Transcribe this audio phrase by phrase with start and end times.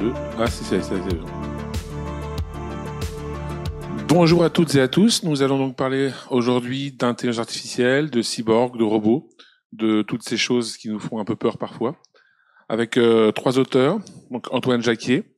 [0.00, 0.12] 2.
[0.38, 0.80] Ah, si, c'est.
[4.08, 5.22] Bonjour à toutes et à tous.
[5.24, 9.28] Nous allons donc parler aujourd'hui d'intelligence artificielle, de cyborg, de robots,
[9.72, 11.96] de toutes ces choses qui nous font un peu peur parfois.
[12.70, 13.98] Avec euh, trois auteurs,
[14.50, 15.34] Antoine Jacquier,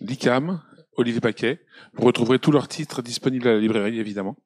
[0.00, 0.60] Licam,
[0.96, 1.60] Olivier Paquet.
[1.94, 4.36] Vous retrouverez tous leurs titres disponibles à la librairie, évidemment.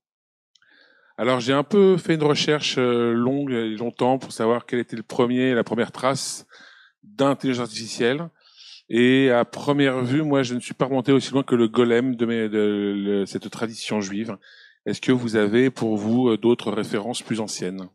[1.17, 4.97] Alors j'ai un peu fait une recherche euh, longue et longtemps pour savoir quel était
[4.97, 6.47] le premier, la première trace
[7.03, 8.29] d'intelligence artificielle.
[8.93, 12.17] Et à première vue, moi, je ne suis pas remonté aussi loin que le golem
[12.17, 14.37] de, mes, de, cette tradition juive.
[14.85, 17.89] Est-ce que vous avez pour vous euh, d'autres références plus anciennes?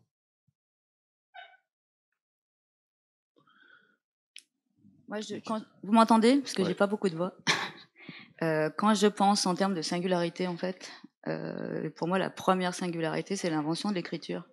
[5.08, 6.38] Moi, je, quand, vous m'entendez?
[6.38, 7.34] Parce que j'ai pas beaucoup de voix.
[8.42, 10.90] euh, quand je pense en termes de singularité, en fait,
[11.28, 14.44] euh, pour moi, la première singularité, c'est l'invention de l'écriture.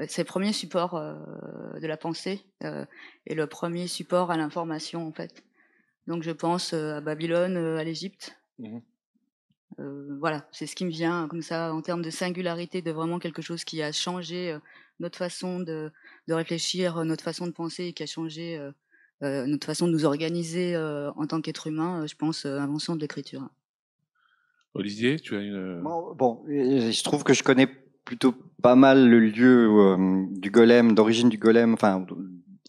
[0.00, 1.14] Euh, c'est le premier support euh,
[1.80, 2.84] de la pensée euh,
[3.26, 5.44] et le premier support à l'information en fait.
[6.06, 8.36] Donc je pense à Babylone, à l'Égypte.
[8.58, 8.78] Mmh
[10.20, 13.40] voilà, c'est ce qui me vient comme ça en termes de singularité, de vraiment quelque
[13.40, 14.54] chose qui a changé
[15.00, 15.90] notre façon de,
[16.28, 18.60] de, réfléchir, notre façon de penser et qui a changé
[19.22, 22.06] notre façon de nous organiser en tant qu'être humain.
[22.06, 23.48] je pense invention de l'écriture.
[24.74, 25.80] Olivier, tu as une.
[25.80, 30.94] Bon, bon, je trouve que je connais plutôt pas mal le lieu euh, du golem,
[30.94, 32.04] d'origine du golem, enfin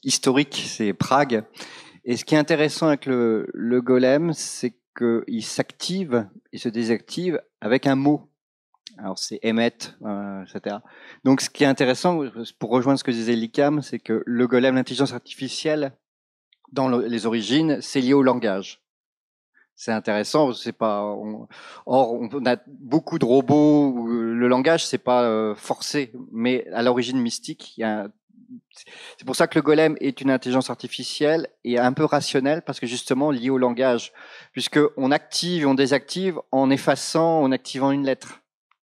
[0.04, 1.44] historique, c'est Prague.
[2.06, 7.42] Et ce qui est intéressant avec le, le golem, c'est qu'il s'active et se désactive
[7.62, 8.30] avec un mot.
[8.98, 10.78] Alors c'est émettre, euh, etc.
[11.24, 12.22] Donc ce qui est intéressant,
[12.60, 15.94] pour rejoindre ce que disait Licam, c'est que le golem, l'intelligence artificielle,
[16.72, 18.83] dans les origines, c'est lié au langage
[19.76, 20.54] c'est intéressant.
[20.54, 21.02] C'est pas.
[21.86, 26.84] or, on a beaucoup de robots où le langage c'est pas euh, forcé, mais à
[26.84, 28.08] l'origine mystique, il y a.
[29.18, 32.80] C'est pour ça que le golem est une intelligence artificielle et un peu rationnelle parce
[32.80, 34.14] que justement lié au langage,
[34.52, 38.42] puisque on active et on désactive en effaçant, en activant une lettre.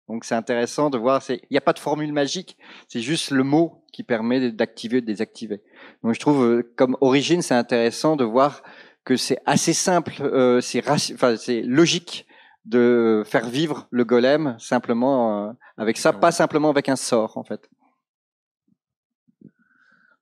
[0.09, 1.22] Donc c'est intéressant de voir.
[1.29, 5.02] Il n'y a pas de formule magique, c'est juste le mot qui permet d'activer ou
[5.02, 5.62] de désactiver.
[6.03, 8.63] Donc je trouve euh, comme origine c'est intéressant de voir
[9.06, 12.25] que c'est assez simple, euh, c'est logique
[12.66, 17.44] de faire vivre le golem simplement euh, avec ça, pas simplement avec un sort en
[17.44, 17.69] fait.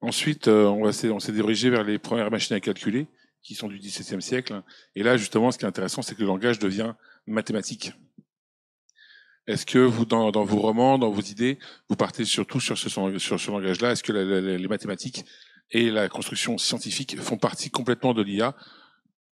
[0.02, 3.08] Ensuite, euh, on, s'est dirigé vers les premières machines à calculer
[3.44, 4.62] qui sont du XVIIe siècle.
[4.96, 6.94] Et là, justement, ce qui est intéressant, c'est que le langage devient
[7.28, 7.94] mathématique.
[9.46, 11.60] Est-ce que vous, dans, vos romans, dans vos idées,
[11.90, 13.92] vous partez surtout sur ce langage-là?
[13.92, 15.26] Est-ce que les mathématiques
[15.72, 18.56] et la construction scientifique font partie complètement de l'IA,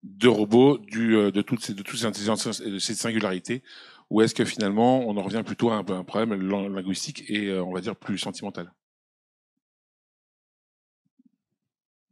[0.04, 3.64] de robots, euh, de toutes ces, intelligences de ces singularités,
[4.10, 6.34] ou est-ce que finalement on en revient plutôt à un, problème
[6.74, 8.72] linguistique et euh, on va dire plus sentimental?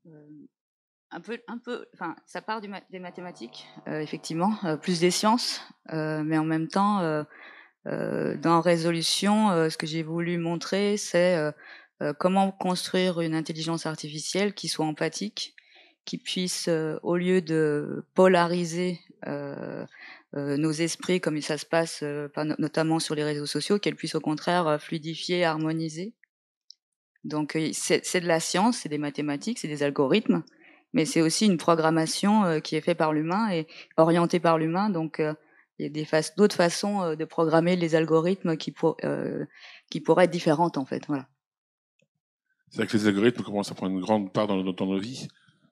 [0.06, 0.28] Euh,
[1.12, 6.44] un peu, un peu, enfin, ça part des mathématiques, effectivement, plus des sciences, mais en
[6.44, 7.26] même temps,
[7.86, 11.54] dans résolution, ce que j'ai voulu montrer, c'est
[12.02, 15.56] euh, comment construire une intelligence artificielle qui soit empathique,
[16.06, 19.86] qui puisse, euh, au lieu de polariser euh,
[20.34, 22.04] nos esprits comme ça se passe
[22.60, 26.14] notamment sur les réseaux sociaux, qu'elle puisse au contraire fluidifier, harmoniser.
[27.24, 30.44] Donc c'est de la science, c'est des mathématiques, c'est des algorithmes,
[30.94, 34.92] mais c'est aussi une programmation qui est faite par l'humain et orientée par l'humain.
[34.92, 35.20] Donc
[35.80, 38.98] il y a d'autres façons de programmer les algorithmes qui, pour,
[39.90, 41.04] qui pourraient être différentes en fait.
[41.08, 41.28] Voilà.
[42.70, 45.28] C'est-à-dire que les algorithmes commencent à prendre une grande part dans, dans nos vies.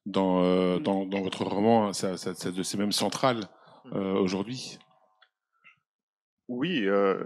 [0.06, 0.84] Dans, euh, mm.
[0.84, 3.38] dans, dans, votre roman, ça, ça, ça c'est même central
[3.86, 3.96] mm.
[3.96, 4.78] euh, aujourd'hui.
[6.48, 7.24] Oui, euh,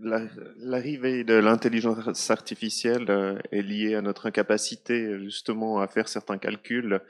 [0.00, 7.02] l'arrivée de l'intelligence artificielle est liée à notre incapacité justement à faire certains calculs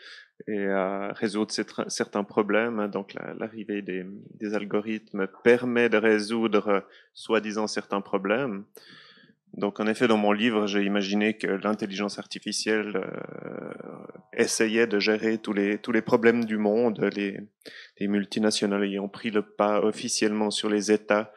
[0.49, 1.53] et à résoudre
[1.87, 2.89] certains problèmes.
[2.89, 4.05] Donc l'arrivée des,
[4.41, 8.65] des, algorithmes permet de résoudre soi-disant certains problèmes.
[9.55, 13.73] Donc en effet, dans mon livre, j'ai imaginé que l'intelligence artificielle euh,
[14.33, 17.11] essayait de gérer tous les, tous les problèmes du monde.
[17.17, 17.39] Les,
[17.99, 21.33] les multinationales ayant pris le pas officiellement sur les États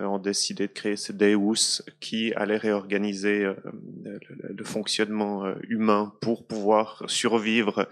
[0.00, 3.56] euh, ont décidé de créer ce Deus qui allait réorganiser euh,
[4.04, 7.88] le, fonctionnement euh, humain pour pouvoir survivre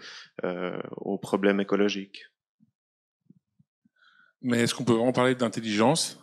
[0.96, 2.26] aux problèmes écologiques.
[4.43, 6.20] Mais est-ce qu'on peut vraiment parler d'intelligence?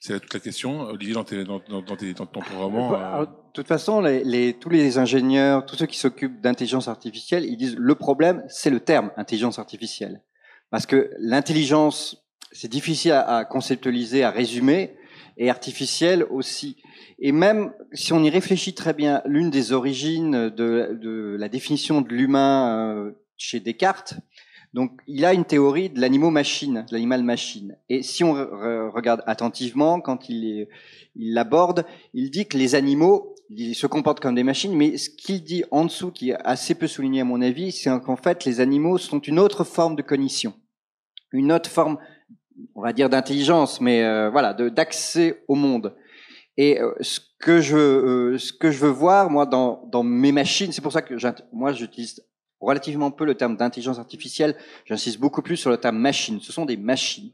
[0.00, 2.94] C'est toute la question, Olivier, dans, dans, dans, dans ton roman.
[2.94, 3.24] Euh...
[3.24, 7.56] De toute façon, les, les, tous les ingénieurs, tous ceux qui s'occupent d'intelligence artificielle, ils
[7.56, 10.22] disent le problème, c'est le terme intelligence artificielle.
[10.70, 14.94] Parce que l'intelligence, c'est difficile à, à, conceptualiser, à résumer,
[15.38, 16.76] et artificielle aussi.
[17.18, 22.00] Et même si on y réfléchit très bien, l'une des origines de, de la définition
[22.00, 24.14] de l'humain euh, chez Descartes.
[24.74, 27.76] Donc, il a une théorie de l'animal-machine, l'animal-machine.
[27.88, 30.68] Et si on regarde attentivement, quand il
[31.18, 31.84] l'aborde,
[32.14, 35.64] il dit que les animaux, ils se comportent comme des machines, mais ce qu'il dit
[35.70, 38.98] en dessous, qui est assez peu souligné à mon avis, c'est qu'en fait, les animaux
[38.98, 40.54] sont une autre forme de cognition,
[41.32, 41.98] une autre forme,
[42.74, 45.96] on va dire d'intelligence, mais euh, voilà, d'accès au monde.
[46.56, 50.32] Et euh, ce que je euh, ce que je veux voir moi dans dans mes
[50.32, 51.14] machines, c'est pour ça que
[51.52, 52.20] moi j'utilise
[52.60, 54.56] relativement peu le terme d'intelligence artificielle.
[54.84, 56.40] J'insiste beaucoup plus sur le terme machine.
[56.40, 57.32] Ce sont des machines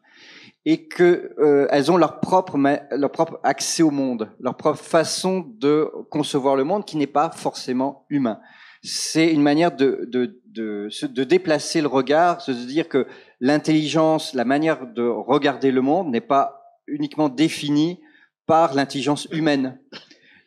[0.66, 2.58] et que euh, elles ont leur propre
[2.90, 7.30] leur propre accès au monde, leur propre façon de concevoir le monde qui n'est pas
[7.30, 8.40] forcément humain.
[8.82, 13.06] C'est une manière de, de, de, de déplacer le regard, de dire que
[13.40, 18.00] l'intelligence, la manière de regarder le monde n'est pas uniquement définie
[18.46, 19.78] par l'intelligence humaine.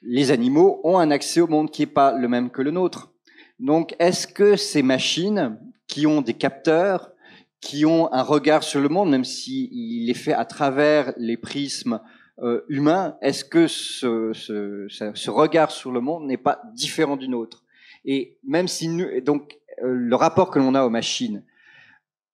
[0.04, 3.12] Les animaux ont un accès au monde qui n'est pas le même que le nôtre.
[3.60, 5.58] Donc, est-ce que ces machines
[5.88, 7.12] qui ont des capteurs,
[7.60, 12.00] qui ont un regard sur le monde, même s'il est fait à travers les prismes
[12.40, 17.28] euh, humains, est-ce que ce, ce, ce, regard sur le monde n'est pas différent du
[17.28, 17.64] nôtre
[18.06, 21.44] Et même si nous, donc euh, le rapport que l'on a aux machines,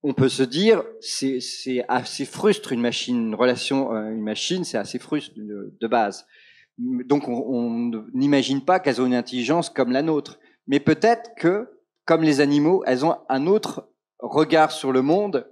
[0.04, 1.40] on peut se dire c'est
[1.88, 6.26] assez frustre une machine, une relation, euh, une machine, c'est assez frustre de, de, base.
[6.78, 10.38] Donc on, on n'imagine pas qu'elles ont une intelligence comme la nôtre.
[10.68, 13.90] Mais peut-être que, comme les animaux, elles ont un autre
[14.20, 15.48] regard sur le monde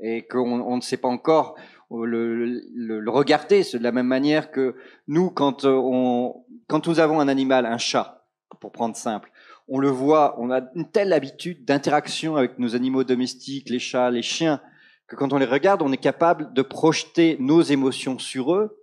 [0.00, 1.56] et qu'on on ne sait pas encore
[1.90, 3.62] le, le, regarder.
[3.62, 4.76] C'est de la même manière que
[5.06, 6.28] nous, quand, euh,
[6.66, 8.26] quand nous avons un animal, un chat,
[8.60, 9.30] pour prendre simple,
[9.68, 14.10] on le voit, on a une telle habitude d'interaction avec nos animaux domestiques, les chats,
[14.10, 14.60] les chiens,
[15.08, 18.78] que quand on les regarde, on est capable de projeter nos émotions sur eux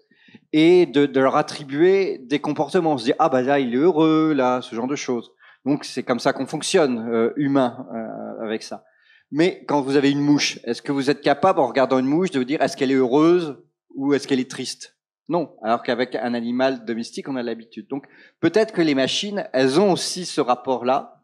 [0.52, 2.94] et de, de leur attribuer des comportements.
[2.94, 5.32] On se dit, ah bah là, il est heureux, là, ce genre de choses.
[5.66, 8.84] Donc c'est comme ça qu'on fonctionne, euh, humain, euh, avec ça.
[9.32, 12.32] Mais quand vous avez une mouche, est-ce que vous êtes capable, en regardant une mouche,
[12.32, 13.58] de vous dire est-ce qu'elle est heureuse
[13.96, 14.98] ou est-ce qu'elle est triste?
[15.30, 15.56] Non.
[15.64, 17.88] Alors qu'avec un animal domestique, on a l'habitude.
[17.88, 18.06] Donc
[18.42, 21.24] peut-être que les machines, elles ont aussi ce rapport-là.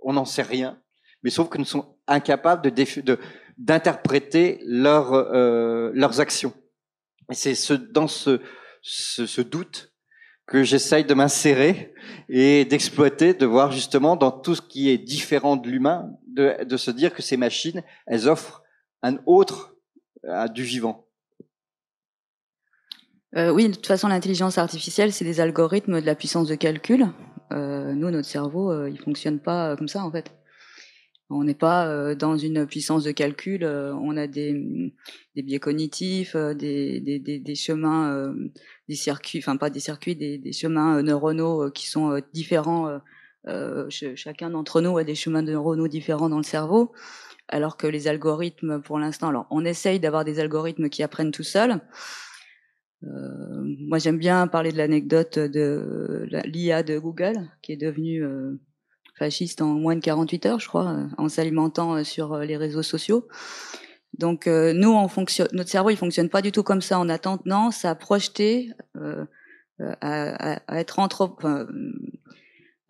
[0.00, 0.80] On n'en sait rien.
[1.22, 3.18] Mais sauf que nous sommes incapables de
[3.56, 6.52] d'interpréter leurs euh, leurs actions.
[7.30, 8.40] Et c'est ce, dans ce,
[8.82, 9.93] ce doute
[10.46, 11.94] que j'essaye de m'insérer
[12.28, 16.90] et d'exploiter, de voir justement dans tout ce qui est différent de l'humain, de, se
[16.90, 18.62] dire que ces machines, elles offrent
[19.02, 19.76] un autre
[20.28, 21.06] à du vivant.
[23.36, 27.08] Euh, oui, de toute façon, l'intelligence artificielle, c'est des algorithmes de la puissance de calcul.
[27.52, 30.32] Euh, nous, notre cerveau, euh, il fonctionne pas euh, comme ça, en fait.
[31.30, 33.64] On n'est pas euh, dans une puissance de calcul.
[33.64, 34.92] on a des,
[35.34, 38.32] des biais cognitifs, des, des, des, des chemins
[38.88, 43.00] des circuits, enfin pas des circuits, des, chemins euh, neuronaux euh, qui sont euh, différents.
[43.46, 46.92] Euh, chacun d'entre nous a des chemins neuronaux différents dans le cerveau,
[47.48, 51.42] alors que les algorithmes, pour l'instant, alors on essaye d'avoir des algorithmes qui apprennent tout
[51.42, 51.80] seuls.
[53.02, 58.58] Euh, moi, j'aime bien parler de l'anecdote de l'IA de Google, qui est devenue euh,
[59.18, 63.28] fasciste en moins de 48 heures, je crois, en s'alimentant sur les réseaux sociaux.
[64.18, 67.08] Donc euh, nous, on fonctionne, notre cerveau, il fonctionne pas du tout comme ça en
[67.08, 67.44] attente.
[67.46, 69.24] Non, ça a projeté euh,
[69.80, 71.00] à, à, être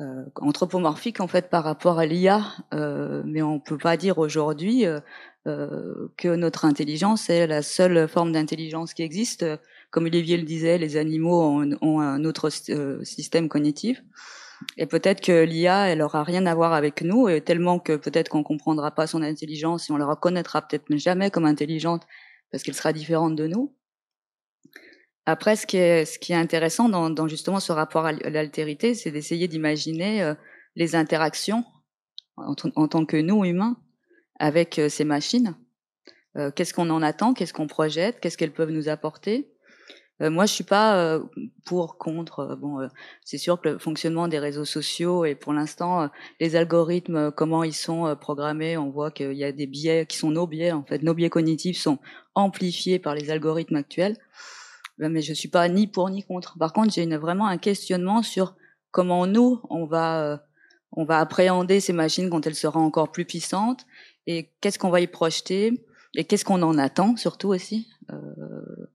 [0.00, 2.42] euh, anthropomorphique en fait par rapport à l'IA,
[3.24, 4.84] mais on peut pas dire aujourd'hui
[5.44, 9.46] que notre intelligence est la seule forme d'intelligence qui existe.
[9.90, 12.50] Comme Olivier le disait, les animaux ont un autre
[13.04, 14.02] système cognitif.
[14.76, 18.28] Et peut-être que l'IA, elle aura rien à voir avec nous, et tellement que peut-être
[18.28, 22.02] qu'on comprendra pas son intelligence et on la reconnaîtra peut-être jamais comme intelligente
[22.50, 23.74] parce qu'elle sera différente de nous.
[25.26, 28.94] Après, ce qui est, ce qui est intéressant dans, dans justement ce rapport à l'altérité,
[28.94, 30.34] c'est d'essayer d'imaginer euh,
[30.76, 31.64] les interactions
[32.36, 33.76] en, tant que nous, humains,
[34.38, 35.56] avec euh, ces machines.
[36.36, 39.53] Euh, qu'est-ce qu'on en attend Qu'est-ce qu'on projette Qu'est-ce qu'elles peuvent nous apporter
[40.22, 41.20] euh, moi, je suis pas euh,
[41.64, 42.40] pour, contre.
[42.40, 42.88] Euh, bon,
[43.24, 46.08] c'est sûr que le fonctionnement des réseaux sociaux et pour l'instant,
[46.40, 50.30] les algorithmes, comment ils sont programmés, on voit qu'il y a des biais qui sont
[50.30, 50.72] nos biais.
[50.72, 51.98] En fait, nos biais cognitifs sont
[52.34, 54.16] amplifiés par les algorithmes actuels.
[54.98, 56.56] Mais je suis pas ni pour ni contre.
[56.58, 58.54] Par contre, j'ai vraiment un questionnement sur
[58.92, 60.44] comment nous, on va,
[60.92, 63.86] on va appréhender ces machines quand elles seront encore plus puissantes
[64.28, 67.88] et qu'est-ce qu'on va y projeter et qu'est-ce qu'on en attend surtout aussi.
[68.12, 68.86] Euh,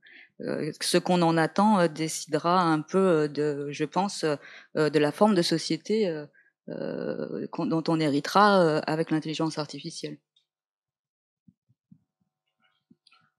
[0.41, 4.23] euh, ce qu'on en attend euh, décidera un peu euh, je pense,
[4.75, 6.25] de la forme de société
[6.67, 10.17] dont on héritera avec l'intelligence artificielle.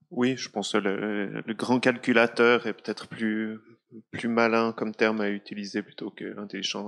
[0.09, 3.59] Oui, je pense que le, grand calculateur est peut-être plus
[4.11, 6.37] plus malin comme terme à utiliser plutôt que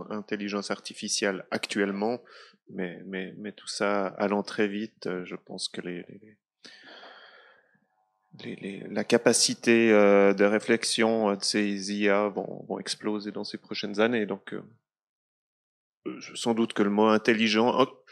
[0.09, 2.21] intelligence artificielle actuellement,
[2.69, 6.05] mais, mais, mais tout ça allant très vite, je pense que les,
[8.43, 14.25] les, la capacité de réflexion de ces IA vont, vont, exploser dans ces prochaines années.
[14.25, 14.55] Donc,
[16.35, 18.03] sans doute que le mot intelligent, oh,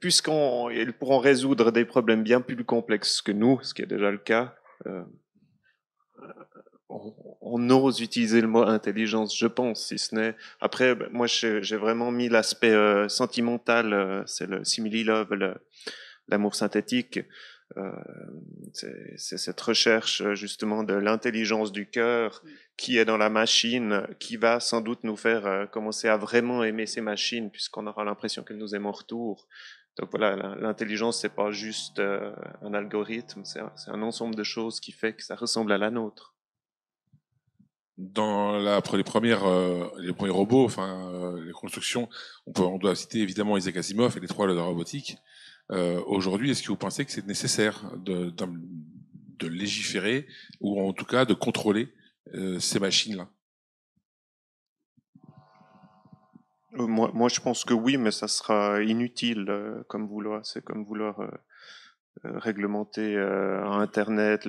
[0.00, 4.18] puisqu'ils pourront résoudre des problèmes bien plus complexes que nous, ce qui est déjà le
[4.18, 4.54] cas,
[4.86, 5.02] euh,
[6.88, 10.36] on, ose utiliser le mot intelligence, je pense, si ce n'est.
[10.60, 15.34] Après, ben, moi, j'ai vraiment mis l'aspect euh, sentimental, euh, c'est le simili-love,
[16.28, 17.20] l'amour synthétique.
[17.76, 17.90] Euh,
[18.72, 22.42] c'est cette recherche justement de l'intelligence du cœur
[22.76, 26.62] qui est dans la machine, qui va sans doute nous faire euh, commencer à vraiment
[26.62, 29.48] aimer ces machines, puisqu'on aura l'impression qu'elles nous aiment en retour.
[29.96, 34.92] Donc voilà, l'intelligence, c'est pas juste euh, un algorithme, c'est un, ensemble de choses qui
[34.92, 36.34] fait que ça ressemble à la nôtre.
[37.96, 39.44] Dans la, les premières,
[39.98, 42.08] les premiers robots, enfin les constructions,
[42.44, 45.16] on, peut, on doit citer évidemment Isaac Asimov et les trois lois de la robotique.
[45.72, 48.32] Euh, Aujourd'hui, est-ce que vous pensez que c'est nécessaire de,
[49.46, 50.26] légiférer
[50.60, 51.92] ou en tout cas de contrôler
[52.34, 53.28] euh, ces machines-là?
[56.78, 59.46] Euh, moi, moi, je pense que oui, mais ça sera inutile
[59.88, 60.44] comme vouloir.
[60.46, 61.20] C'est comme vouloir
[62.22, 64.48] réglementer Internet.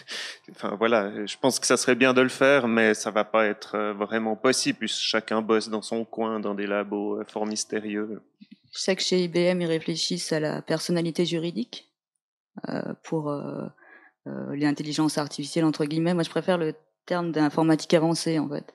[0.50, 3.46] enfin voilà, je pense que ça serait bien de le faire, mais ça va pas
[3.46, 8.22] être vraiment possible puisque chacun bosse dans son coin, dans des labos fort mystérieux.
[8.76, 11.90] Je sais que chez IBM, ils réfléchissent à la personnalité juridique
[12.68, 13.64] euh, pour euh,
[14.26, 16.12] euh, l'intelligence artificielle, entre guillemets.
[16.12, 16.74] Moi, je préfère le
[17.06, 18.74] terme d'informatique avancée, en fait.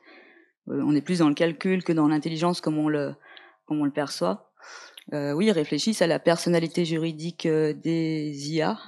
[0.70, 3.14] Euh, on est plus dans le calcul que dans l'intelligence comme on le,
[3.68, 4.52] comme on le perçoit.
[5.14, 8.80] Euh, oui, ils réfléchissent à la personnalité juridique des IA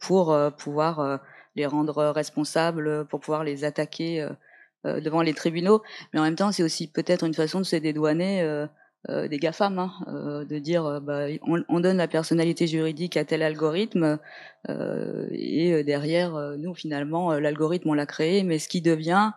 [0.00, 1.20] pour pouvoir
[1.54, 4.26] les rendre responsables, pour pouvoir les attaquer
[4.84, 5.82] devant les tribunaux.
[6.12, 8.66] Mais en même temps, c'est aussi peut-être une façon de se dédouaner
[9.08, 13.16] euh, des GAFAM, hein, euh, de dire euh, bah, on, on, donne la personnalité juridique
[13.16, 14.18] à tel algorithme
[14.68, 19.30] et derrière nous finalement l'algorithme on l'a créé, mais ce qui devient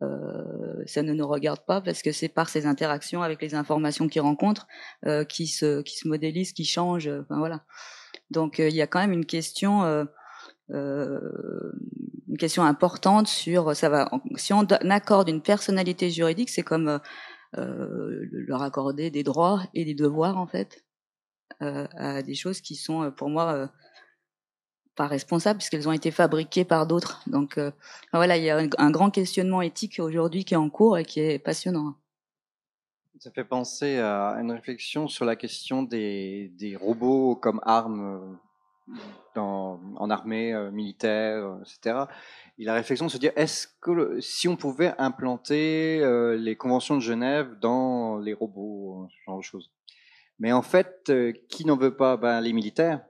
[0.00, 4.20] ça ne nous regarde pas parce que c'est par ces interactions avec les informations qu'il
[4.20, 4.68] rencontre
[5.28, 7.08] qui se qui se modélisent, qui changent.
[7.08, 7.62] Enfin, voilà.
[8.30, 10.06] Donc il y a quand même une question.
[10.72, 11.72] Euh,
[12.28, 16.98] une question importante sur ça va si on accorde une personnalité juridique c'est comme euh,
[17.56, 20.84] leur accorder des droits et des devoirs en fait
[21.62, 23.70] euh, à des choses qui sont euh, pour moi
[24.94, 27.22] pas responsables puisqu'elles ont été fabriquées par d'autres.
[27.26, 27.60] Donc
[28.12, 31.20] voilà, il y a un, grand questionnement éthique aujourd'hui qui est en cours et qui
[31.20, 31.94] est passionnant.
[33.18, 38.38] Ça fait penser à une réflexion sur la question des robots comme armes
[39.34, 42.06] en armée militaire, etc
[42.58, 46.96] et la réflexion de se dire est-ce que si on pouvait implanter euh, les conventions
[46.96, 49.70] de Genève dans les robots, ce genre de choses.
[50.38, 52.16] Mais en fait, euh, qui n'en veut pas?
[52.16, 53.02] Ben, Les militaires.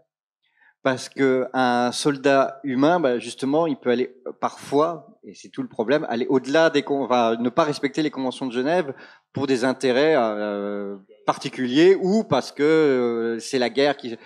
[0.83, 5.63] Parce que un soldat humain, ben, justement, il peut aller euh, parfois, et c'est tout
[5.63, 8.95] le problème, aller au-delà des, enfin, ne pas respecter les conventions de Genève
[9.33, 10.17] pour des intérêts
[11.27, 14.17] particuliers ou parce que c'est la guerre qui.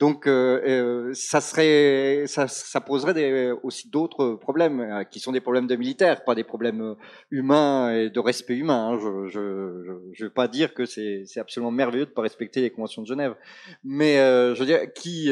[0.00, 5.30] Donc, euh, euh, ça serait, ça, ça poserait des, aussi d'autres problèmes euh, qui sont
[5.30, 6.96] des problèmes de militaires, pas des problèmes
[7.30, 8.92] humains et de respect humain.
[8.92, 8.98] Hein.
[8.98, 13.02] Je, je, je, veux pas dire que c'est, absolument merveilleux de pas respecter les conventions
[13.02, 13.36] de Genève,
[13.84, 15.30] mais je veux dire, qui,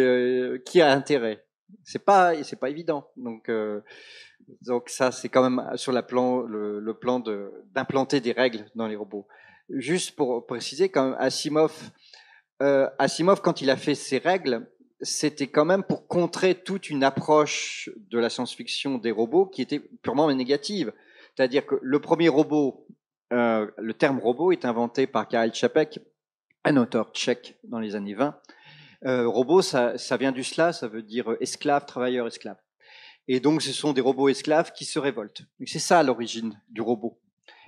[0.66, 1.42] qui a intérêt?
[1.82, 3.08] C'est pas, c'est pas évident.
[3.16, 3.50] Donc,
[4.66, 8.66] donc ça, c'est quand même sur la plan, le, le plan de, d'implanter des règles
[8.74, 9.26] dans les robots.
[9.70, 11.90] Juste pour préciser, quand Asimov
[12.62, 14.68] euh, Asimov, quand il a fait ses règles,
[15.00, 19.78] c'était quand même pour contrer toute une approche de la science-fiction des robots qui était
[19.78, 20.92] purement négative.
[21.36, 22.86] C'est-à-dire que le premier robot,
[23.32, 26.00] euh, le terme robot est inventé par Karel Čapek,
[26.64, 28.40] un auteur tchèque dans les années 20.
[29.04, 32.56] Euh, robot, ça, ça vient du cela, ça veut dire esclave, travailleur, esclave.
[33.28, 35.42] Et donc, ce sont des robots esclaves qui se révoltent.
[35.66, 37.20] C'est ça l'origine du robot.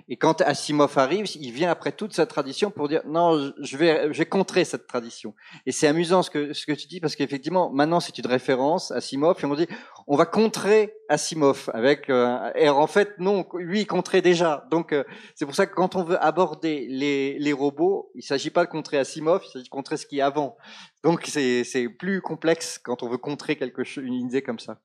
[0.09, 4.13] Et quand Asimov arrive, il vient après toute sa tradition pour dire non, je vais,
[4.13, 5.33] je vais contrer cette tradition.
[5.65, 8.91] Et c'est amusant ce que ce que tu dis parce qu'effectivement, maintenant c'est une référence
[8.91, 9.67] Asimov et on dit
[10.07, 14.67] on va contrer Asimov avec euh, et en fait non, lui il contrait déjà.
[14.71, 15.03] Donc euh,
[15.35, 18.69] c'est pour ça que quand on veut aborder les les robots, il s'agit pas de
[18.69, 20.57] contrer Asimov, il s'agit de contrer ce qui est avant.
[21.03, 24.79] Donc c'est c'est plus complexe quand on veut contrer quelque chose, une idée comme ça.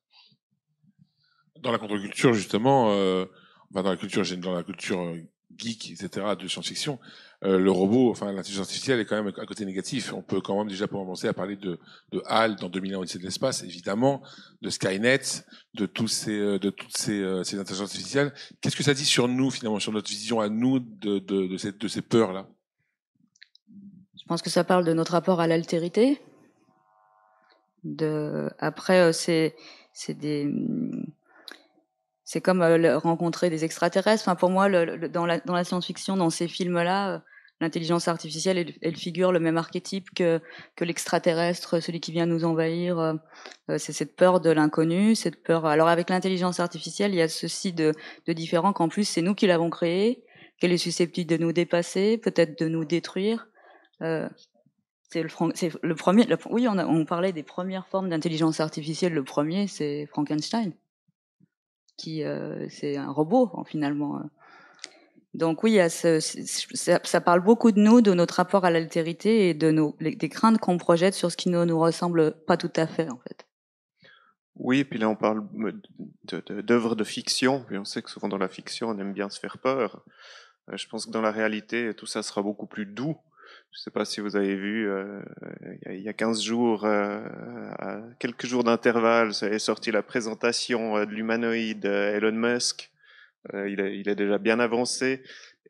[1.61, 2.91] Dans la contre-culture justement.
[2.91, 3.27] Euh
[3.71, 5.21] dans la culture, euh,
[5.57, 6.99] geek, etc., de science-fiction,
[7.45, 10.13] euh, le robot, enfin l'intelligence artificielle est quand même un côté négatif.
[10.13, 11.79] On peut quand même déjà commencer à parler de,
[12.27, 14.23] HAL dans 2001 Odyssée de l'espace, évidemment,
[14.63, 15.45] de Skynet,
[15.75, 18.33] de tous ces, euh, de toutes ces, ces intelligences artificielles.
[18.61, 21.71] Qu'est-ce que ça dit sur nous finalement, sur notre vision à nous de, de, de,
[21.71, 22.49] de ces peurs là
[24.19, 26.21] Je pense que ça parle de notre rapport à l'altérité.
[27.85, 29.55] De après, c'est
[29.93, 30.53] c'est des
[32.27, 34.25] c'est comme euh, rencontrer des extraterrestres.
[34.25, 37.19] Enfin, pour moi, le, dans la, dans la science-fiction, dans ces films-là, euh,
[37.61, 40.41] l'intelligence artificielle, elle, elle, figure le même archétype que,
[40.75, 42.99] que l'extraterrestre, celui qui vient nous envahir.
[42.99, 43.15] Euh,
[43.79, 45.67] c'est cette peur de l'inconnu, cette peur.
[45.67, 47.93] Alors avec l'intelligence artificielle, il y a ceci de,
[48.27, 50.25] de différent qu'en plus c'est nous qui l'avons créée,
[50.59, 53.47] qu'elle est susceptible de nous dépasser, peut-être de nous détruire.
[54.03, 54.29] Euh,
[55.11, 55.29] c'est le,
[55.83, 56.27] le, premier.
[56.51, 59.15] oui, on, a, on parlait des premières formes d'intelligence artificielle.
[59.15, 60.73] Le premier, c'est Frankenstein
[61.97, 64.21] qui euh, c'est un robot finalement.
[65.35, 69.95] Donc oui, ça, parle beaucoup de nous, de notre rapport à l'altérité et de nos
[70.01, 73.19] des craintes qu'on projette sur ce qui ne nous ressemble pas tout à fait en
[73.19, 73.47] fait.
[74.55, 75.47] Oui, et puis là on parle
[76.25, 79.59] d'œuvres de, fiction, on sait que souvent dans la fiction on aime bien se faire
[79.59, 80.03] peur.
[80.71, 83.17] Euh, je pense que dans la réalité tout ça sera beaucoup plus doux
[83.77, 85.21] je ne sais pas si vous avez vu, euh,
[85.91, 87.21] il y a 15 jours, euh,
[88.19, 92.91] quelques jours d'intervalle, est sorti la présentation euh, de l'humanoïde Elon Musk.
[93.53, 95.23] il, est, déjà bien avancé.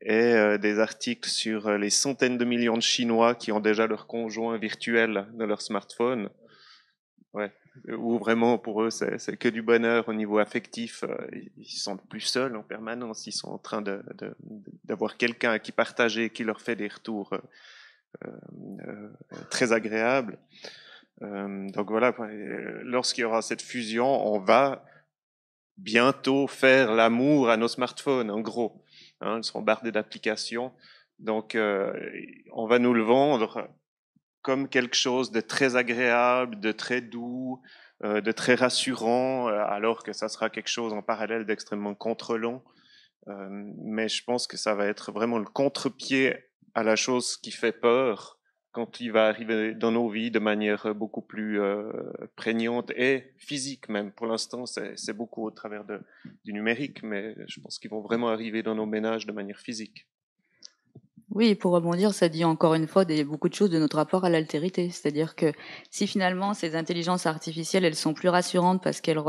[0.03, 4.57] Et des articles sur les centaines de millions de Chinois qui ont déjà leur conjoint
[4.59, 6.29] virtuel dans leur smartphone.
[7.33, 7.51] Ouais.
[7.89, 11.03] Ou vraiment pour eux c'est que du bonheur au niveau affectif.
[11.57, 13.27] Ils se sentent plus seuls en permanence.
[13.27, 13.83] Ils sont en train
[14.85, 17.31] d'avoir quelqu'un à qui partager, qui leur fait des retours
[19.50, 20.38] très agréable.
[21.23, 22.14] Euh, donc voilà,
[22.82, 24.85] lorsqu'il y aura cette fusion, on va
[25.76, 28.82] bientôt faire l'amour à nos smartphones, en gros.
[29.20, 30.73] Hein, ils seront bardés d'applications.
[31.18, 33.68] Donc, on va nous le vendre
[34.42, 37.62] comme quelque chose de très agréable, de très doux,
[38.04, 42.62] de très rassurant, alors que ça sera quelque chose en parallèle d'extrêmement contrôlant.
[43.26, 46.37] mais je pense que ça va être vraiment le contre-pied
[46.76, 48.38] à la chose qui fait peur
[48.71, 51.90] quand il va arriver dans nos vies de manière beaucoup plus euh,
[52.37, 54.12] prégnante et physique même.
[54.12, 55.85] Pour l'instant, c'est beaucoup au travers
[56.44, 60.07] du numérique, mais je pense qu'ils vont vraiment arriver dans nos ménages de manière physique.
[61.31, 64.31] Oui, pour rebondir, ça dit encore une fois beaucoup de choses de notre rapport à
[64.31, 64.90] l'altérité.
[64.90, 65.53] C'est-à-dire que
[65.90, 69.20] si finalement ces intelligences artificielles, elles sont plus rassurantes parce qu'elles,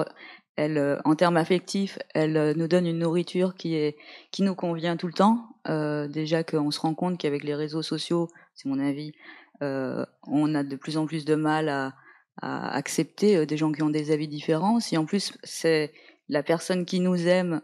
[0.57, 3.97] elles, euh, en termes affectifs, elles euh, nous donnent une nourriture qui est
[4.31, 5.49] qui nous convient tout le temps.
[5.69, 9.13] Euh, déjà qu'on se rend compte qu'avec les réseaux sociaux, c'est mon avis,
[9.61, 11.93] euh, on a de plus en plus de mal à,
[12.39, 14.79] accepter euh, des gens qui ont des avis différents.
[14.79, 15.91] Si en plus c'est
[16.29, 17.61] la personne qui nous aime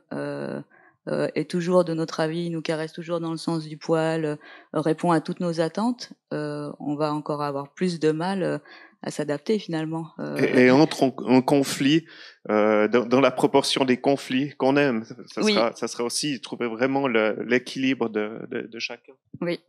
[1.35, 4.37] est toujours de notre avis, nous caresse toujours dans le sens du poil,
[4.71, 8.61] répond à toutes nos attentes, on va encore avoir plus de mal
[9.03, 10.07] à s'adapter finalement.
[10.19, 10.37] Euh...
[10.37, 12.05] Et, et, entre en, conflit
[12.49, 15.03] euh, dans, dans, la proportion des conflits qu'on aime.
[15.27, 15.53] Ça, oui.
[15.53, 19.13] sera, ça sera aussi trouver vraiment l'équilibre de, de, de, chacun.
[19.41, 19.59] Oui.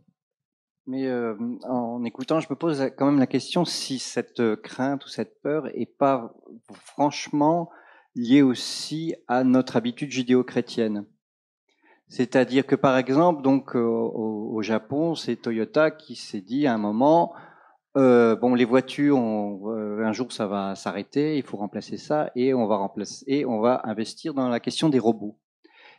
[0.87, 1.35] Mais euh,
[1.69, 5.67] en écoutant, je me pose quand même la question si cette crainte ou cette peur
[5.75, 6.33] est pas
[6.85, 7.71] franchement
[8.15, 11.07] liée aussi à notre habitude judéo-chrétienne.
[12.07, 16.79] C'est-à-dire que par exemple, donc au, au Japon, c'est Toyota qui s'est dit à un
[16.79, 17.35] moment,
[17.97, 22.31] euh, bon, les voitures, on, euh, un jour ça va s'arrêter, il faut remplacer ça
[22.35, 25.37] et on va remplacer et on va investir dans la question des robots.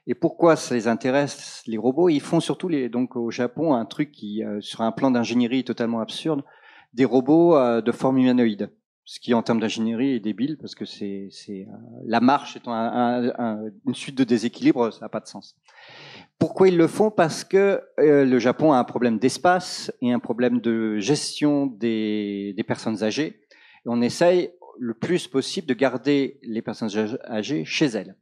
[0.08, 2.10] Et pourquoi ça les intéresse les robots?
[2.10, 5.64] Ils font surtout les donc au Japon un truc qui euh, sur un plan d'ingénierie
[5.64, 6.44] totalement absurde,
[6.94, 8.70] des robots euh, de forme humanoïde.
[9.08, 11.68] Ce qui en termes d'ingénierie est débile parce que c'est c'est
[12.06, 15.56] la marche étant un, un, une suite de déséquilibres, ça n'a pas de sens.
[16.40, 17.12] Pourquoi ils le font?
[17.12, 22.56] Parce que euh, le Japon a un problème d'espace et un problème de gestion des,
[22.68, 23.42] personnes âgées.
[23.86, 26.90] On essaye le plus possible de garder les personnes
[27.28, 28.16] âgées chez elles.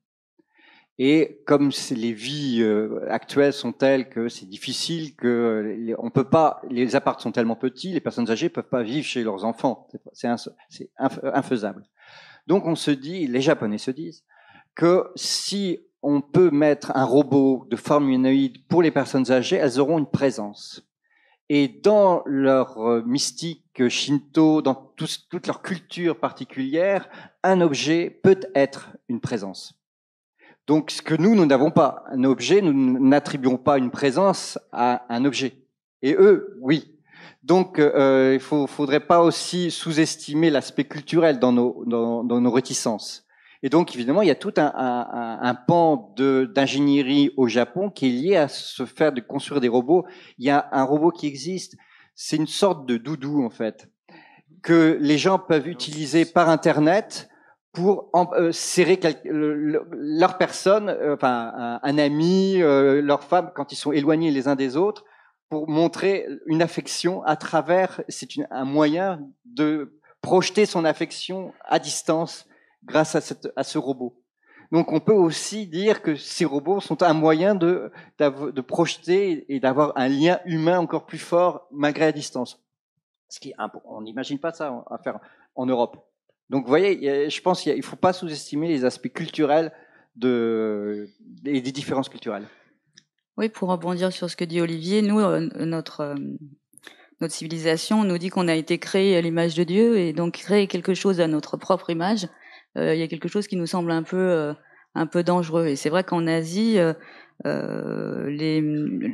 [1.00, 6.62] Et comme les vies euh, actuelles sont telles que c'est difficile, que on peut pas,
[6.70, 9.88] les apparts sont tellement petits, les personnes âgées peuvent pas vivre chez leurs enfants.
[10.14, 11.84] C'est infaisable.
[12.46, 14.24] Donc on se dit, les Japonais se disent
[14.76, 19.80] que si on peut mettre un robot de forme humanoïde pour les personnes âgées, elles
[19.80, 20.86] auront une présence.
[21.50, 27.10] Et dans leur euh, mystique shinto, dans toute leur culture particulière,
[27.42, 29.74] un objet peut être une présence.
[30.68, 35.06] Donc, ce que nous, nous n'avons pas, un objet, nous n'attribuons pas une présence à
[35.10, 35.66] un objet.
[36.02, 36.98] Et eux, oui.
[37.44, 43.26] Donc, euh, il ne faudrait pas aussi sous-estimer l'aspect culturel dans nos réticences.
[43.64, 48.36] Et donc, évidemment, il y a tout un, pan d'ingénierie au Japon qui est lié
[48.36, 50.06] à se faire de construire des robots.
[50.38, 51.78] Il y a un robot qui existe,
[52.14, 53.90] c'est une sorte de doudou en fait,
[54.62, 57.30] que les gens peuvent utiliser par Internet
[57.72, 63.94] pour euh, serrer leur personne, euh, enfin un, ami, euh, leur femme, quand ils sont
[63.94, 65.06] éloignés les uns des autres,
[65.50, 68.02] pour montrer une affection à travers.
[68.10, 72.46] C'est un moyen de projeter son affection à distance
[72.86, 74.20] grâce à, ce robot.
[74.72, 79.60] Donc on peut aussi dire que ces robots sont un moyen de, de projeter et
[79.60, 82.60] d'avoir un lien humain encore plus fort malgré la distance.
[83.30, 83.54] Ce qui,
[83.86, 85.20] on n'imagine pas ça à faire
[85.56, 86.06] en Europe.
[86.50, 89.72] Donc, vous voyez, je pense qu'il ne faut pas sous-estimer les aspects culturels
[90.16, 92.48] de, des, des différences culturelles.
[93.38, 96.16] Oui, pour rebondir sur ce que dit Olivier, nous, euh, notre, euh,
[97.20, 100.68] notre civilisation nous dit qu'on a été créé à l'image de Dieu et donc créer
[100.68, 102.28] quelque chose à notre propre image,
[102.76, 104.54] il y a quelque chose qui nous semble un peu,
[104.96, 105.68] un peu dangereux.
[105.68, 106.80] Et c'est vrai qu'en Asie,
[107.46, 108.62] euh, les,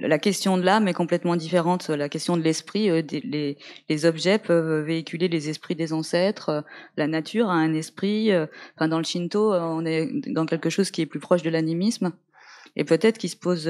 [0.07, 1.89] la question de l'âme est complètement différente.
[1.89, 3.57] La question de l'esprit, euh, les,
[3.89, 6.49] les, objets peuvent véhiculer les esprits des ancêtres.
[6.49, 6.61] Euh,
[6.95, 8.29] la nature a un esprit.
[8.75, 12.11] Enfin, dans le Shinto, on est dans quelque chose qui est plus proche de l'animisme.
[12.75, 13.69] Et peut-être qu'ils se posent,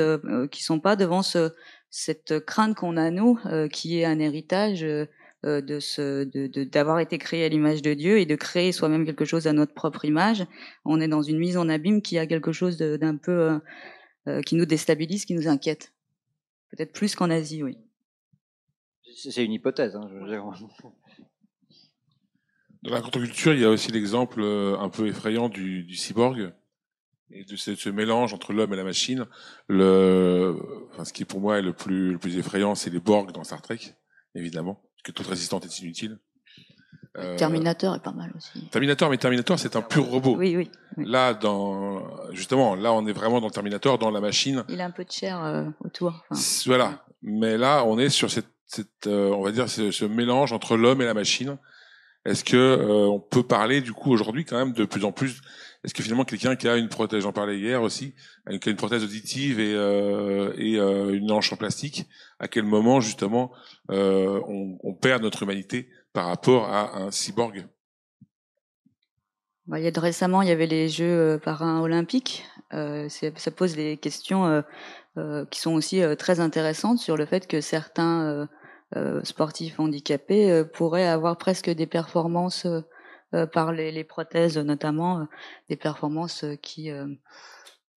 [0.51, 1.53] qui sont pas devant ce,
[1.89, 3.39] cette crainte qu'on a nous,
[3.71, 4.85] qui est un héritage
[5.43, 9.25] de ce, de, d'avoir été créé à l'image de Dieu et de créer soi-même quelque
[9.25, 10.45] chose à notre propre image.
[10.83, 13.59] On est dans une mise en abîme qui a quelque chose d'un peu
[14.29, 15.93] euh, qui nous déstabilise, qui nous inquiète.
[16.71, 17.77] Peut-être plus qu'en Asie, oui.
[19.15, 19.95] C'est une hypothèse.
[19.95, 20.43] Hein, je veux dire.
[22.83, 26.53] Dans la contre-culture, il y a aussi l'exemple euh, un peu effrayant du, du cyborg
[27.31, 29.25] et de ce, ce mélange entre l'homme et la machine.
[29.67, 30.55] Le,
[30.91, 33.43] enfin, ce qui pour moi est le plus, le plus effrayant, c'est les Borg dans
[33.43, 33.79] Star Trek,
[34.35, 36.17] évidemment, que toute résistance est inutile.
[37.17, 38.67] Euh, Terminator est pas mal aussi.
[38.69, 40.35] Terminator, mais Terminator, c'est un pur robot.
[40.37, 44.63] Oui, oui, Là, dans justement, là, on est vraiment dans Terminator, dans la machine.
[44.69, 46.23] Il a un peu de chair euh, autour.
[46.65, 47.03] Voilà.
[47.21, 50.77] Mais là, on est sur cette, cette euh, on va dire, ce, ce mélange entre
[50.77, 51.57] l'homme et la machine.
[52.25, 55.41] Est-ce que on peut parler du coup aujourd'hui quand même de plus en plus
[55.83, 58.13] Est-ce que finalement quelqu'un qui a une prothèse, j'en parlais hier aussi,
[58.61, 62.05] qui a une prothèse auditive et, et une hanche en plastique,
[62.39, 63.51] à quel moment justement
[63.87, 67.65] on, perd notre humanité par rapport à un cyborg?
[69.69, 72.43] Bah, il y a de récemment, il y avait les Jeux euh, paralympiques.
[72.73, 74.61] Euh, ça pose des questions euh,
[75.17, 78.47] euh, qui sont aussi euh, très intéressantes sur le fait que certains
[79.21, 82.65] sportifs handicapés pourraient avoir presque des performances
[83.51, 85.27] par les, les, prothèses, notamment
[85.69, 86.91] des performances qui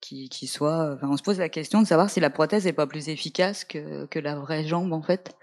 [0.03, 0.93] qui, qui soient.
[0.95, 3.63] Enfin, on se pose la question de savoir si la prothèse n'est pas plus efficace
[3.63, 5.35] que, que la vraie jambe en fait.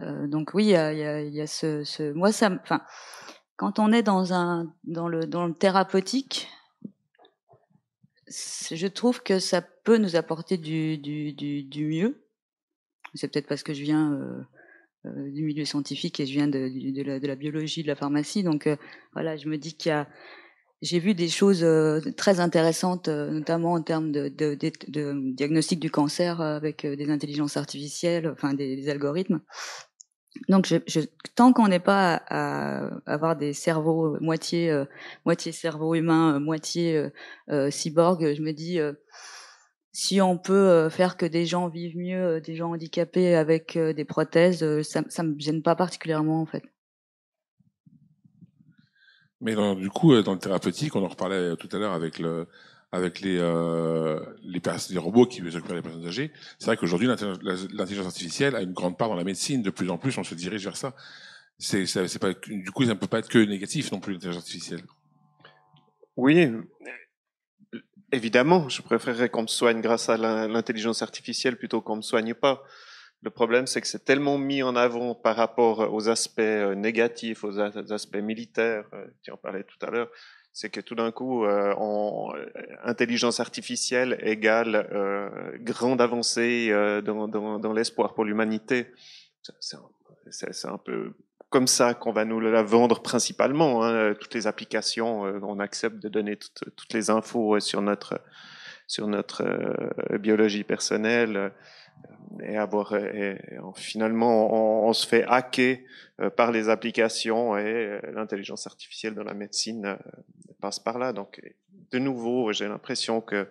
[0.00, 2.82] Euh, donc oui, il y a, y a, y a ce, ce, moi ça, enfin,
[3.56, 6.48] quand on est dans un dans le dans le thérapeutique,
[8.28, 12.22] je trouve que ça peut nous apporter du du du, du mieux.
[13.14, 14.42] C'est peut-être parce que je viens euh, euh,
[15.32, 18.76] du milieu scientifique et je viens de, la, biologie, de la pharmacie, donc euh,
[19.12, 20.08] voilà, je me dis qu'il y a
[20.82, 24.28] j'ai vu des choses euh, très intéressantes, notamment en termes de,
[25.32, 29.40] diagnostic du cancer avec des intelligences artificielles, enfin des, algorithmes.
[30.48, 30.72] Donc,
[31.34, 34.84] tant qu'on n'est pas à, avoir des cerveaux moitié euh,
[35.24, 37.10] moitié cerveau humain, euh, moitié euh,
[37.50, 38.78] euh, cyborg, je me dis
[39.98, 44.82] si on peut faire que des gens vivent mieux, des gens handicapés avec des prothèses,
[44.82, 46.62] ça, ça me gêne pas particulièrement en fait.
[49.40, 52.46] Mais dans, du coup, dans le thérapeutique, on en reparlait tout à l'heure avec le
[52.92, 56.30] avec les, euh, les, les, robots qui s'occupent des personnes âgées.
[56.58, 59.62] C'est vrai qu'aujourd'hui, l'intelligence artificielle a une grande part dans la médecine.
[59.62, 60.94] De plus en plus, on se dirige vers ça.
[61.58, 64.42] C'est, c'est pas, du coup, ça ne peut pas être que négatif non plus, l'intelligence
[64.42, 64.82] artificielle.
[66.16, 66.50] Oui,
[68.12, 68.68] évidemment.
[68.68, 72.62] Je préférerais qu'on me soigne grâce à l'intelligence artificielle plutôt qu'on me soigne pas.
[73.22, 77.44] Le problème, c'est que c'est tellement mis en avant par rapport aux aspects euh, négatifs,
[77.44, 80.08] aux aspects militaires, euh, tu en parlais tout à l'heure,
[80.52, 81.74] c'est que tout d'un coup, euh,
[82.84, 84.86] intelligence artificielle égale
[85.60, 86.70] grande avancée
[87.04, 88.86] dans, l'espoir pour l'humanité.
[89.42, 91.12] C'est un, peu
[91.56, 93.82] comme ça qu'on va nous la vendre principalement.
[93.82, 94.12] Hein.
[94.20, 98.20] Toutes les applications, euh, on accepte de donner toutes, les infos sur notre
[98.86, 99.42] sur notre
[100.18, 101.52] biologie personnelle
[102.42, 103.40] et avoir et,
[103.74, 105.78] finalement on, se fait hacker
[106.36, 109.96] par les applications et l'intelligence artificielle dans la médecine
[110.60, 111.14] passe par là.
[111.14, 111.40] Donc,
[111.90, 113.48] de nouveau, j'ai l'impression que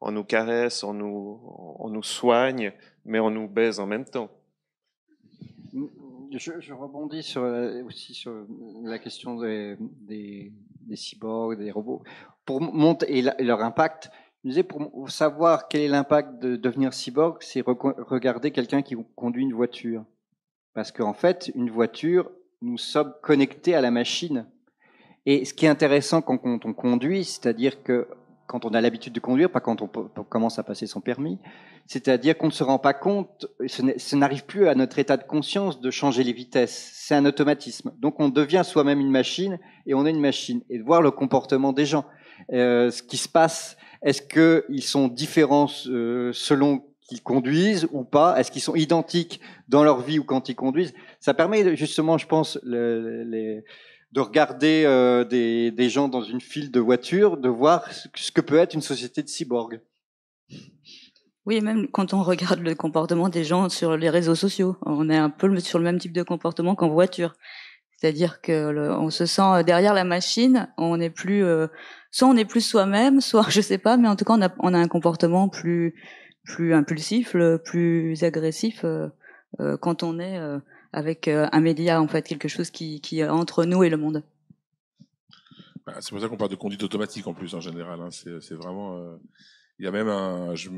[0.00, 1.40] on nous caresse, on nous,
[1.78, 2.72] on nous soigne,
[3.04, 4.30] mais on nous baise en même temps.
[6.32, 7.42] Je, rebondis sur,
[7.86, 8.46] aussi sur
[8.82, 10.52] la question des,
[10.94, 12.02] cyborgs, des robots.
[12.44, 14.10] pour monter et, leur impact.
[14.44, 19.42] Je disais pour savoir quel est l'impact de devenir cyborg, c'est regarder quelqu'un qui conduit
[19.42, 20.04] une voiture,
[20.74, 24.46] parce qu'en fait, une voiture, nous sommes connectés à la machine.
[25.26, 28.06] Et ce qui est intéressant quand on conduit, c'est-à-dire que
[28.46, 29.88] quand on a l'habitude de conduire, pas quand on,
[30.24, 31.38] commence à passer son permis.
[31.86, 35.80] C'est-à-dire qu'on ne se rend pas compte, ce n'arrive plus à notre état de conscience
[35.80, 36.90] de changer les vitesses.
[36.94, 37.92] C'est un automatisme.
[37.98, 40.62] Donc on devient soi-même une machine et on est une machine.
[40.70, 42.04] Et de voir le comportement des gens,
[42.52, 48.38] euh, ce qui se passe, est-ce qu'ils sont différents euh, selon qu'ils conduisent ou pas?
[48.38, 50.94] Est-ce qu'ils sont identiques dans leur vie ou quand ils conduisent?
[51.20, 53.64] Ça permet justement, je pense, les
[54.14, 58.40] de regarder euh, des, des, gens dans une file de voitures, de voir ce que
[58.40, 59.80] peut être une société de cyborgs.
[61.46, 65.16] Oui, même quand on regarde le comportement des gens sur les réseaux sociaux, on est
[65.16, 67.34] un peu sur le même type de comportement qu'en voiture.
[67.96, 71.66] C'est-à-dire que on se sent derrière la machine, on est plus, euh,
[72.12, 74.54] soit on est plus soi-même, soit je sais pas, mais en tout cas on a,
[74.60, 75.96] on a un comportement plus,
[76.44, 79.08] plus impulsif, plus agressif euh,
[79.58, 80.60] euh quand on est euh,
[80.94, 83.96] avec euh, un média, en fait, quelque chose qui, qui est entre nous et le
[83.96, 84.22] monde.
[85.86, 88.00] Bah, c'est pour ça qu'on parle de conduite automatique en plus, en général.
[88.00, 88.10] Hein.
[88.10, 88.96] C'est vraiment.
[88.96, 89.16] Euh,
[89.78, 90.54] il y a même un.
[90.54, 90.70] Je,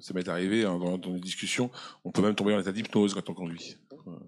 [0.00, 1.70] ça m'est arrivé hein, dans, dans, des discussions,
[2.04, 3.78] on peut même tomber en état d'hypnose quand on conduit.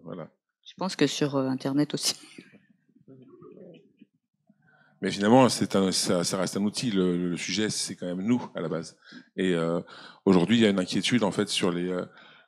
[0.04, 0.30] Voilà.
[0.66, 2.16] Je pense que sur euh, Internet aussi.
[5.02, 6.90] Mais finalement, c'est un, ça, ça, reste un outil.
[6.90, 8.96] Le, le sujet, c'est quand même nous à la base.
[9.36, 9.82] Et euh,
[10.24, 11.94] aujourd'hui, il y a une inquiétude en fait sur les,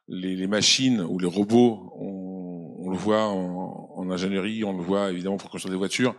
[0.08, 1.92] les, les machines ou les robots.
[1.98, 6.14] On, on le voit en, en, ingénierie, on le voit évidemment pour construire des voitures.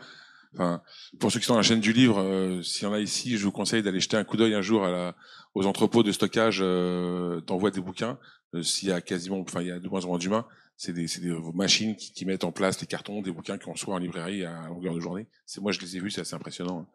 [0.53, 0.81] Enfin,
[1.19, 3.37] pour ceux qui sont dans la chaîne du livre, euh, s'il y en a ici,
[3.37, 5.15] je vous conseille d'aller jeter un coup d'œil un jour à la,
[5.53, 8.17] aux entrepôts de stockage euh, d'envoi des bouquins.
[8.53, 10.45] Euh, s'il y a quasiment, enfin, il y a de moins en moins d'humains,
[10.77, 13.95] c'est des, des, machines qui, qui, mettent en place les cartons des bouquins qu'on reçoit
[13.95, 15.27] en librairie à longueur de journée.
[15.45, 16.87] C'est moi, je les ai vus, c'est assez impressionnant.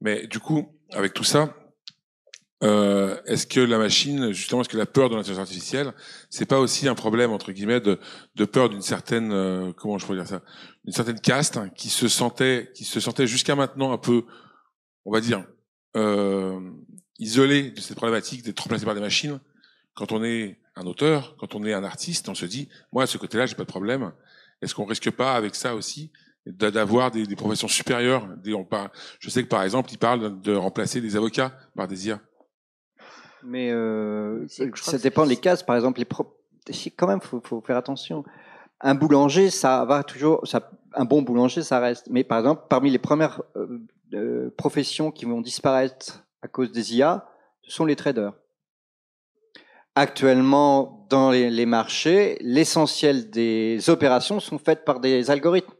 [0.00, 1.54] Mais du coup, avec tout ça,
[2.62, 5.92] euh, est-ce que la machine, justement, est-ce que la peur de l'intelligence artificielle,
[6.30, 7.98] c'est pas aussi un problème entre guillemets de,
[8.46, 10.40] peur d'une certaine, euh, comment je pourrais dire ça,
[10.86, 14.24] une certaine caste qui se sentait, qui se sentait jusqu'à maintenant un peu,
[15.04, 15.44] on va dire,
[15.96, 16.58] euh,
[17.18, 19.38] isolée de cette problématique d'être remplacé par des machines?
[19.94, 23.06] Quand on est un auteur, quand on est un artiste, on se dit, moi à
[23.06, 24.12] ce côté-là, j'ai pas de problème.
[24.62, 26.10] Est-ce qu'on risque pas avec ça aussi
[26.46, 28.26] d'avoir des, des, professions supérieures?
[29.18, 32.20] Je sais que par exemple, ils parlent de remplacer des avocats par des IA.
[33.46, 35.62] Mais euh, ça dépend des cases.
[35.62, 36.26] Par exemple, les pro...
[36.96, 38.24] quand même, faut, faut faire attention.
[38.80, 40.46] Un boulanger, ça va toujours.
[40.46, 42.08] Ça, un bon boulanger, ça reste.
[42.10, 43.78] Mais par exemple, parmi les premières euh,
[44.14, 47.28] euh professions qui vont disparaître à cause des IA,
[47.62, 48.32] ce sont les traders.
[49.94, 55.72] Actuellement, dans les, les marchés, l'essentiel des opérations sont faites par des algorithmes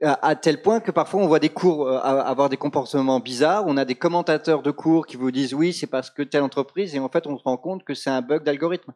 [0.00, 3.64] à tel point que parfois on voit des cours euh, avoir des comportements bizarres.
[3.66, 6.94] On a des commentateurs de cours qui vous disent oui, c'est parce que telle entreprise,
[6.94, 8.92] et en fait on se rend compte que c'est un bug d'algorithme.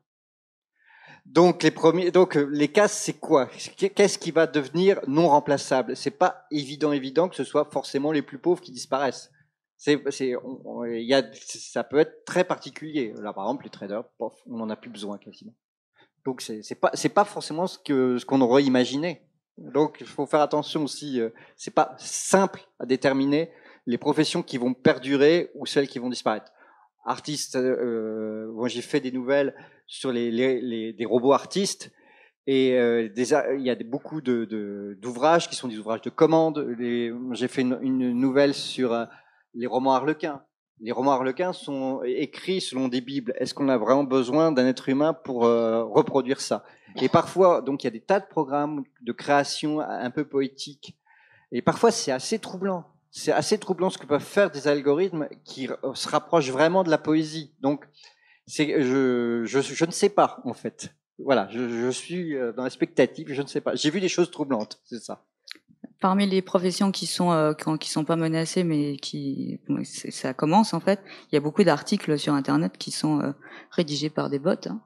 [1.26, 3.50] Donc les premiers, donc euh, les cas, c'est quoi?
[3.76, 5.94] Qu'est-ce qui va devenir non remplaçable?
[5.94, 9.30] C'est pas évident, évident que ce soit forcément les plus pauvres qui disparaissent.
[9.76, 13.12] C'est, c'est, y a, ça peut être très particulier.
[13.20, 15.54] Là, par exemple, les traders, pof, on n'en a plus besoin quasiment.
[16.24, 19.27] Donc c'est, c'est pas, c'est pas forcément ce que ce qu'on aurait imaginé.
[19.58, 21.20] Donc, il faut faire attention aussi.
[21.20, 23.50] Euh, c'est pas simple à déterminer
[23.86, 26.52] les professions qui vont perdurer ou celles qui vont disparaître.
[27.04, 29.54] Artistes, euh, moi j'ai fait des nouvelles
[29.86, 31.90] sur les, les, les des robots artistes
[32.48, 36.66] et euh, il y a beaucoup d'ouvrages qui sont des ouvrages de commande.
[37.32, 39.04] J'ai fait une, une, nouvelle sur euh,
[39.52, 40.42] les romans harlequins.
[40.80, 43.34] Les romans harlequins sont écrits selon des bibles.
[43.38, 46.64] Est-ce qu'on a vraiment besoin d'un être humain pour euh, reproduire ça?
[47.00, 50.96] Et parfois, donc il y a des tas de programmes de création un peu poétiques.
[51.52, 52.84] Et parfois, c'est assez troublant.
[53.10, 56.98] C'est assez troublant ce que peuvent faire des algorithmes qui se rapprochent vraiment de la
[56.98, 57.54] poésie.
[57.60, 57.88] Donc,
[58.46, 60.94] c'est, je, je, je ne sais pas, en fait.
[61.18, 63.74] Voilà, je, je suis euh, dans l'expectative, je ne sais pas.
[63.74, 65.24] J'ai vu des choses troublantes, c'est ça.
[66.00, 70.80] Parmi les professions qui sont euh, qui sont pas menacées, mais qui ça commence en
[70.80, 71.00] fait.
[71.30, 73.32] Il y a beaucoup d'articles sur Internet qui sont euh,
[73.70, 74.50] rédigés par des bots.
[74.66, 74.80] Hein.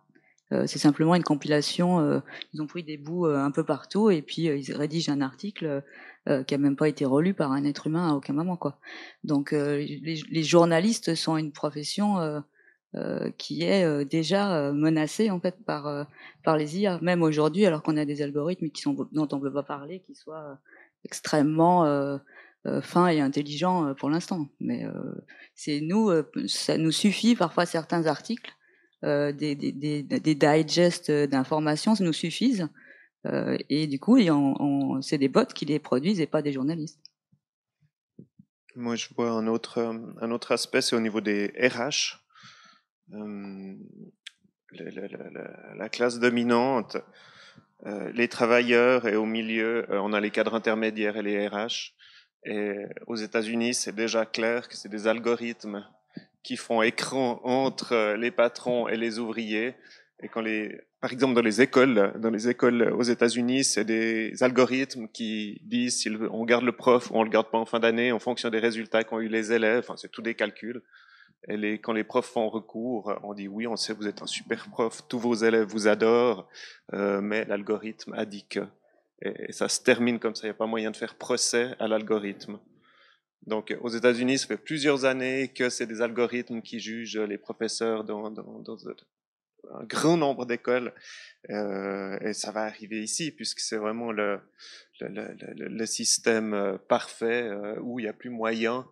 [0.52, 2.00] Euh, c'est simplement une compilation.
[2.00, 2.20] Euh,
[2.52, 5.82] ils ont pris des bouts euh, un peu partout et puis ils rédigent un article
[6.46, 8.78] qui a même pas été relu par un être humain à aucun moment, quoi.
[9.24, 12.44] Donc les, journalistes sont une profession
[13.38, 16.06] qui est déjà menacée en fait par
[16.44, 19.42] par les IA, même aujourd'hui, alors qu'on a des algorithmes qui sont dont on ne
[19.42, 20.60] veut pas parler, qui soient
[21.04, 22.18] extrêmement
[22.82, 24.48] fins et intelligents pour l'instant.
[24.60, 24.84] Mais
[25.54, 26.10] c'est nous,
[26.46, 28.52] ça nous suffit parfois certains articles
[29.04, 32.68] euh, des, des, des, des, digests d'informations nous suffisent.
[33.26, 34.16] Euh, et du coup,
[35.02, 37.00] c'est des bots qui les produisent et pas des journalistes.
[38.76, 39.80] Moi, je vois un autre,
[40.20, 42.20] un autre aspect, c'est au niveau des RH.
[43.12, 43.74] Euh,
[45.76, 47.00] la, classe dominante, euh,
[48.14, 51.94] les travailleurs et au milieu, euh, on a les cadres intermédiaires et les RH.
[52.44, 52.74] Et
[53.06, 55.84] aux États-Unis, c'est déjà clair que c'est des algorithmes
[56.42, 59.74] qui font écran entre les patrons et les ouvriers.
[60.22, 64.42] Et quand les, par exemple, dans les écoles, dans les écoles aux États-Unis, c'est des
[64.42, 67.78] algorithmes qui disent si on garde le prof ou on le garde pas en fin
[67.78, 69.80] d'année en fonction des résultats qu'ont eu les élèves.
[69.80, 70.82] Enfin, c'est tout des calculs.
[71.48, 74.26] Et les, quand les profs font recours, on dit oui, on sait vous êtes un
[74.26, 76.48] super prof, tous vos élèves vous adorent,
[76.92, 78.60] euh, mais l'algorithme a dit que.
[79.22, 81.88] Et, ça se termine comme ça, il n'y a pas moyen de faire procès à
[81.88, 82.58] l'algorithme.
[83.46, 88.04] Donc aux États-Unis, ça fait plusieurs années que c'est des algorithmes qui jugent les professeurs
[88.04, 88.76] dans, dans, dans
[89.70, 90.92] un grand nombre d'écoles.
[91.50, 94.40] Euh, et ça va arriver ici, puisque c'est vraiment le,
[95.00, 98.86] le, le, le, système euh, parfait euh, où il n'y a plus moyen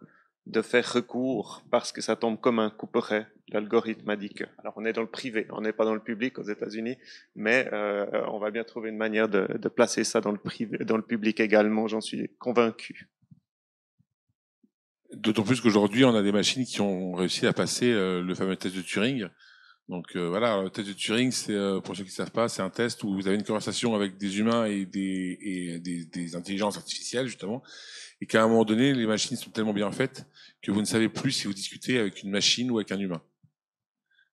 [0.46, 3.26] de faire recours parce que ça tombe comme un couperet.
[3.48, 4.44] L'algorithme a dit que.
[4.58, 6.96] Alors on est dans le privé, on n'est pas dans le public aux États-Unis,
[7.34, 10.96] mais euh, on va bien trouver une manière de, placer ça dans le privé, dans
[10.96, 11.88] le public également.
[11.88, 13.08] J'en suis convaincu.
[15.12, 18.54] D'autant plus qu'aujourd'hui, on a des machines qui ont réussi à passer euh, le fameux
[18.54, 19.26] test de Turing.
[19.88, 22.62] Donc euh, voilà, le test de Turing, c'est pour ceux qui ne savent pas, c'est
[22.62, 26.76] un test où vous avez une conversation avec des humains et des, et des intelligences
[26.76, 27.64] artificielles justement,
[28.20, 30.26] et qu'à un moment donné, les machines sont tellement bien faites
[30.62, 33.22] que vous ne savez plus si vous discutez avec une machine ou avec un humain.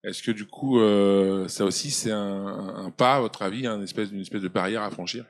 [0.04, 4.12] Est-ce que du coup, euh, ça aussi, c'est un, pas, à votre avis, une espèce,
[4.12, 5.26] une espèce de barrière à franchir?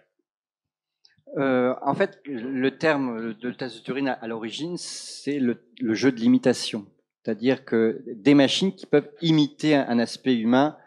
[1.38, 5.60] Euh, En fait, le terme de test de Turing à, l'origine, c'est le,
[5.94, 6.86] jeu de l'imitation.
[7.24, 10.78] C'est-à-dire que des machines qui peuvent imiter un aspect humain,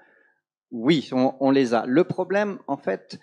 [0.71, 1.85] oui, on les a.
[1.87, 3.19] Le problème, en fait,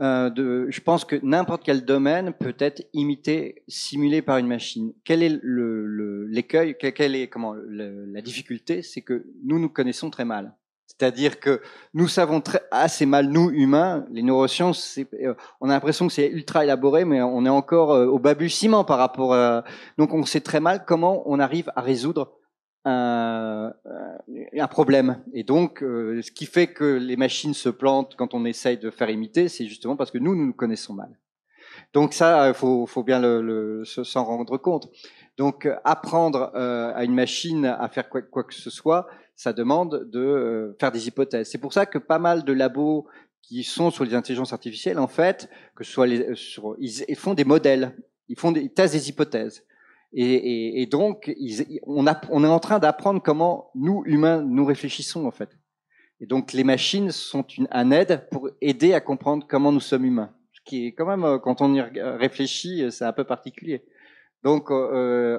[0.00, 4.92] euh, de, je pense que n'importe quel domaine peut être imité, simulé par une machine.
[5.04, 10.24] Quel est l'écueil, le, quelle est comment la difficulté, c'est que nous nous connaissons très
[10.24, 10.54] mal.
[10.86, 11.60] C'est-à-dire que
[11.94, 16.28] nous savons très, assez mal, nous humains, les neurosciences, euh, on a l'impression que c'est
[16.28, 19.64] ultra élaboré, mais on est encore euh, au balbutiement par rapport à...
[19.98, 22.32] Donc on sait très mal comment on arrive à résoudre
[22.86, 23.74] un,
[24.56, 25.22] un problème.
[25.32, 28.90] Et donc, euh, ce qui fait que les machines se plantent quand on essaye de
[28.90, 31.18] faire imiter, c'est justement parce que nous, nous nous connaissons mal.
[31.92, 33.20] Donc ça, il faut, faut, bien
[33.84, 34.88] s'en rendre compte.
[35.36, 40.20] Donc apprendre euh, à une machine à faire quoi, que ce soit, ça demande de
[40.20, 41.50] euh, faire des hypothèses.
[41.50, 43.06] C'est pour ça que pas mal de labos
[43.42, 47.96] qui sont sur les intelligences artificielles, en fait, que soit ils, font des modèles,
[48.28, 49.64] ils font ils testent des hypothèses.
[50.12, 51.30] Et, donc,
[51.86, 55.50] on, est en train d'apprendre comment nous, humains, nous réfléchissons, en fait.
[56.20, 60.32] Et donc, les machines sont un aide pour aider à comprendre comment nous sommes humains.
[60.52, 63.84] Ce qui est quand même, euh, quand on y réfléchit, euh, c'est un peu particulier.
[64.42, 65.38] Donc, euh,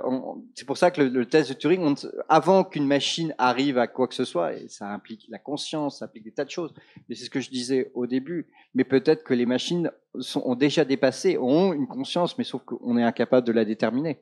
[0.54, 1.96] c'est pour ça que le, test de Turing,
[2.28, 6.06] avant qu'une machine arrive à quoi que ce soit, et ça implique la conscience, ça
[6.06, 6.74] implique des tas de choses,
[7.08, 9.92] mais c'est ce que je disais au début, mais peut-être que les machines
[10.36, 14.20] ont déjà dépassé, ont une conscience, mais sauf qu'on est incapable de la déterminer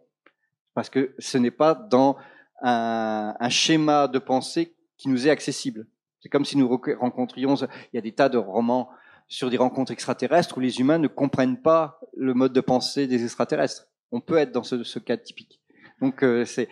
[0.76, 2.18] parce que ce n'est pas dans
[2.62, 5.88] un, un, schéma de pensée qui nous est accessible.
[6.20, 8.90] C'est comme si nous rencontrions, il y a des tas de romans
[9.28, 13.24] sur des rencontres extraterrestres où les humains ne comprennent pas le mode de pensée des
[13.24, 13.88] extraterrestres.
[14.12, 15.60] On peut être dans ce, ce cas typique.
[16.02, 16.70] Donc euh, c'est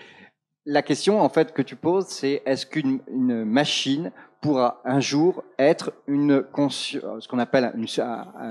[0.66, 4.12] la question en fait que tu poses, c'est est-ce qu'une une machine
[4.42, 7.88] pourra un jour être une ce qu'on appelle une,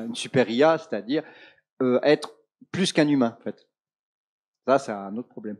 [0.06, 1.22] une super IA, c'est-à-dire
[1.82, 2.34] euh, être
[2.70, 3.66] plus qu'un humain en fait.
[4.66, 5.56] Ça, c'est un autre problème.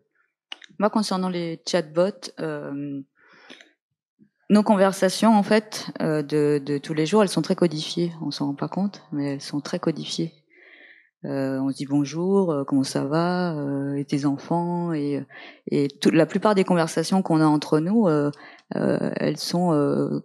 [0.78, 3.00] Moi, concernant les chatbots, euh,
[4.48, 8.12] nos conversations, en fait, euh, de, de, tous les jours, elles sont très codifiées.
[8.22, 10.42] On s'en rend pas compte, mais elles sont très codifiées.
[11.24, 15.24] Euh, on se dit bonjour, euh, comment ça va, euh, et tes enfants, et,
[15.70, 18.08] et toute, la plupart des conversations qu'on a entre nous,
[18.74, 20.22] elles sont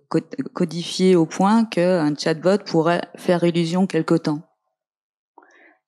[0.53, 4.46] codifiées au point qu'un chatbot pourrait faire illusion quelque temps.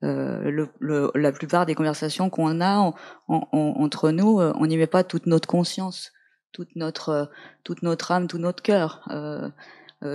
[0.01, 2.93] Euh, le, le, la plupart des conversations qu'on a
[3.27, 6.13] entre nous, euh, on n'y met pas toute notre conscience,
[6.53, 7.25] toute notre, euh,
[7.65, 9.01] toute notre âme, tout notre cœur.
[9.11, 9.49] Euh,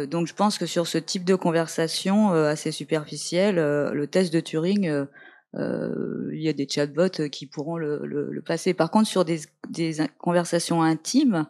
[0.07, 5.07] donc je pense que sur ce type de conversation assez superficielle, le test de Turing,
[5.53, 8.73] il y a des chatbots qui pourront le, le, le passer.
[8.73, 11.47] Par contre, sur des, des conversations intimes,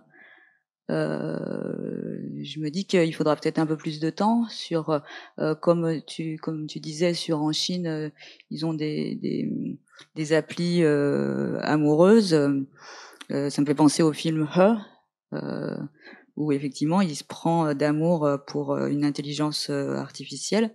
[0.91, 5.01] euh, je me dis qu'il faudra peut-être un peu plus de temps sur,
[5.39, 8.11] euh, comme tu comme tu disais, sur en Chine, euh,
[8.51, 9.79] ils ont des des,
[10.15, 12.35] des applis euh, amoureuses.
[12.35, 14.77] Euh, ça me fait penser au film Her,
[16.37, 20.75] où effectivement il se prend d'amour pour une intelligence artificielle.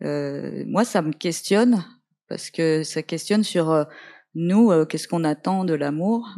[0.00, 1.84] moi, ça me questionne
[2.28, 3.86] parce que ça questionne sur
[4.34, 6.28] nous, qu'est-ce qu'on attend de l'amour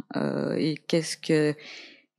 [0.55, 1.55] et qu'est-ce que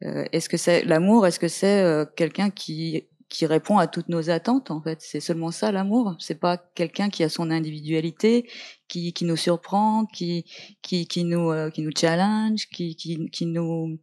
[0.04, 1.26] est-ce que c'est l'amour?
[1.26, 4.98] Est-ce que c'est quelqu'un qui qui répond à toutes nos attentes en fait?
[5.00, 6.14] C'est seulement ça l'amour?
[6.20, 8.48] C'est pas quelqu'un qui a son individualité,
[8.86, 10.44] qui, qui nous surprend, qui
[10.82, 13.98] qui, qui nous euh, qui nous challenge, qui qui, qui nous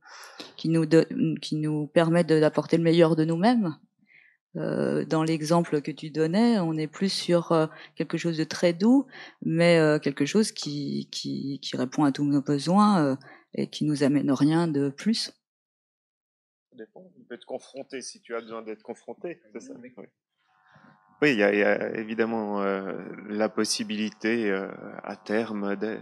[0.58, 0.86] qui nous
[1.41, 3.78] qui nous permet d'apporter le meilleur de nous-mêmes?
[4.58, 8.74] Euh, dans l'exemple que tu donnais, on est plus sur euh, quelque chose de très
[8.74, 9.06] doux,
[9.43, 13.18] mais euh, quelque chose qui, qui, qui répond à tous nos besoins
[13.54, 15.32] et qui nous amène rien de plus
[16.76, 17.09] dépend.
[17.17, 19.41] Il peut te confronter si tu as besoin d'être confronté.
[19.59, 19.93] Ça oui.
[21.22, 21.32] oui.
[21.32, 22.97] il y, a, évidemment euh,
[23.28, 24.69] la possibilité euh,
[25.03, 26.01] à terme d'être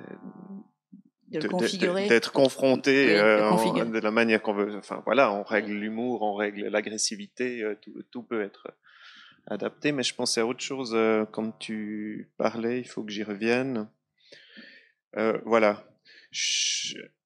[2.32, 4.78] confronté euh, de la manière qu'on veut.
[4.78, 7.64] Enfin voilà, on règle l'humour, on règle l'agressivité,
[8.12, 8.74] tout, peut être
[9.48, 9.92] adapté.
[9.92, 10.98] Mais je pensais à autre chose
[11.32, 12.80] quand tu parlais.
[12.80, 13.90] Il faut que j'y revienne.
[15.46, 15.86] voilà.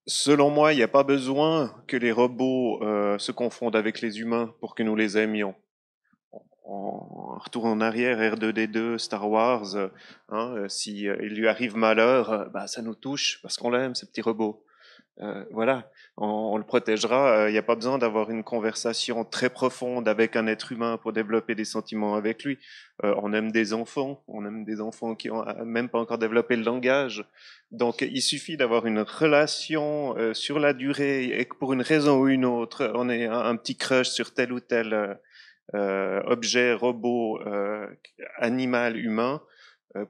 [0.05, 4.19] Selon moi, il n'y a pas besoin que les robots euh, se confondent avec les
[4.19, 5.55] humains pour que nous les aimions.
[6.65, 9.87] En retour en arrière, R2D2, Star Wars, euh,
[10.27, 14.05] hein, euh, si il lui arrive malheur, bah, ça nous touche parce qu'on l'aime, ce
[14.05, 14.65] petit robot.
[15.21, 17.47] Euh, voilà, on, le protégera.
[17.47, 21.13] Il n'y a pas besoin d'avoir une conversation très profonde avec un être humain pour
[21.13, 22.57] développer des sentiments avec lui.
[23.03, 26.55] Euh, on aime des enfants, on aime des enfants qui ont même pas encore développé
[26.55, 27.25] le langage.
[27.71, 32.19] Donc, il suffit d'avoir une relation euh, sur la durée et que pour une raison
[32.19, 35.19] ou une autre, on ait un, petit crush sur tel ou tel
[35.73, 37.39] objet, robot,
[38.37, 39.52] animal, humain euh,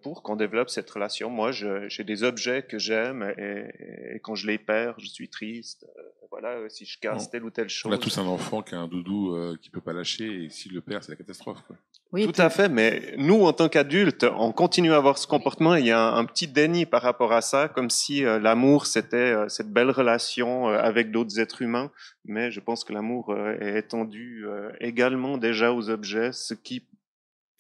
[0.01, 1.29] pour qu'on développe cette relation.
[1.29, 5.86] Moi, j'ai des objets que j'aime et, quand je les perds, je suis triste.
[5.97, 7.91] Euh, voilà, si je casse telle ou telle chose.
[7.91, 10.49] On a tous un enfant qui a un doudou euh, qui peut pas lâcher et
[10.49, 11.61] s'il le perd, c'est la catastrophe.
[11.67, 11.75] Quoi.
[12.11, 15.75] Oui, Tout à fait, mais nous, en tant qu'adultes, on continue à avoir ce comportement.
[15.75, 19.71] Il y a un, petit déni par rapport à ça, comme si l'amour, c'était cette
[19.71, 21.91] belle relation avec d'autres êtres humains.
[22.25, 24.45] Mais je pense que l'amour est étendu
[24.79, 26.84] également déjà aux objets, ce qui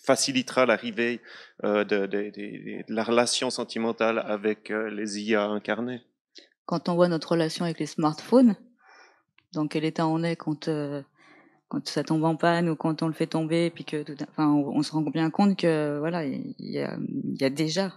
[0.03, 1.21] facilitera l'arrivée
[1.63, 6.01] euh, de, la relation sentimentale avec euh, les IA incarnés.
[6.65, 8.55] Quand on voit notre relation avec les smartphones,
[9.53, 11.01] dans quel état on est quand, euh,
[11.69, 14.81] quand ça tombe en panne ou quand on le fait tomber, puis que enfin, on,
[14.83, 17.91] se rend bien compte que voilà, il y a déjà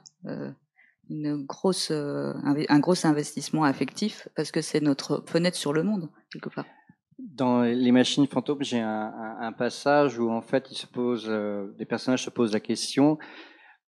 [1.09, 6.49] une grosse, un gros investissement affectif parce que c'est notre fenêtre sur le monde quelque
[6.51, 6.67] part.
[7.19, 11.73] Dans les machines fantômes, j'ai un, un, passage où en fait, il se pose, euh,
[11.79, 13.19] des personnages se posent la question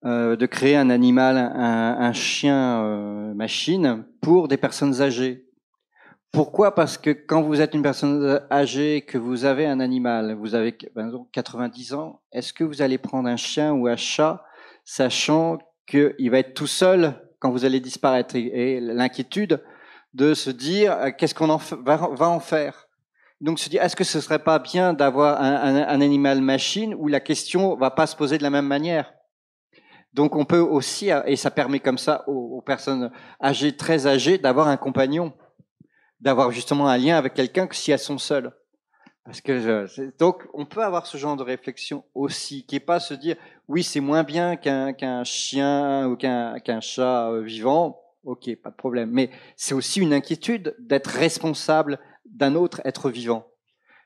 [0.05, 5.47] euh, de créer un animal, un, un chien euh, machine pour des personnes âgées.
[6.31, 6.75] Pourquoi?
[6.75, 10.77] Parce que quand vous êtes une personne âgée, que vous avez un animal, vous avez
[10.95, 14.43] exemple 90 ans, est-ce que vous allez prendre un chien ou un chat,
[14.83, 15.57] sachant
[15.87, 18.35] qu'il va être tout seul quand vous allez disparaître?
[18.35, 19.63] Et, l'inquiétude
[20.13, 22.84] de se dire qu'est-ce qu'on en va en faire?
[23.41, 26.95] Donc se dire, est-ce que ce serait pas bien d'avoir un, un, un, animal machine
[26.95, 29.13] où la question va pas se poser de la même manière?
[30.15, 33.11] Donc on peut aussi, et ça permet comme ça aux, personnes
[33.43, 35.33] âgées, très âgées, d'avoir un compagnon,
[36.21, 38.53] d'avoir justement un lien avec quelqu'un que si elles sont seules.
[39.25, 39.85] Parce que
[40.17, 43.35] donc on peut avoir ce genre de réflexion aussi, qui est pas se dire
[43.67, 48.69] oui c'est moins bien qu'un qu'un chien ou qu'un qu'un chat euh, vivant, ok pas
[48.69, 51.99] de problème, mais c'est aussi une inquiétude d'être responsable
[52.29, 53.47] d'un autre être vivant.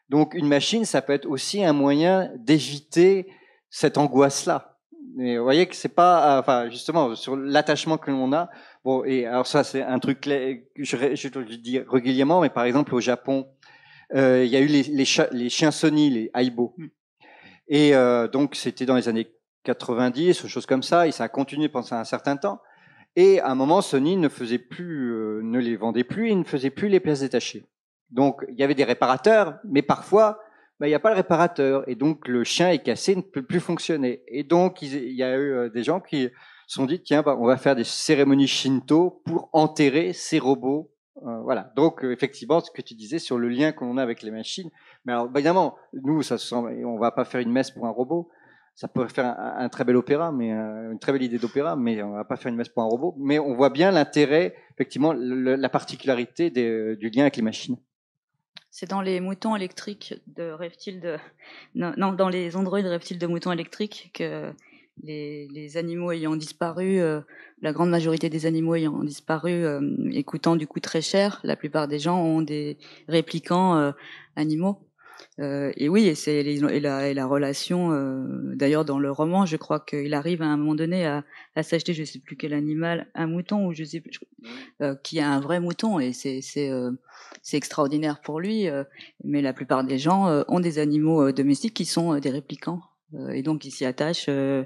[0.09, 3.27] Donc une machine, ça peut être aussi un moyen d'éviter
[3.69, 4.77] cette angoisse-là.
[5.15, 8.49] Mais vous voyez que c'est pas, enfin justement sur l'attachement que l'on a.
[8.83, 10.29] Bon, et alors ça c'est un truc que
[10.77, 13.47] je, dis régulièrement, mais par exemple au Japon,
[14.15, 16.87] euh, il y a eu les, les, les, chiens Sony, les Aibo, hmm.
[17.67, 19.27] et euh, donc c'était dans les années
[19.63, 22.61] 90, choses comme ça, et ça a continué pendant un certain temps.
[23.15, 26.43] Et à un moment, Sony ne faisait plus, euh, ne les vendait plus, et ne
[26.43, 27.65] faisait plus les pièces détachées.
[28.11, 30.39] Donc il y avait des réparateurs, mais parfois
[30.79, 33.43] bah, il n'y a pas le réparateur et donc le chien est cassé, ne peut
[33.43, 34.23] plus fonctionner.
[34.27, 36.29] Et donc il y a eu euh, des gens qui
[36.67, 40.91] se sont dit tiens bah, on va faire des cérémonies shinto pour enterrer ces robots.
[41.27, 41.73] Euh, voilà.
[41.75, 44.69] Donc euh, effectivement ce que tu disais sur le lien qu'on a avec les machines.
[45.03, 47.91] Mais alors bah, évidemment nous ça se on va pas faire une messe pour un
[47.91, 48.29] robot.
[48.75, 52.13] Ça peut faire un, très bel opéra, mais une très belle idée d'opéra, mais on
[52.13, 53.13] va pas faire une messe pour un robot.
[53.19, 57.75] Mais on voit bien l'intérêt, effectivement, la particularité du lien avec les machines.
[58.71, 61.19] C'est dans les moutons électriques de reptiles
[61.75, 64.53] non, dans les androïdes reptiles de moutons électriques que
[65.03, 67.21] les, animaux ayant disparu, euh,
[67.61, 70.25] la grande majorité des animaux ayant disparu, euh, et
[70.57, 73.91] du coup très cher, la plupart des gens ont des réplicants euh,
[74.35, 74.88] animaux.
[75.39, 77.91] Euh, et oui, et c'est et la, et la relation.
[77.93, 78.23] Euh,
[78.55, 81.23] D'ailleurs, dans le roman, je crois qu'il arrive à un moment donné à,
[81.55, 84.19] à s'acheter, je sais plus quel animal, un mouton ou je sais plus,
[84.81, 86.91] euh, qui a un vrai mouton, et c'est c'est euh,
[87.53, 88.67] extraordinaire pour lui.
[88.67, 88.83] euh,
[89.23, 92.81] mais la plupart des gens euh, ont des animaux domestiques qui sont des réplicants.
[93.15, 94.63] Euh, et donc ils s'y attachent euh,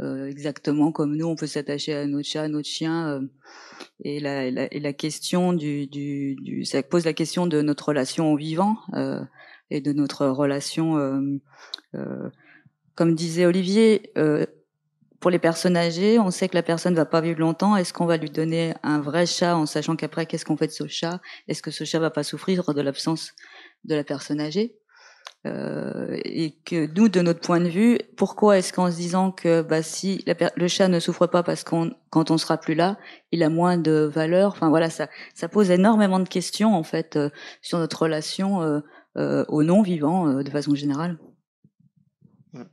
[0.00, 3.08] euh, exactement comme nous, on peut s'attacher à notre chat, à notre chien.
[3.08, 3.20] euh,
[4.02, 7.62] et, la, et la, et la question du, du, du, ça pose la question de
[7.62, 9.20] notre relation au vivant euh,
[9.70, 11.40] et de notre relation, euh,
[11.94, 12.30] euh,
[12.94, 14.46] comme disait Olivier, euh,
[15.20, 17.76] pour les personnes âgées, on sait que la personne va pas vivre longtemps.
[17.76, 20.72] Est-ce qu'on va lui donner un vrai chat en sachant qu'après, qu'est-ce qu'on fait de
[20.72, 21.20] ce chat?
[21.48, 23.32] Est-ce que ce chat va pas souffrir de l'absence
[23.84, 24.76] de la personne âgée?
[25.46, 29.60] Euh, et que nous, de notre point de vue, pourquoi est-ce qu'en se disant que
[29.60, 30.24] bah, si
[30.56, 32.96] le chat ne souffre pas parce qu'on quand on sera plus là,
[33.30, 34.52] il a moins de valeur?
[34.52, 37.28] Enfin voilà, ça, ça pose énormément de questions en fait euh,
[37.60, 38.80] sur notre relation euh,
[39.16, 41.18] euh, au non-vivant euh, de façon générale.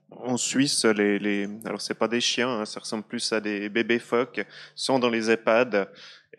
[0.09, 1.47] En Suisse, les, les...
[1.65, 5.09] alors c'est pas des chiens, hein, ça ressemble plus à des bébés phoques, sont dans
[5.09, 5.87] les EHPAD.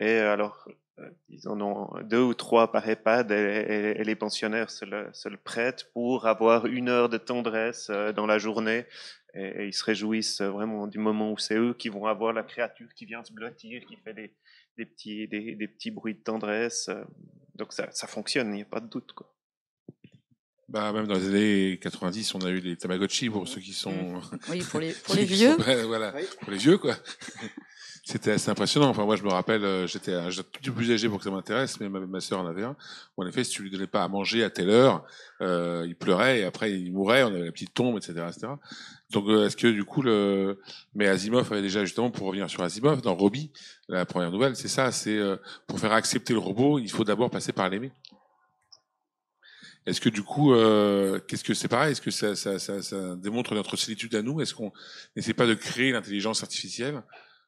[0.01, 0.67] Et alors,
[0.99, 5.89] euh, ils en ont deux ou trois par EHPAD et, les pensionnaires se le, prêtent
[5.93, 8.85] pour avoir une heure de tendresse dans la journée.
[9.35, 12.93] Et, ils se réjouissent vraiment du moment où c'est eux qui vont avoir la créature
[12.93, 14.35] qui vient se blottir, qui fait des,
[14.85, 16.89] petits, des, petits bruits de tendresse.
[17.55, 19.13] Donc ça, ça fonctionne, il n'y a pas de doute.
[19.13, 19.32] Quoi.
[20.73, 23.93] Bah, même dans les années 90, on a eu les Tamagotchi pour ceux qui sont.
[24.49, 25.51] Oui, pour les pour les vieux.
[25.55, 25.57] sont-
[25.87, 26.23] voilà, Oui.
[26.41, 26.95] pour les vieux, quoi.
[28.05, 28.89] C'était assez impressionnant.
[28.89, 31.19] Enfin, moi, je me rappelle, euh, j'étais un j'étais un petit peu plus âgé pour
[31.19, 32.75] que ça m'intéresse, mais ma, ma sœur en avait un.
[33.15, 35.05] En effet, si tu lui donnais pas à manger à telle heure,
[35.41, 37.23] euh, il pleurait et après il mourait.
[37.23, 38.47] On avait la petite tombe, etc., etc.
[39.11, 40.59] Donc, euh, est-ce que du coup, le,
[40.95, 43.51] mais Asimov avait déjà justement pour revenir sur Asimov dans Robbie,
[43.87, 47.29] la première nouvelle, c'est ça, c'est euh, pour faire accepter le robot, il faut d'abord
[47.29, 47.91] passer par l'aimer.
[49.85, 51.91] Est-ce que du coup, euh, qu'est-ce que c'est pareil?
[51.91, 54.39] Est-ce que ça, ça, ça, ça démontre notre solitude à nous?
[54.41, 54.71] Est-ce qu'on
[55.15, 57.03] n'essaie pas de créer l'intelligence artificielle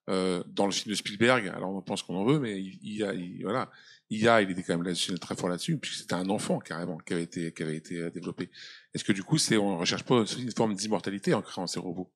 [0.10, 1.48] euh, dans le film de Spielberg?
[1.56, 3.72] Alors on pense qu'on en veut, mais il, a, il- voilà,
[4.10, 7.14] IA, il était quand même là-dessus, très fort là-dessus, puisque c'était un enfant carrément qui
[7.14, 8.50] avait été, qui avait été euh, développé.
[8.94, 12.12] Est-ce que du coup, c'est, on recherche pas une forme d'immortalité en créant ces robots?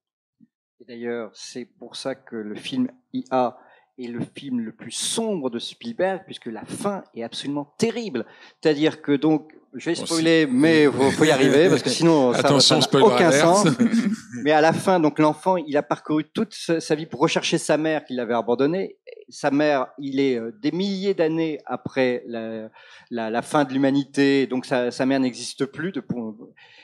[0.82, 3.58] Et d'ailleurs, c'est pour ça que le film IA
[3.98, 8.26] est le film le plus sombre de Spielberg, puisque la fin est absolument terrible.
[8.62, 12.44] C'est-à-dire que donc, je vais spoiler, mais faut, faut y arriver, parce que sinon, ça
[12.44, 13.68] n'a aucun sens.
[14.44, 17.78] Mais à la fin, donc l'enfant, il a parcouru toute sa vie pour rechercher sa
[17.78, 18.98] mère qu'il avait abandonnée.
[19.28, 22.70] Sa mère, il est euh, des milliers d'années après la,
[23.12, 25.92] la, la fin de l'humanité, donc sa, sa mère n'existe plus.
[25.92, 26.02] De,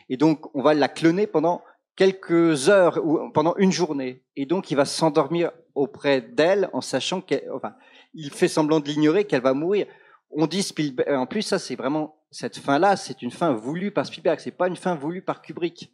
[0.09, 1.63] et donc, on va la cloner pendant
[1.95, 4.23] quelques heures ou pendant une journée.
[4.35, 7.73] Et donc, il va s'endormir auprès d'elle en sachant qu'elle, enfin,
[8.13, 9.87] il fait semblant de l'ignorer, qu'elle va mourir.
[10.29, 14.05] On dit Spielberg, en plus, ça, c'est vraiment, cette fin-là, c'est une fin voulue par
[14.05, 14.41] Spielberg.
[14.41, 15.93] C'est pas une fin voulue par Kubrick.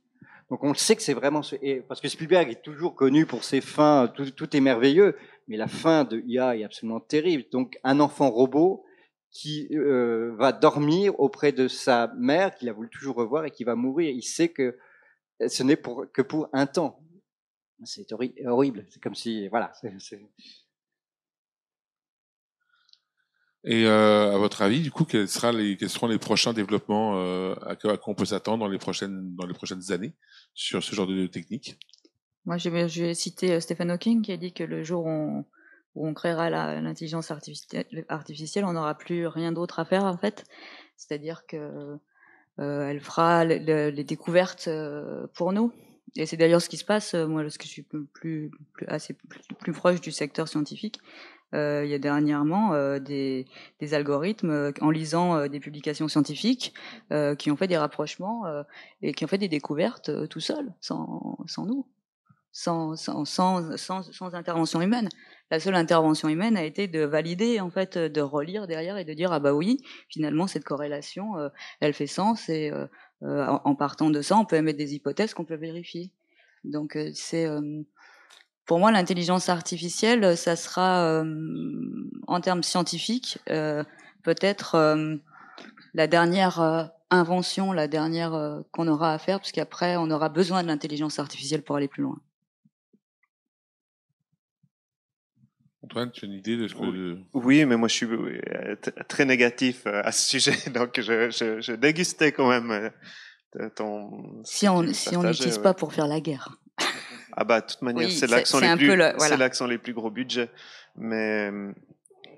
[0.50, 1.42] Donc, on le sait que c'est vraiment,
[1.88, 5.16] parce que Spielberg est toujours connu pour ses fins, tout, est merveilleux,
[5.48, 7.44] mais la fin de IA est absolument terrible.
[7.52, 8.84] Donc, un enfant robot
[9.30, 13.64] qui euh, va dormir auprès de sa mère, qu'il a voulu toujours revoir et qui
[13.64, 14.10] va mourir.
[14.10, 14.80] Il sait que
[15.48, 17.00] ce n'est que pour un temps.
[17.84, 18.88] C'est horri- horrible.
[18.90, 19.72] C'est comme si, voilà.
[23.64, 28.00] Et euh, à votre avis, du coup, quels, seront les prochains développements euh, à quoi
[28.08, 30.14] on peut s'attendre dans les prochaines dans les prochaines années
[30.54, 31.78] sur ce genre de technique?
[32.46, 35.46] Moi, je vais, citer euh, Stephen Hawking qui a dit que le jour où
[35.96, 40.46] on, créera l'intelligence artificielle, on n'aura plus rien d'autre à faire en fait.
[40.98, 41.98] C'est-à-dire que
[42.60, 45.72] euh, elle fera le- le- les découvertes euh, pour nous.
[46.16, 47.14] Et c'est d'ailleurs ce qui se passe.
[47.14, 48.52] Moi, lorsque je suis plus,
[48.88, 49.16] assez
[49.60, 51.00] plus, proche du secteur scientifique,
[51.54, 53.46] il y a dernièrement euh, des,
[53.80, 56.74] des algorithmes euh, en lisant euh, des publications scientifiques
[57.12, 58.64] euh, qui ont fait des rapprochements euh,
[59.02, 61.86] et qui ont fait des découvertes euh, tout seuls, sans, sans nous
[62.52, 65.10] sans, sans, sans, sans, intervention humaine.
[65.50, 69.06] La seule intervention humaine a été de valider, en fait, euh, de relire derrière et
[69.06, 69.78] de dire ah bah oui,
[70.10, 71.50] finalement cette corrélation, euh,
[71.80, 72.88] elle fait sens et euh,
[73.24, 76.12] euh, en, partant de ça, on peut émettre des hypothèses qu'on peut vérifier.
[76.64, 77.82] Donc euh, c'est euh,
[78.72, 81.26] pour moi l'intelligence artificielle, euh, ça sera euh,
[82.26, 83.84] en termes scientifiques euh,
[84.24, 85.18] peut-être euh,
[85.94, 90.30] la dernière euh, invention, la dernière euh, qu'on aura à faire, parce qu'après on aura
[90.30, 92.18] besoin de l'intelligence artificielle pour aller plus loin.
[95.84, 98.08] Antoine, tu as une idée de ce que Oui, mais moi je suis
[99.10, 102.90] très négatif à ce sujet, donc je, je, je dégustais quand même
[103.76, 104.42] ton.
[104.46, 105.62] Si on si n'utilise ouais.
[105.62, 106.62] pas pour faire la guerre.
[107.34, 109.06] Ah bah de toute manière, Oui, c'est là c'est- que sont c'est les plus, le-
[109.12, 109.38] c'est voilà.
[109.38, 110.50] là que sont les plus gros budgets.
[110.96, 111.72] Mais euh,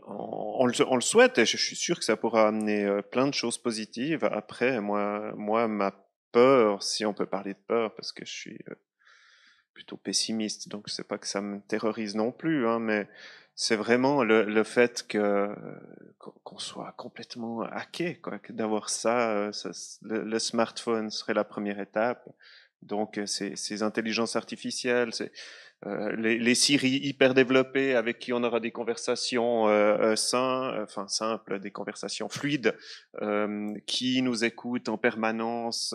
[0.08, 3.02] on, on le, on le souhaite et je suis sûr que ça pourra amener euh,
[3.02, 4.24] plein de choses positives.
[4.26, 5.94] Après, moi, moi, ma
[6.32, 8.76] peur, si on peut parler de peur, parce que je suis euh,
[9.74, 13.08] plutôt pessimiste, donc sais pas que ça me terrorise non plus, hein, mais
[13.56, 15.50] c'est vraiment le, le, fait que
[16.44, 19.70] qu'on soit complètement hacké, quoi, que d'avoir ça, ça
[20.02, 22.28] le, smartphone serait la première étape.
[22.84, 25.32] Donc euh, ces, ces intelligences artificielles, c'est
[25.86, 31.08] euh, les, les Siri hyper développées avec qui on aura des conversations euh, euh enfin
[31.08, 32.78] simples, des conversations fluides,
[33.22, 35.94] euh, qui nous écoutent en permanence.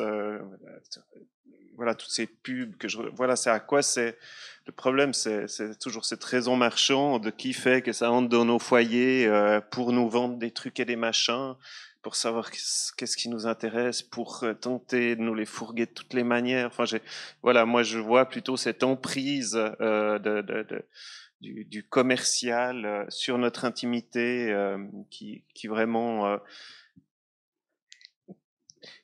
[1.77, 4.19] voilà toutes ces pubs que je voilà c'est à quoi c'est
[4.67, 9.31] le problème c'est toujours cette raison marchande qui fait que ça entre dans nos foyers
[9.71, 11.55] pour nous vendre des trucs et des machins
[12.09, 16.15] pour savoir qu'est-ce qui nous intéresse, pour euh, tenter de nous les fourguer de toutes
[16.15, 16.69] les manières.
[16.69, 16.85] Enfin,
[17.43, 20.19] voilà, moi je vois plutôt cette emprise euh,
[21.43, 24.57] du, commercial euh, sur notre intimité
[25.11, 26.39] qui, qui vraiment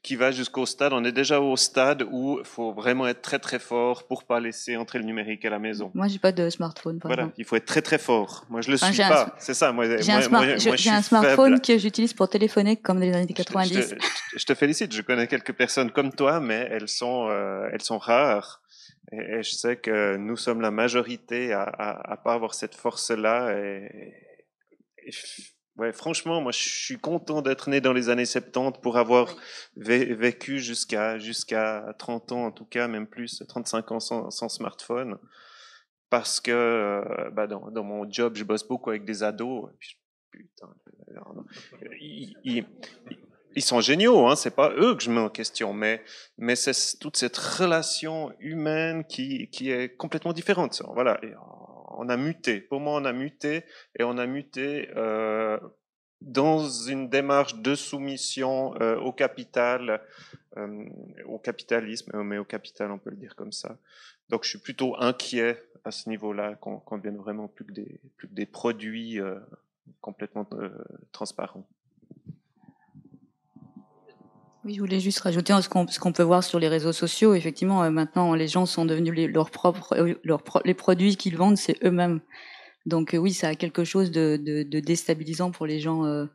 [0.03, 0.93] qui va jusqu'au stade.
[0.93, 4.39] On est déjà au stade où il faut vraiment être très très fort pour pas
[4.39, 5.91] laisser entrer le numérique à la maison.
[5.95, 6.99] Moi, j'ai pas de smartphone.
[6.99, 7.37] Par voilà, exemple.
[7.39, 8.45] il faut être très très fort.
[8.51, 9.35] Moi, je le suis pas.
[9.39, 9.73] C'est ça.
[9.73, 10.43] Moi, j'ai un, smart...
[10.43, 13.75] un, smartphone que j'utilise pour téléphoner comme dans les années 90.
[13.75, 14.05] Je, je, te,
[14.37, 14.95] je, te, félicite.
[14.95, 18.63] Je connais quelques personnes comme toi, mais elles sont euh, elles sont rares.
[19.13, 22.75] Et, et, je sais que nous sommes la majorité à, à, à pas avoir cette
[22.75, 23.57] force-là.
[23.59, 24.13] Et,
[25.07, 25.11] et
[25.77, 29.35] Ouais, franchement, moi, je suis content d'être né dans les années 70 pour avoir
[29.77, 35.19] vécu jusqu'à jusqu'à 30 ans, en tout cas, même plus, 35 ans sans, sans smartphone.
[36.11, 39.69] Parce que euh, bah, dans, dans, mon job, je bosse beaucoup avec des ados.
[40.31, 40.69] putain,
[42.01, 42.67] ils, ils,
[43.57, 46.05] ils, sont géniaux, hein, c'est pas eux que je mets en question, mais,
[46.39, 50.81] mais c'est toute cette relation humaine qui, qui est complètement différente.
[50.95, 51.19] Voilà.
[51.25, 51.33] Et,
[51.99, 52.61] on a muté.
[52.61, 53.65] Pour moi, on a muté
[53.99, 55.59] et on a muté euh,
[56.21, 60.01] dans une démarche de soumission euh, au capital,
[60.57, 60.85] euh,
[61.27, 63.77] au capitalisme, mais au capital, on peut le dire comme ça.
[64.29, 67.73] Donc, je suis plutôt inquiet à ce niveau-là qu'on qu devienne vraiment plus que
[68.27, 69.21] des, produits
[70.01, 70.49] complètement
[71.13, 71.67] transparents.
[74.65, 77.35] Oui, je voulais juste rajouter ce qu'on qu peut voir sur les réseaux sociaux.
[77.35, 81.59] Effectivement, euh, maintenant, les gens sont devenus leurs propres, euh, leurs les produits qu'ils vendent,
[81.59, 82.21] c'est eux-mêmes.
[82.87, 84.39] Donc euh, oui, ça a quelque chose de,
[84.81, 86.27] déstabilisant pour les gens,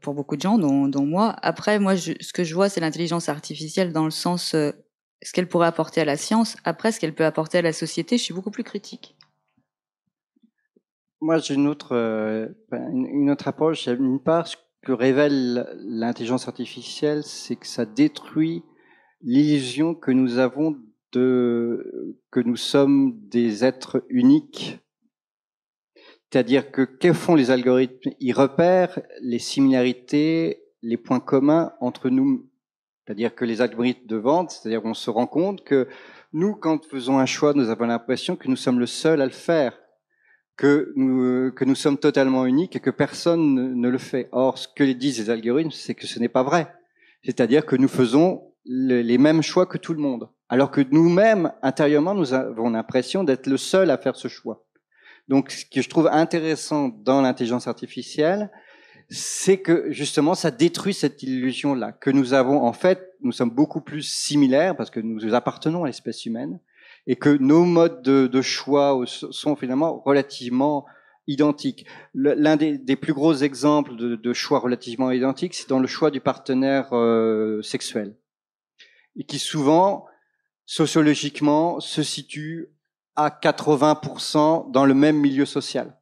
[0.00, 1.34] pour beaucoup de gens, dont, moi.
[1.42, 5.66] Après, moi, ce que je vois, c'est l'intelligence artificielle dans le sens ce qu'elle pourrait
[5.66, 6.56] apporter à la science.
[6.64, 9.16] Après, ce qu'elle peut apporter à la société, je suis beaucoup plus critique.
[11.20, 11.94] Moi, j'ai une autre,
[12.72, 13.88] une autre approche.
[13.88, 14.46] D'une part,
[14.84, 18.62] que révèle l'intelligence artificielle, c'est que ça détruit
[19.22, 20.76] l'illusion que nous avons
[21.12, 24.78] de que nous sommes des êtres uniques.
[26.30, 28.12] C'est-à-dire que que font les algorithmes?
[28.20, 32.50] Ils repèrent les similarités, les points communs entre nous.
[33.04, 35.88] C'est-à-dire que les algorithmes de vente, c'est-à-dire qu'on se rend compte que
[36.32, 39.30] nous, quand faisons un choix, nous avons l'impression que nous sommes le seul à le
[39.30, 39.78] faire
[40.56, 44.28] que nous, que nous sommes totalement uniques et que personne ne, le fait.
[44.32, 46.72] Or, ce que disent les algorithmes, c'est que ce n'est pas vrai.
[47.24, 50.28] C'est-à-dire que nous faisons le, les mêmes choix que tout le monde.
[50.48, 54.64] Alors que nous-mêmes, intérieurement, nous avons l'impression d'être le seul à faire ce choix.
[55.26, 58.50] Donc, ce que je trouve intéressant dans l'intelligence artificielle,
[59.08, 63.80] c'est que justement, ça détruit cette illusion-là, que nous avons, en fait, nous sommes beaucoup
[63.80, 66.60] plus similaires parce que nous appartenons à l'espèce humaine,
[67.06, 70.86] et que nos modes de, choix sont finalement relativement
[71.26, 71.86] identiques.
[72.14, 76.20] L'un des, plus gros exemples de, de choix relativement identiques, c'est dans le choix du
[76.20, 78.16] partenaire euh, sexuel,
[79.16, 80.06] et qui souvent,
[80.66, 82.70] sociologiquement, se situe
[83.16, 85.98] à 80% dans le même milieu social.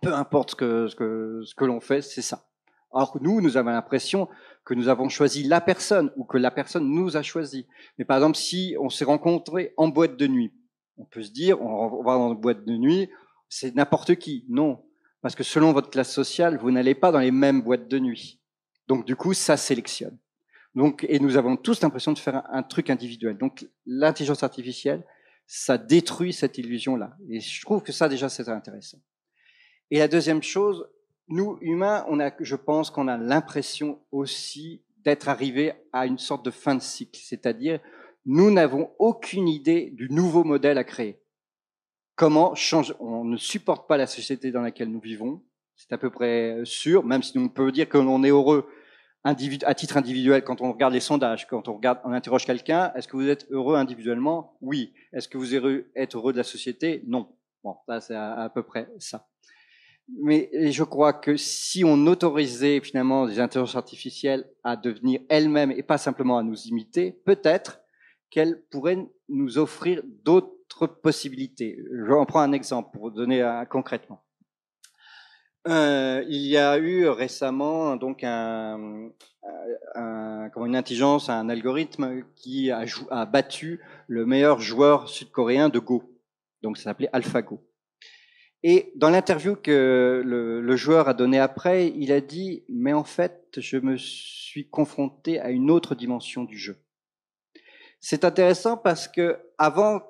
[0.00, 2.46] Peu importe ce que, ce que, ce que l'on fait, c'est ça.
[2.92, 4.28] Que nous, nous avons l'impression
[4.64, 7.66] que nous avons choisi la personne ou que la personne nous a choisi.
[7.98, 10.52] Mais par exemple, si on s'est rencontré en boîte de nuit,
[10.98, 13.08] on peut se dire, on va dans une boîte de nuit,
[13.48, 14.44] c'est n'importe qui.
[14.48, 14.84] Non.
[15.22, 18.40] Parce que selon votre classe sociale, vous n'allez pas dans les mêmes boîtes de nuit.
[18.88, 20.18] Donc, du coup, ça sélectionne.
[20.74, 23.38] Donc, et nous avons tous l'impression de faire un, un truc individuel.
[23.38, 25.04] Donc, l'intelligence artificielle,
[25.46, 27.16] ça détruit cette illusion-là.
[27.28, 28.98] Et je trouve que ça, déjà, c'est intéressant.
[29.90, 30.88] Et la deuxième chose,
[31.32, 32.04] nous, humains,
[32.40, 37.20] je pense qu'on a l'impression aussi d'être arrivés à une sorte de fin de cycle.
[37.22, 37.80] C'est-à-dire,
[38.26, 41.20] nous n'avons aucune idée du nouveau modèle à créer.
[42.16, 45.42] Comment changer On ne supporte pas la société dans laquelle nous vivons.
[45.74, 48.68] C'est à peu près sûr, même si on peut dire que l'on est heureux
[49.24, 53.08] à titre individuel quand on regarde les sondages, quand on regarde, on interroge quelqu'un, est-ce
[53.08, 54.58] que vous êtes heureux individuellement?
[54.60, 54.92] Oui.
[55.12, 57.02] Est-ce que vous êtes heureux de la société?
[57.06, 57.28] Non.
[57.64, 59.26] Bon, ça c'est à peu près ça
[60.20, 65.82] Mais je crois que si on autorisait finalement des intelligences artificielles à devenir elles-mêmes et
[65.82, 67.80] pas simplement à nous imiter, peut-être
[68.30, 71.78] qu'elles pourraient nous offrir d'autres possibilités.
[72.06, 74.22] Je en prends un exemple pour donner concrètement.
[75.68, 79.12] Euh, il y a eu récemment donc une
[80.56, 86.02] intelligence, un algorithme qui a battu le meilleur joueur sud-coréen de Go.
[86.62, 87.60] Donc ça s'appelait AlphaGo.
[88.64, 93.48] Et dans l'interview que le, joueur a donné après, il a dit mais en fait
[93.56, 96.76] je me suis confronté à une autre dimension du jeu.
[98.00, 100.02] C'est intéressant parce que avant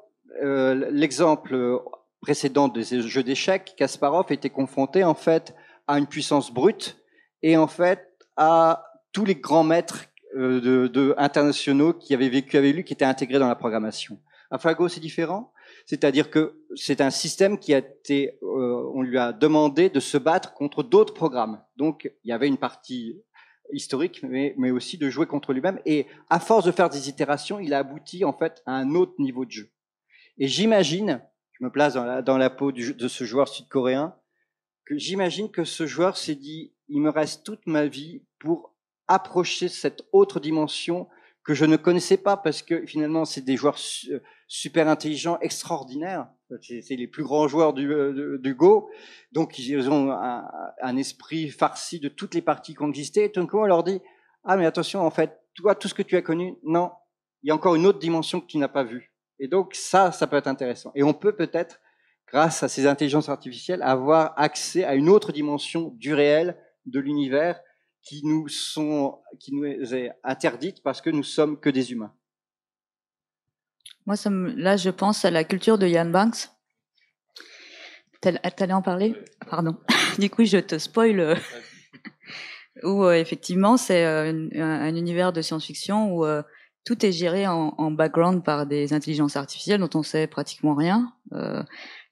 [0.42, 1.80] euh, l'exemple
[2.20, 5.54] précédent des jeux d'échecs, Kasparov était confronté en fait
[5.86, 7.02] à une puissance brute
[7.42, 12.84] et en fait à tous les grands maîtres euh, internationaux qui avaient vécu avec lui,
[12.84, 14.18] qui étaient intégrés dans la programmation.
[14.50, 15.51] À Fago, c'est différent?
[15.86, 20.18] C'est-à-dire que c'est un système qui a été, euh, on lui a demandé de se
[20.18, 21.62] battre contre d'autres programmes.
[21.76, 23.22] Donc, il y avait une partie
[23.72, 25.80] historique, mais, aussi de jouer contre lui-même.
[25.86, 29.14] Et à force de faire des itérations, il a abouti en fait à un autre
[29.18, 29.70] niveau de jeu.
[30.38, 31.22] Et j'imagine,
[31.52, 34.14] je me place dans la, peau de ce joueur sud-coréen,
[34.84, 38.74] que j'imagine que ce joueur s'est dit, il me reste toute ma vie pour
[39.08, 41.08] approcher cette autre dimension
[41.44, 43.78] que je ne connaissais pas parce que finalement c'est des joueurs
[44.10, 44.20] euh,
[44.52, 46.28] super intelligents, extraordinaires.
[46.60, 48.90] C'est les plus grands joueurs du, euh, du, Go.
[49.32, 50.46] Donc ils ont un,
[50.82, 53.24] un, esprit farci de toutes les parties qui ont existé.
[53.24, 54.02] Et tout on leur dit
[54.44, 56.90] ah mais attention en fait toi tout ce que tu as connu non
[57.42, 59.14] il y a encore une autre dimension que tu n'as pas vue.
[59.38, 60.92] Et donc ça ça peut être intéressant.
[60.94, 61.80] Et on peut peut-être
[62.30, 67.58] grâce à ces intelligences artificielles avoir accès à une autre dimension du réel de l'univers
[68.02, 72.12] qui nous sont, qui nous est interdite parce que nous sommes que des humains.
[74.06, 76.48] Moi, ça me, là, je pense à la culture de Yann Banks.
[78.20, 79.14] T'allais en parler?
[79.50, 79.76] Pardon.
[80.18, 81.20] du coup, je te spoil.
[81.20, 81.34] Euh,
[82.84, 86.24] où euh, effectivement, c'est euh, un, univers de science-fiction où
[86.84, 91.12] tout est géré en, en, background par des intelligences artificielles dont on sait pratiquement rien.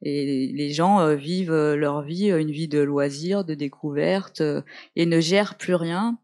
[0.03, 4.43] Et les gens vivent leur vie, une vie de loisirs, de découverte,
[4.97, 6.19] et ne gèrent plus rien.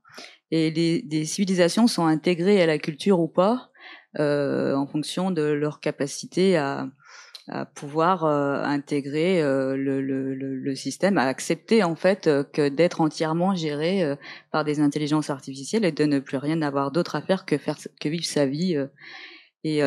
[0.50, 3.70] Et les, des civilisations sont intégrées à la culture ou pas,
[4.18, 6.88] en fonction de leur capacité à,
[7.48, 13.00] à pouvoir euh, intégrer euh, le, le, le, système, à accepter en fait que d'être
[13.00, 14.16] entièrement géré
[14.50, 17.76] par des intelligences artificielles et de ne plus rien avoir d'autre à faire que faire
[18.00, 18.76] que vivre sa vie.
[19.64, 19.82] et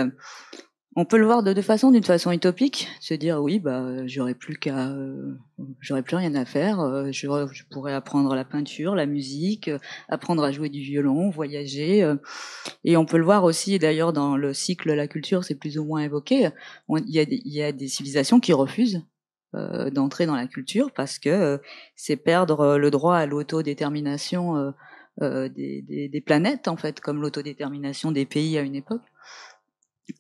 [0.99, 4.33] on peut le voir de deux façons, d'une façon utopique, se dire oui, bah j'aurais
[4.33, 5.33] plus qu'à, euh,
[5.79, 9.79] j'aurais plus rien à faire, euh, je, je, pourrais apprendre la peinture, la musique, euh,
[10.09, 12.05] apprendre à jouer du violon, voyager,
[12.83, 15.85] et on peut le voir aussi d'ailleurs dans le cycle la culture, c'est plus ou
[15.85, 16.49] moins évoqué.
[16.89, 19.01] Il y, a des, civilisations qui refusent
[19.53, 21.61] d'entrer dans la culture parce que
[21.95, 24.73] c'est perdre le droit à l'autodétermination
[25.21, 29.08] des planètes en fait, comme l'autodétermination des pays à une époque.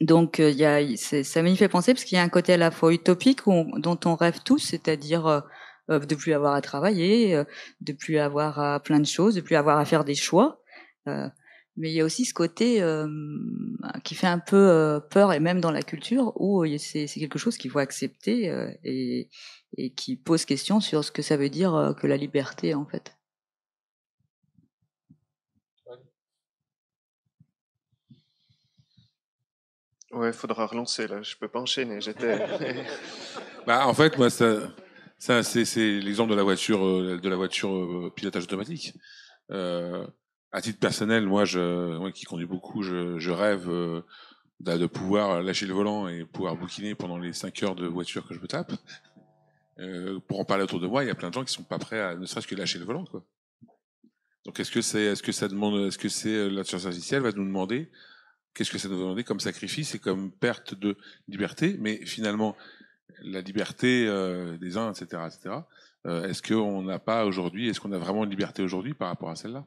[0.01, 2.53] Donc, euh, il y a, ça m'y fait penser parce qu'il y a un côté
[2.53, 5.41] à la fois utopique dont on rêve tous, c'est-à-dire euh,
[5.89, 7.43] euh, de plus avoir à travailler,
[7.81, 10.61] de plus avoir à plein de choses, de plus avoir à faire des choix.
[11.05, 12.83] mais il y a aussi ce côté
[14.03, 17.71] qui fait un peu peur, et même dans la culture, où c'est quelque chose qu'il
[17.71, 19.29] faut accepter et,
[19.77, 23.18] et qui pose question sur ce que ça veut dire que la liberté, en fait.
[30.11, 31.21] Ouais, faudra relancer là.
[31.21, 32.01] Je peux pas enchaîner.
[32.01, 32.39] J'étais.
[33.67, 34.71] bah, en fait, moi, ça,
[35.19, 38.93] ça c'est l'exemple de la voiture, euh, de la voiture euh, pilotage automatique.
[39.51, 40.05] Euh,
[40.51, 44.01] à titre personnel, moi, je, moi qui conduis beaucoup, je, rêve euh,
[44.61, 48.33] de pouvoir lâcher le volant et pouvoir bouquiner pendant les 5 heures de voiture que
[48.33, 48.71] je me tape.
[50.27, 51.79] Pour en parler autour de moi, il y a plein de gens qui sont pas
[51.79, 53.05] prêts à ne serait-ce que lâcher le volant.
[54.45, 57.89] Donc, est-ce que c'est, est-ce ça demande, est-ce que c'est l'intelligence artificielle va nous demander
[58.53, 60.97] qu'est-ce que ça nous demandait comme sacrifice et comme perte de
[61.27, 62.55] liberté Mais finalement,
[63.23, 65.55] la liberté euh, des uns, etc., etc.
[66.05, 69.29] Euh, est-ce qu'on n'a pas aujourd'hui, est-ce qu'on a vraiment une liberté aujourd'hui par rapport
[69.29, 69.65] à celle-là?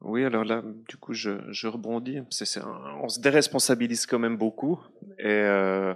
[0.00, 2.20] Oui, alors là, du coup, je, rebondis.
[2.20, 4.80] On se déresponsabilise quand même beaucoup
[5.18, 5.94] et euh,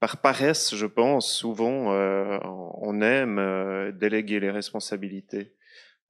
[0.00, 5.54] par paresse, je pense, souvent, on aime déléguer les responsabilités.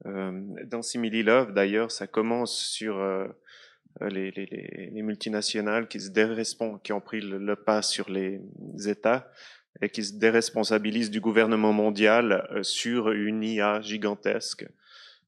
[0.07, 2.97] Dans Simili Love, d'ailleurs, ça commence sur
[4.01, 6.11] les, les, les, multinationales qui se
[6.83, 8.41] qui ont pris le, pas sur les
[8.87, 9.31] États
[9.81, 14.67] et qui se déresponsabilisent du gouvernement mondial euh, sur une IA gigantesque.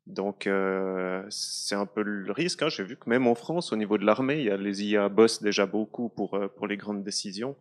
[0.06, 2.62] Donc euh, c'est un peu le risque.
[2.62, 2.68] Hein.
[2.68, 5.08] J'ai vu que même en France, au niveau de l'armée, il y a les IA
[5.08, 7.56] bossent déjà beaucoup pour pour les grandes décisions.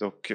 [0.00, 0.34] Donc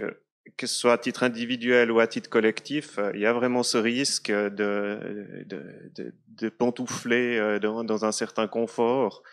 [0.57, 3.77] que ce soit à titre individuel ou à titre collectif, il y a vraiment ce
[3.77, 9.23] risque de, de, de, de pantoufler dans, dans, un certain confort,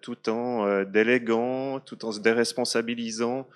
[0.00, 3.48] tout en déléguant, tout en se déresponsabilisant.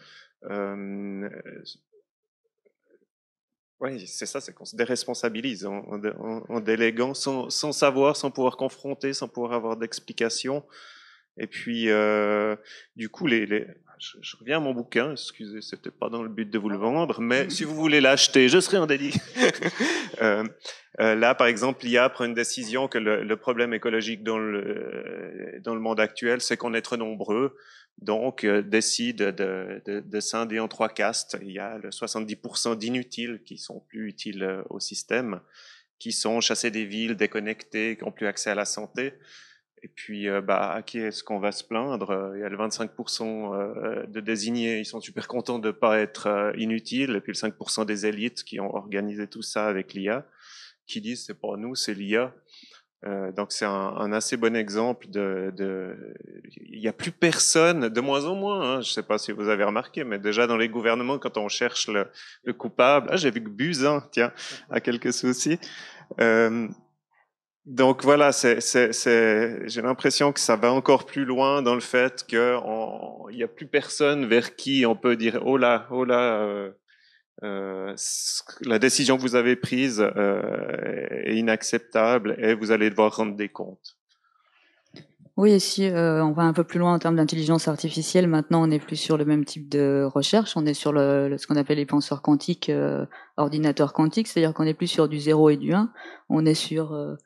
[3.83, 5.85] Oui, c'est ça, c'est qu'on se déresponsabilise en,
[6.49, 10.65] en, déléguant sans, sans, savoir, sans pouvoir confronter, sans pouvoir avoir d'explication.
[11.37, 12.55] Et puis, euh,
[12.95, 13.67] du coup, les, les
[14.21, 17.21] je, reviens à mon bouquin, excusez, c'était pas dans le but de vous le vendre,
[17.21, 19.15] mais si vous voulez l'acheter, je serai en délit.
[20.23, 20.45] euh,
[21.01, 25.61] euh, là, par exemple, l'IA prend une décision que le, le, problème écologique dans le,
[25.63, 27.57] dans le monde actuel, c'est qu'on est trop nombreux
[27.99, 31.37] donc euh, décide de, de, de, scinder en trois castes.
[31.43, 35.41] Il y a le 70% d'inutiles qui sont plus utiles au système,
[35.99, 39.13] qui sont chassés des villes, déconnectés, qui n'ont plus accès à la santé.
[39.83, 42.33] Et puis, euh, bah, à qui est-ce qu'on va se plaindre?
[42.35, 46.53] Il y a le 25% de désignés, ils sont super contents de ne pas être
[46.57, 50.27] inutiles, et puis le 5% des élites qui ont organisé tout ça avec l'IA,
[50.87, 52.33] qui disent c'est pas nous, c'est l'IA.
[53.05, 55.53] Euh, donc c'est un, assez bon exemple de,
[56.57, 58.61] il n'y a plus personne, de moins en moins.
[58.61, 61.37] Hein, je ne sais pas si vous avez remarqué, mais déjà dans les gouvernements, quand
[61.37, 62.07] on cherche le,
[62.45, 64.33] le coupable, ah, j'ai vu que Buzyn, tiens,
[64.71, 65.59] a quelques soucis.
[66.21, 66.69] Euh,
[67.65, 72.39] donc voilà, c'est, j'ai l'impression que ça va encore plus loin dans le fait qu'il
[73.33, 76.41] n'y a plus personne vers qui on peut dire oh là, oh là.
[76.41, 76.71] Euh,
[77.45, 77.97] euh,
[78.61, 83.49] la décision que vous avez prise euh, est inacceptable et vous allez devoir rendre des
[83.49, 83.97] comptes.
[85.39, 88.63] Oui, et si euh, on va un peu plus loin en termes d'intelligence artificielle, maintenant
[88.63, 91.57] on n'est plus sur le même type de recherche, on est sur le, ce qu'on
[91.57, 93.07] appelle les penseurs quantiques, euh,
[93.39, 95.91] ordinateurs quantiques, c'est-à-dire qu'on n'est plus sur du 0 et du 1,
[96.29, 97.17] on est sur euh,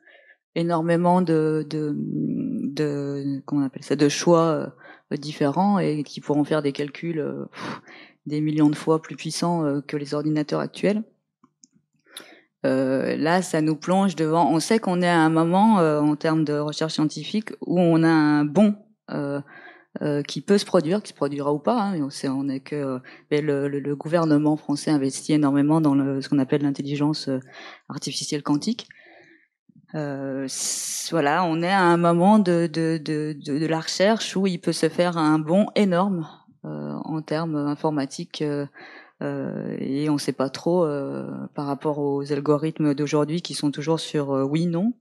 [0.57, 4.75] énormément de, de, de, appelle ça, de choix
[5.13, 7.23] différents et qui pourront faire des calculs
[8.27, 11.03] des millions de fois plus puissants euh, que les ordinateurs actuels.
[12.65, 14.51] Euh, là, ça nous plonge devant.
[14.51, 18.03] On sait qu'on est à un moment euh, en termes de recherche scientifique où on
[18.03, 18.75] a un bon
[19.11, 19.41] euh,
[20.03, 21.81] euh, qui peut se produire, qui se produira ou pas.
[21.81, 23.01] Hein, on sait, on est que
[23.31, 27.31] le, gouvernement français investit énormément dans ce qu'on appelle l'intelligence
[27.89, 28.89] artificielle quantique.
[29.93, 34.73] Voilà, on est à un moment de, de, de, de, la recherche où il peut
[34.73, 36.27] se faire un bond énorme
[36.67, 38.43] euh, en termes informatiques.
[38.43, 38.67] Euh,
[39.23, 40.87] euh, et on ne sait pas trop
[41.55, 44.93] par rapport aux algorithmes d'aujourd'hui qui sont toujours sur oui non.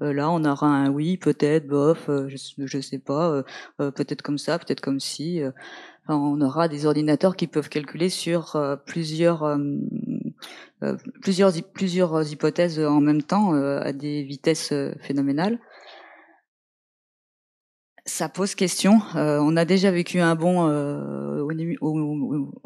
[0.00, 3.42] là, on aura un oui, peut-être, bof, je, ne sais pas,
[3.78, 5.42] peut-être comme ça, peut-être comme si.
[6.06, 8.56] on aura des ordinateurs qui peuvent calculer sur
[8.86, 9.58] plusieurs
[11.20, 15.58] plusieurs plusieurs hypothèses en même temps à des vitesses phénoménales
[18.04, 19.00] ça pose question.
[19.14, 21.46] Euh, on a déjà vécu un bond euh,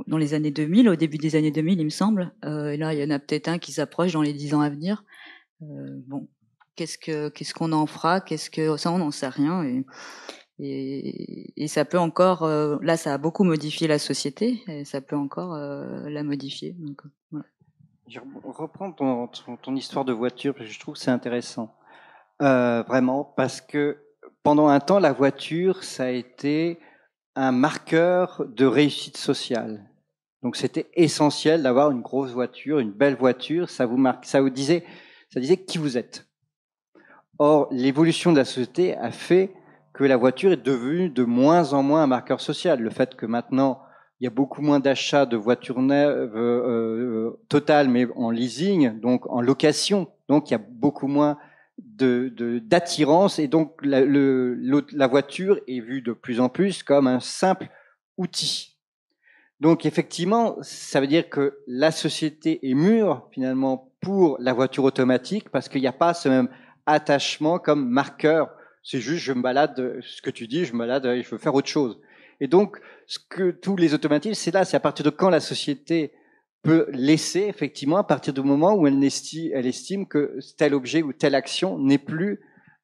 [0.07, 2.33] dans les années 2000, au début des années 2000, il me semble.
[2.45, 4.61] Euh, et là, il y en a peut-être un qui s'approche dans les dix ans
[4.61, 5.05] à venir.
[5.63, 6.29] Euh, bon,
[6.75, 8.21] qu'est-ce que qu'est-ce qu'on en fera?
[8.21, 9.65] Qu'est-ce que ça, on n'en sait rien.
[10.59, 12.45] Et, et, ça peut encore.
[12.45, 14.63] Euh, là, ça a beaucoup modifié la société.
[14.69, 16.75] Et ça peut encore euh, la modifier.
[17.31, 17.47] Voilà.
[18.09, 21.75] Je reprends ton, histoire de voiture parce que je trouve que c'est intéressant.
[22.39, 23.99] vraiment, parce que
[24.43, 26.79] pendant un temps, la voiture, ça a été
[27.35, 29.91] un marqueur de réussite sociale.
[30.43, 34.51] Donc c'était essentiel d'avoir une grosse voiture, une belle voiture, ça vous marque, ça vous
[34.51, 34.85] disait,
[35.31, 36.29] ça disait qui vous êtes.
[37.39, 39.53] Or, l'évolution de la société a fait
[39.93, 42.81] que la voiture est devenue de moins en moins un marqueur social.
[42.81, 43.83] Le fait que maintenant,
[44.21, 48.99] il y a beaucoup moins d'achats de voitures neuves euh, euh, totales, mais en leasing,
[49.01, 50.09] donc en location.
[50.29, 51.39] Donc il y a beaucoup moins
[51.79, 54.57] de d'attirance et donc la, le,
[54.93, 57.69] la voiture est vue de plus en plus comme un simple
[58.17, 58.79] outil.
[59.61, 65.51] Donc effectivement, ça veut dire que la société est mûre finalement pour la voiture automatique
[65.51, 66.49] parce qu'il n'y a pas ce même
[66.87, 68.51] attachement comme marqueur.
[68.83, 71.55] C'est juste je me balade, ce que tu dis, je me balade, je veux faire
[71.55, 71.99] autre chose.
[72.41, 75.41] Et donc ce que tous les automatismes, c'est là, c'est à partir de quand la
[75.41, 76.13] société
[76.63, 81.03] peut laisser effectivement à partir du moment où elle estime, elle estime que tel objet
[81.03, 82.41] ou telle action n'est plus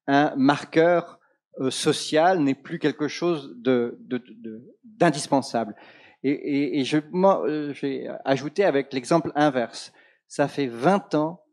[0.07, 1.19] un marqueur
[1.59, 5.75] euh, social, n'est plus quelque chose d'indispensable.
[6.23, 9.91] De, de, et, et, et, je, moi, euh, j'ai ajouté avec l'exemple inverse.
[10.27, 11.43] Ça fait 20 ans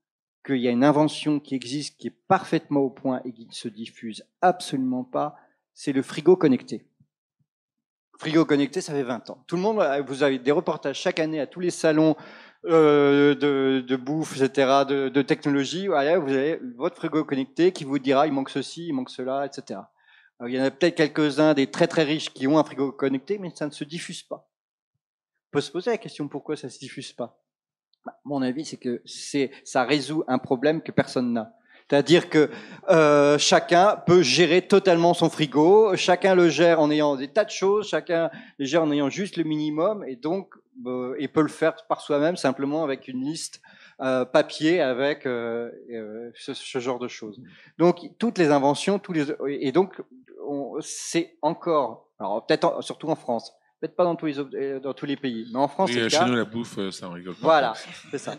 [0.47, 3.53] qu'il y a une invention qui existe, qui est parfaitement au point et qui ne
[3.53, 5.37] se diffuse absolument pas,
[5.75, 6.87] c'est le frigo connecté.
[8.21, 9.43] Frigo connecté, ça fait 20 ans.
[9.47, 12.17] Tout le monde, euh, vous avez des reportages chaque année à tous les salons
[12.67, 15.87] euh, de, de, bouffe, etc., de, de technologie.
[15.87, 19.47] Voilà, vous avez votre frigo connecté qui vous dira il manque ceci, il manque cela,
[19.47, 19.81] etc.
[20.39, 22.93] Alors, il y en a peut-être quelques-uns des très très riches qui ont un frigo
[22.93, 24.51] connecté, mais ça ne se diffuse pas.
[25.51, 27.43] peut se poser la question pourquoi ça se diffuse pas?
[28.05, 29.03] Bah, mon avis, c'est que
[29.65, 31.55] ça résout un problème que personne n'a.
[31.91, 32.51] C'est-à-dire que
[32.89, 37.51] euh, chacun peut gérer totalement son frigo, chacun le gère en ayant des tas de
[37.51, 40.55] choses, chacun le gère en ayant juste le minimum, et donc
[40.87, 43.61] euh, et peut le faire par soi-même simplement avec une liste
[44.01, 45.71] euh, papier avec euh,
[46.35, 47.43] ce, ce, genre de choses.
[47.77, 50.01] Donc toutes les inventions, tous les et donc
[50.81, 55.17] c'est encore, alors peut-être surtout en France, peut-être pas dans tous les dans tous les
[55.17, 56.25] pays, mais en France oui, chez cas.
[56.25, 57.41] nous la bouffe, ça rigole pas.
[57.43, 57.75] Voilà,
[58.11, 58.37] c'est ça.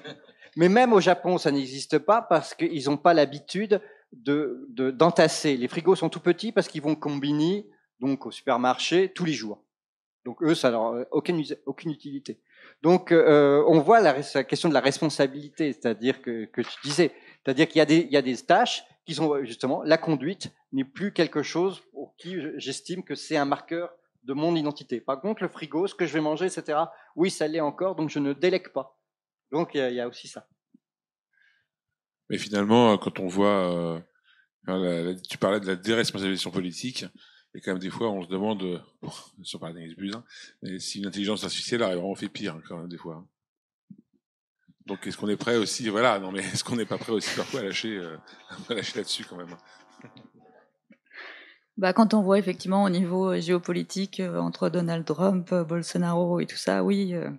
[0.58, 3.82] Mais même au Japon, ça n'existe pas parce qu'ils n'ont pas l'habitude
[4.12, 5.56] de, de, d'entasser.
[5.56, 7.68] Les frigos sont tout petits parce qu'ils vont combiner
[8.00, 9.64] donc au supermarché tous les jours.
[10.26, 10.80] Donc eux, ça n'a
[11.12, 12.40] aucune, aucune utilité.
[12.84, 17.12] Donc euh, on voit la, la, question de la responsabilité, c'est-à-dire que, que tu disais,
[17.44, 20.52] c'est-à-dire qu'il y a des, il y a des tâches qui sont justement la conduite
[20.72, 23.92] n'est plus quelque chose pour qui j'estime que c'est un marqueur
[24.24, 25.02] de mon identité.
[25.02, 26.78] Par contre, le frigo, ce que je vais manger, etc.
[27.16, 29.01] Oui, ça l'est encore, donc je ne délègue pas.
[29.52, 30.48] Donc il y, y, a aussi ça.
[32.30, 34.00] Mais finalement, quand on voit, euh,
[34.66, 37.06] la, la, tu parlais de la déresponsabilisation politique,
[37.54, 39.12] et quand même des fois, on se demande, bon,
[39.44, 40.24] sur parler d'Agnès Buzyn,
[40.62, 43.16] mais si une intelligence artificielle a vraiment fait pire hein, quand même des fois.
[43.16, 43.28] Hein.
[44.86, 47.36] Donc est-ce qu'on est prêt aussi, voilà, non mais est-ce qu'on n'est pas prêt aussi
[47.36, 48.18] parfois à lâcher, euh,
[48.70, 49.56] à lâcher là-dessus quand même
[51.78, 56.58] bah, quand on voit effectivement au niveau géopolitique euh, entre Donald Trump, Bolsonaro et tout
[56.58, 57.14] ça, oui.
[57.16, 57.32] Euh,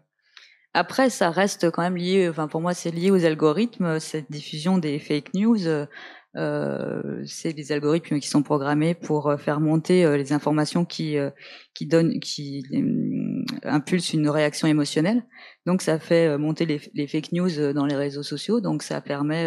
[0.75, 4.79] après, ça reste quand même lié, enfin pour moi c'est lié aux algorithmes, cette diffusion
[4.79, 5.87] des fake news.
[6.35, 11.31] Euh, c'est des algorithmes qui sont programmés pour faire monter euh, les informations qui euh,
[11.75, 15.27] qui donnent, qui euh, impulsent une réaction émotionnelle.
[15.67, 18.61] Donc ça fait monter les, fake news dans les réseaux sociaux.
[18.61, 19.47] Donc ça permet,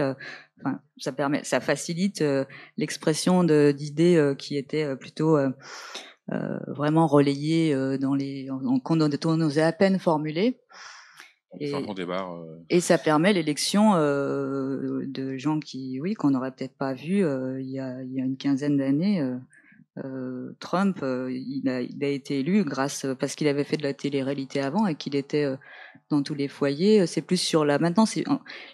[0.59, 2.23] enfin ça permet, ça facilite
[2.77, 5.37] l'expression d'idées qui étaient plutôt
[6.67, 8.47] vraiment relayées dans les,
[8.83, 10.61] qu'on osait à peine formuler.
[11.59, 12.57] Et, euh...
[12.69, 17.61] et, ça permet l'élection euh, de gens qui, oui, qu'on n'aurait peut-être pas vu euh,
[17.61, 19.23] il, y a, il, y a, une quinzaine d'années.
[20.59, 24.59] Trump, il a, il, a, été élu grâce parce qu'il avait fait de la télé-réalité
[24.59, 25.47] avant et qu'il était
[26.09, 27.07] dans tous les foyers.
[27.07, 27.79] C'est plus sur la.
[27.79, 28.03] Maintenant,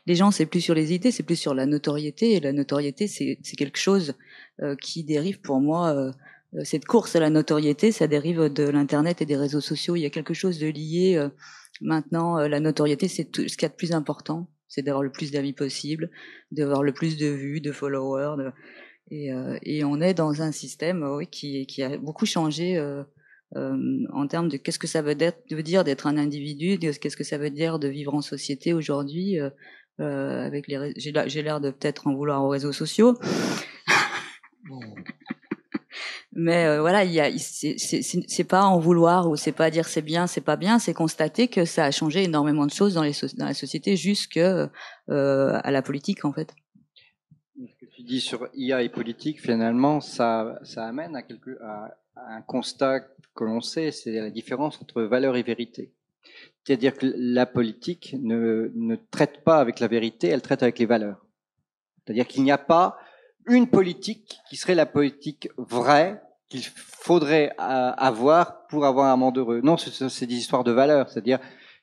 [0.08, 2.32] les gens, c'est plus sur les idées, c'est plus sur la notoriété.
[2.32, 4.16] Et la notoriété, c'est quelque chose
[4.82, 6.12] qui dérive pour moi
[6.64, 9.96] cette course à la notoriété, ça dérive de l'internet et des réseaux sociaux.
[9.96, 11.30] Il y a quelque chose de lié.
[11.82, 15.04] Euh, maintenant, euh, la notoriété, c'est ce qu'il y a de plus important, c'est d'avoir
[15.04, 16.10] le plus d'amis possible,
[16.52, 18.38] d'avoir le plus de vues, de followers.
[18.38, 18.52] De...
[19.10, 23.04] Et, euh, et, on est dans un système oui, qui, qui a beaucoup changé euh,
[24.14, 25.18] en termes de qu'est-ce que ça veut,
[25.52, 29.38] veut dire d'être un individu, qu'est-ce que ça veut dire de vivre en société aujourd'hui.
[30.00, 33.18] avec les, j'ai l'air de peut-être en vouloir aux réseaux sociaux.
[36.34, 40.28] Mais euh, voilà, il y c'est pas en vouloir ou c'est pas dire c'est bien,
[40.28, 43.98] c'est pas bien, c'est constater que ça a changé énormément de choses dans, la société
[43.98, 44.68] jusque euh,
[45.08, 46.56] à la politique en fait.
[47.60, 53.02] Ce que tu dis sur IA et politique, finalement, ça, amène à, un constat
[53.36, 55.92] que l'on sait, c'est la différence entre valeur et vérité.
[56.64, 61.26] C'est-à-dire que la politique ne traite pas avec la vérité, elle traite avec les valeurs.
[62.06, 62.98] C'est-à-dire qu'il n'y a pas
[63.48, 69.38] une politique qui serait la politique vraie qu'il faudrait euh, avoir pour avoir un monde
[69.38, 69.62] heureux.
[69.64, 71.40] Non, c'est des histoires de valeurs, c'est-à-dire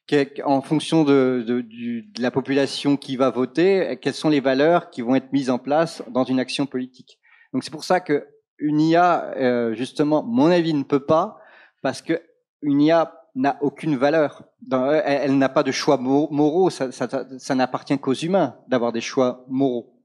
[0.06, 5.02] qu'en fonction de, de, de, la population qui va voter, quelles sont les valeurs qui
[5.02, 7.18] vont être mises en place dans une action politique.
[7.52, 8.26] Donc c'est pour ça que
[8.58, 11.38] une IA, euh, justement, mon avis ne peut pas,
[11.82, 12.20] parce que
[12.62, 14.44] une IA n'a aucune valeur.
[14.70, 16.70] elle, elle n'a pas de choix moraux.
[16.70, 19.97] Ça, ça, ça n'appartient qu'aux humains d'avoir des choix moraux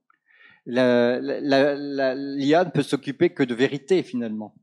[0.65, 4.55] l'IA ne peut s'occuper que de vérité finalement.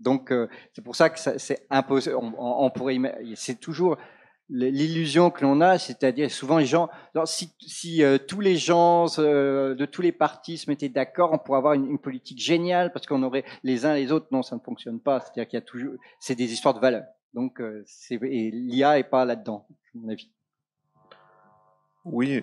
[0.00, 2.12] Donc euh, c'est pour ça que c'est imposé.
[2.14, 2.98] On, pourrait,
[3.34, 3.96] c'est toujours
[4.48, 6.88] l'illusion que l'on a, c'est-à-dire souvent les gens,
[7.24, 11.58] si, euh, tous les gens euh, de tous les partis se mettaient d'accord, on pourrait
[11.58, 14.28] avoir une, politique géniale parce qu'on aurait les uns les autres.
[14.30, 15.20] Non, ça ne fonctionne pas.
[15.20, 17.04] C'est-à-dire qu'il y a toujours, c'est des histoires de valeur.
[17.34, 17.60] Donc
[18.10, 20.30] l'IA est pas là-dedans, à mon avis.
[22.04, 22.42] Oui.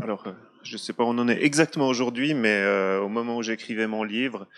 [0.00, 0.26] Alors,
[0.62, 3.42] je ne sais pas où on en est exactement aujourd'hui, mais euh, au moment où
[3.42, 4.48] j'écrivais mon livre,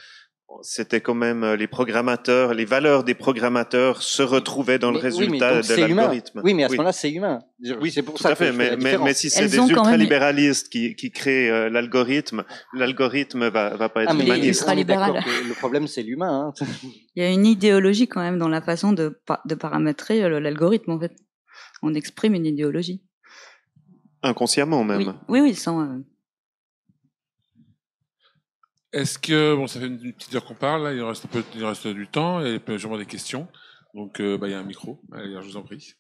[0.62, 5.02] c'était quand même euh, les programmateurs, les valeurs des programmateurs se retrouvaient dans mais, le
[5.02, 6.40] résultat oui, de l'algorithme.
[6.44, 7.40] Oui, mais à ce moment-là, c'est humain.
[7.80, 8.50] Oui, c'est pour tout ça à fait.
[8.50, 10.90] Que mais, mais, mais, si c'est des ultralibéralistes même...
[10.90, 14.66] qui, qui créent euh, l'algorithme, l'algorithme va, va pas être ah, mais humaniste.
[14.68, 16.52] Le problème, c'est l'humain.
[16.60, 16.66] Hein.
[17.16, 20.92] Il y a une idéologie quand même dans la façon de, de paramétrer euh, l'algorithme,
[20.92, 21.12] en fait.
[21.82, 23.02] On exprime une idéologie.
[24.26, 24.98] Inconsciemment même.
[24.98, 25.80] Oui, oui, oui sans.
[25.80, 25.98] Euh...
[28.92, 31.42] Est-ce que, bon, ça fait une petite heure qu'on parle, là, il reste, un peu,
[31.54, 33.46] il reste du temps, et sûrement des questions.
[33.94, 35.00] Donc, euh, bah, il y a un micro.
[35.12, 35.94] Allez, je vous en prie.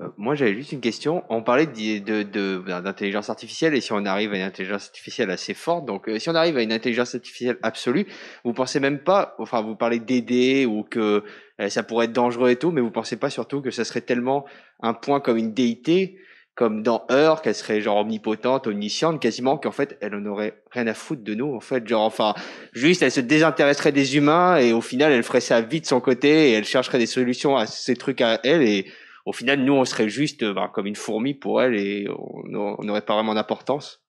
[0.00, 1.24] Euh, moi, j'avais juste une question.
[1.28, 5.86] On parlait d'intelligence de, artificielle et si on arrive à une intelligence artificielle assez forte,
[5.86, 8.06] donc euh, si on arrive à une intelligence artificielle absolue,
[8.44, 11.24] vous pensez même pas, enfin, vous parlez d'aider ou que
[11.68, 14.44] ça pourrait être dangereux et tout, mais vous pensez pas surtout que ça serait tellement
[14.80, 16.18] un point comme une déité
[16.58, 20.88] comme dans Heure, qu'elle serait genre omnipotente, omnisciente, quasiment qu'en fait, elle en aurait rien
[20.88, 21.86] à foutre de nous, en fait.
[21.86, 22.34] Genre, enfin,
[22.72, 26.00] juste, elle se désintéresserait des humains et au final, elle ferait ça vite de son
[26.00, 28.86] côté et elle chercherait des solutions à ces trucs à elle et
[29.28, 33.04] au final, nous, on serait juste ben, comme une fourmi pour elle et on n'aurait
[33.04, 34.02] pas vraiment d'importance.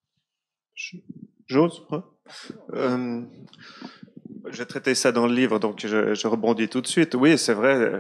[1.48, 1.86] J'ose
[2.74, 3.22] euh,
[4.52, 7.16] J'ai traité ça dans le livre, donc je, rebondis tout de suite.
[7.16, 7.92] Oui, c'est vrai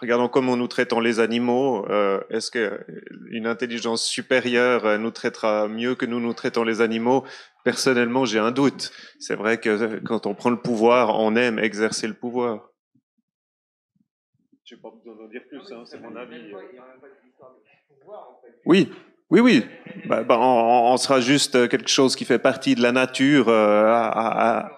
[0.00, 1.86] regardons comment nous traitons les animaux.
[1.88, 7.24] Euh, est-ce qu'une intelligence supérieure euh, nous traitera mieux que nous nous traitons les animaux?
[7.64, 8.92] Personnellement, j'ai un doute.
[9.18, 12.70] C'est vrai que quand on prend le pouvoir, on aime exercer le pouvoir.
[14.64, 16.52] Je n'ai pas besoin d'en dire plus, hein, c'est mon avis.
[18.64, 18.90] Oui,
[19.30, 19.66] oui, oui.
[20.06, 24.70] Bah, bah, on, sera juste quelque chose qui fait partie de la nature euh, à,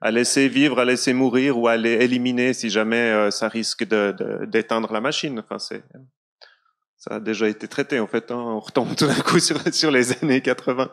[0.00, 3.84] à laisser vivre, à laisser mourir ou à les éliminer si jamais euh, ça risque
[3.84, 5.38] d'éteindre la machine.
[5.40, 5.82] Enfin, c'est
[6.98, 8.30] ça a déjà été traité en fait.
[8.32, 8.36] Hein.
[8.36, 9.38] On retombe tout d'un coup
[9.70, 10.90] sur, les années 80.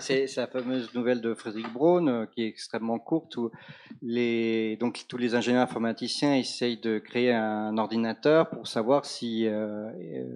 [0.00, 3.50] c'est la fameuse nouvelle de Frédéric Braun euh, qui est extrêmement courte où
[4.02, 9.90] les donc tous les ingénieurs informaticiens essayent de créer un ordinateur pour savoir si euh,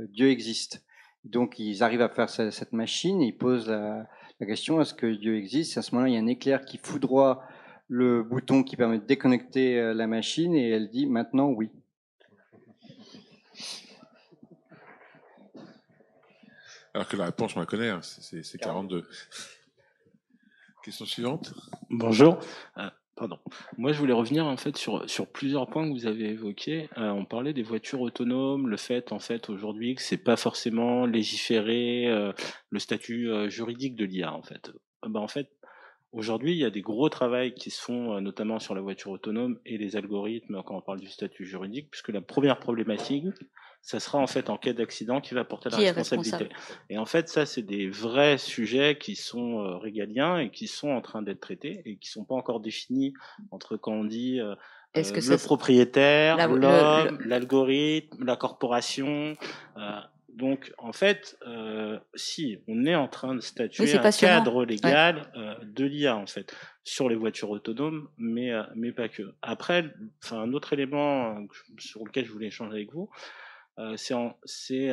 [0.08, 0.82] Dieu existe.
[1.24, 4.08] Donc ils arrivent à faire cette machine, ils posent la,
[4.40, 5.78] la question est-ce que Dieu existe?
[5.78, 7.44] À ce moment-là, il y a un éclair qui foudroie
[7.86, 11.70] le bouton qui permet de déconnecter euh, la machine et elle dit maintenant oui.
[16.94, 19.06] Alors que la réponse, on la connaît, hein, c'est 42.
[20.84, 21.54] Question suivante.
[21.90, 22.38] Bonjour.
[22.76, 23.38] Euh, pardon.
[23.78, 26.90] Moi, je voulais revenir en fait sur, sur plusieurs points que vous avez évoqués.
[26.98, 31.06] Euh, on parlait des voitures autonomes, le fait en fait aujourd'hui que c'est pas forcément
[31.06, 32.06] légiféré,
[32.70, 34.70] le statut juridique de l'IA en fait.
[35.06, 35.48] Ben, en fait,
[36.12, 39.10] Aujourd'hui, il y a des gros travaux qui se font, euh, notamment sur la voiture
[39.12, 43.24] autonome et les algorithmes quand on parle du statut juridique, puisque la première problématique,
[43.82, 46.48] ça sera en fait en cas d'accident qui va porter la responsabilité.
[46.88, 50.90] Et en fait, ça, c'est des vrais sujets qui sont euh, régaliens et qui sont
[50.90, 53.12] en train d'être traités et qui sont pas encore définis
[53.50, 54.54] entre quand on dit euh,
[54.94, 59.36] le propriétaire, l'homme, l'algorithme, la corporation.
[60.34, 65.54] Donc, en fait, euh, si on est en train de statuer un cadre légal euh,
[65.62, 69.34] de l'IA, en fait, sur les voitures autonomes, mais euh, mais pas que.
[69.42, 69.92] Après,
[70.24, 71.46] enfin, un autre élément euh,
[71.78, 73.51] sur lequel je voulais échanger avec vous, euh,
[73.96, 74.14] c'est
[74.44, 74.90] c'est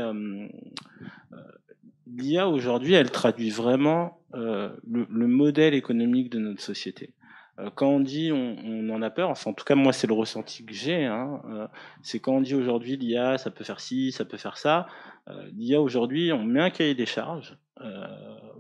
[2.07, 7.13] l'IA aujourd'hui, elle traduit vraiment le, le, modèle économique de notre société.
[7.75, 10.65] Quand on dit on, en a peur, enfin en tout cas moi c'est le ressenti
[10.65, 11.41] que j'ai, hein,
[12.01, 14.87] c'est quand on dit aujourd'hui l'IA ça peut faire ci, ça peut faire ça,
[15.29, 18.07] euh, L'IA aujourd'hui, on met un cahier des charges, euh,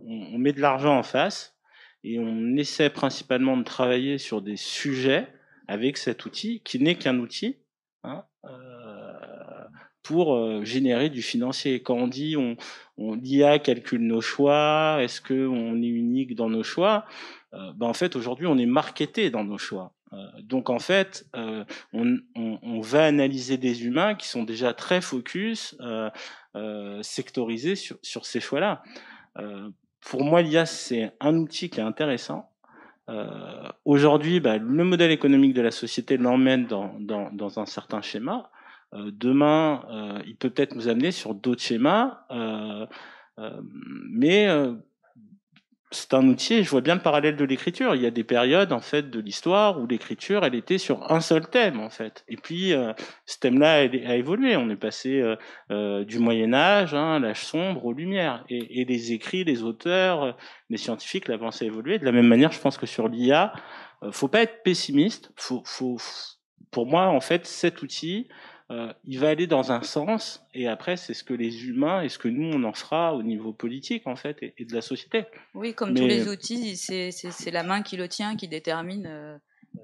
[0.05, 1.57] on, met de l'argent en face
[2.03, 5.27] et on essaie principalement de travailler sur des sujets
[5.67, 7.57] avec cet outil qui n'est qu'un outil
[8.03, 8.23] hein,
[9.99, 11.81] euh, pour générer du financier.
[11.81, 12.55] Quand on dit on,
[12.97, 17.05] on l'IA calcule nos choix, est-ce qu'on est unique dans nos choix?
[17.51, 19.93] Ben En fait, aujourd'hui, on est marketé dans nos choix.
[20.43, 21.65] donc en fait, on,
[22.35, 25.75] on, on, va analyser des humains qui sont déjà très focus
[26.55, 28.81] euh, sectorisé sur, sur ces choix-là.
[29.37, 29.69] Euh,
[30.01, 32.49] pour moi, l'IA, c'est un outil qui est intéressant.
[33.07, 38.01] Euh, Aujourd'hui, bah, le modèle économique de la société l'emmène dans, dans, dans, un certain
[38.01, 38.49] schéma.
[38.93, 42.85] Euh, demain, euh, il peut peut-être nous amener sur d'autres schémas, euh,
[44.11, 44.47] mais
[45.91, 47.95] c'est un outil, je vois bien le parallèle de l'écriture.
[47.95, 51.19] Il y a des périodes en fait de l'histoire où l'écriture, elle était sur un
[51.19, 52.23] seul thème en fait.
[52.27, 52.93] Et puis euh,
[53.25, 54.55] ce thème-là a, évolué.
[54.55, 55.23] On est passé
[55.71, 58.45] euh, du Moyen Âge, hein, l'âge sombre, aux Lumières.
[58.49, 60.37] Et, et, les écrits, les auteurs,
[60.69, 61.97] les scientifiques l'avancent à évoluer.
[61.97, 63.53] De la même manière, je pense que sur l'IA,
[64.11, 65.31] faut pas être pessimiste.
[65.37, 65.97] Faut, faut,
[66.69, 68.27] pour moi, en fait, cet outil,
[68.71, 72.09] euh, il va aller dans un sens, et après, c'est ce que les humains et
[72.09, 75.25] ce que nous, on en fera au niveau politique, en fait, et, de la société.
[75.55, 79.37] Oui, comme tous les outils, c'est la main qui le tient qui détermine euh,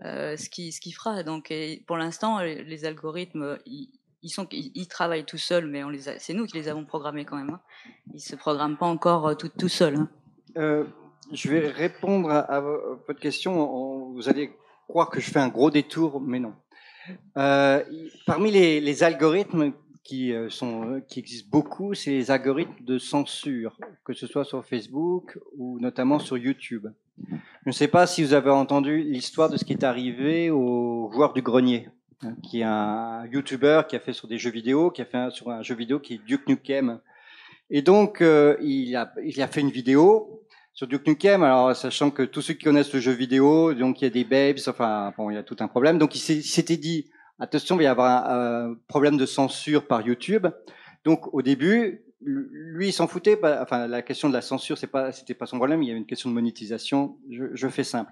[0.03, 1.23] euh ce qu'il ce qui fera.
[1.23, 1.51] Donc,
[1.87, 3.89] pour l'instant, les algorithmes, ils,
[4.21, 5.81] ils, sont, ils, travaillent tout seuls, mais
[6.19, 7.49] c'est nous qui les avons programmés quand même.
[7.49, 7.61] Hein.
[8.13, 9.95] Ils se programment pas encore tout, tout seuls.
[9.95, 10.09] Hein.
[10.57, 10.85] Euh,
[11.31, 14.11] je vais répondre à, à, votre question.
[14.13, 14.51] Vous allez
[14.87, 16.53] croire que je fais un gros détour, mais non.
[17.37, 17.83] Euh,
[18.25, 19.73] parmi les, algorithmes
[20.03, 24.63] qui, euh, sont, qui existent beaucoup, c'est les algorithmes de censure, que ce soit sur
[24.65, 26.87] Facebook ou notamment sur YouTube.
[27.17, 31.09] Je ne sais pas si vous avez entendu l'histoire de ce qui est arrivé au
[31.13, 31.89] joueur du grenier,
[32.21, 35.31] hein, qui est un YouTuber qui a fait sur des jeux vidéo, qui a fait
[35.31, 36.99] sur un jeu vidéo qui est Duke Nukem.
[37.71, 40.44] Et donc, euh, il a fait une vidéo
[40.75, 44.03] sur Duke Nukem, alors sachant que tous ceux qui connaissent le jeu vidéo, donc il
[44.03, 45.97] y a des babes, enfin bon, il y a tout un problème.
[45.97, 50.47] Donc il s'était dit, attention, il va y avoir un, problème de censure par YouTube.
[51.05, 53.39] Donc au début, lui, il s'en foutait.
[53.61, 55.81] Enfin, la question de la censure, c'est pas, c'était pas son problème.
[55.81, 57.17] Il y avait une question de monétisation.
[57.31, 58.11] Je, je fais simple.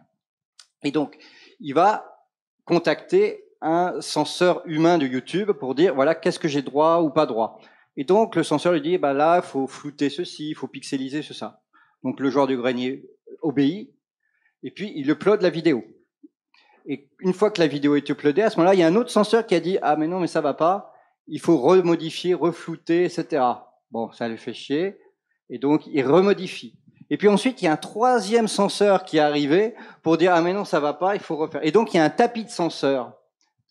[0.84, 1.18] Et donc,
[1.60, 2.26] il va
[2.64, 7.26] contacter un censeur humain de YouTube pour dire voilà qu'est-ce que j'ai droit ou pas
[7.26, 7.60] droit.
[7.98, 11.34] Et donc le censeur lui dit bah là faut flouter ceci, il faut pixeliser ce
[11.34, 11.62] ça.
[12.04, 13.06] Donc le joueur du grenier
[13.42, 13.92] obéit
[14.64, 15.84] et puis il upload la vidéo.
[16.86, 18.96] Et une fois que la vidéo est uploadée, à ce moment-là, il y a un
[18.96, 20.94] autre censeur qui a dit ah mais non mais ça va pas,
[21.28, 23.44] il faut remodifier, reflouter, etc.
[23.92, 24.98] Bon, ça le fait chier.
[25.50, 26.76] Et donc, il remodifie.
[27.10, 30.42] Et puis ensuite, il y a un troisième censeur qui est arrivé pour dire, ah
[30.42, 31.64] mais non, ça va pas, il faut refaire.
[31.64, 33.14] Et donc, il y a un tapis de censeurs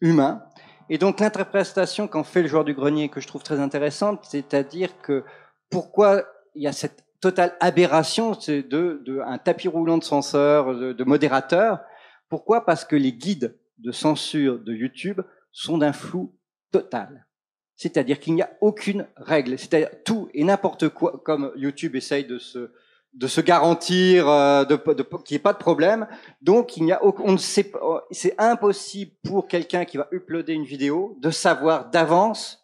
[0.00, 0.44] humains.
[0.88, 5.00] Et donc, l'interprétation qu'en fait le joueur du grenier, que je trouve très intéressante, c'est-à-dire
[5.00, 5.24] que
[5.70, 10.92] pourquoi il y a cette totale aberration de, de un tapis roulant de censeurs, de,
[10.92, 11.80] de modérateurs.
[12.28, 12.66] Pourquoi?
[12.66, 15.22] Parce que les guides de censure de YouTube
[15.52, 16.34] sont d'un flou
[16.72, 17.26] total.
[17.76, 19.56] C'est-à-dire qu'il n'y a aucune règle.
[19.58, 22.72] C'est-à-dire tout et n'importe quoi, comme YouTube essaye de se,
[23.14, 26.08] de se garantir euh, de, de, qu'il n'y ait pas de problème.
[26.40, 27.70] Donc, il n'y a, on ne sait
[28.10, 32.61] c'est impossible pour quelqu'un qui va uploader une vidéo de savoir d'avance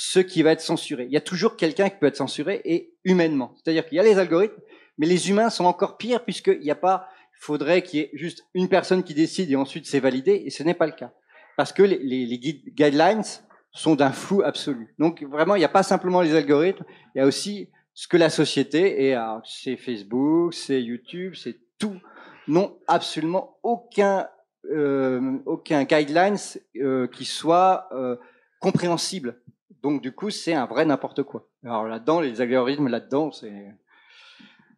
[0.00, 1.06] ce qui va être censuré.
[1.06, 3.56] Il y a toujours quelqu'un qui peut être censuré et humainement.
[3.56, 4.60] C'est-à-dire qu'il y a les algorithmes,
[4.96, 7.08] mais les humains sont encore pires puisqu'il n'y a pas,
[7.40, 10.62] faudrait qu'il y ait juste une personne qui décide et ensuite c'est validé et ce
[10.62, 11.12] n'est pas le cas.
[11.56, 13.24] Parce que les guidelines
[13.72, 14.94] sont d'un flou absolu.
[15.00, 16.84] Donc vraiment, il n'y a pas simplement les algorithmes,
[17.16, 21.98] il y a aussi ce que la société, et c'est Facebook, c'est YouTube, c'est tout,
[22.46, 24.28] n'ont absolument aucun,
[24.70, 26.38] euh, aucun guidelines
[26.76, 28.14] euh, qui soit euh,
[28.60, 29.40] compréhensible.
[29.82, 31.48] Donc du coup, c'est un vrai n'importe quoi.
[31.64, 33.74] Alors là-dedans, les algorithmes là-dedans, c'est...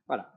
[0.07, 0.33] Voilà.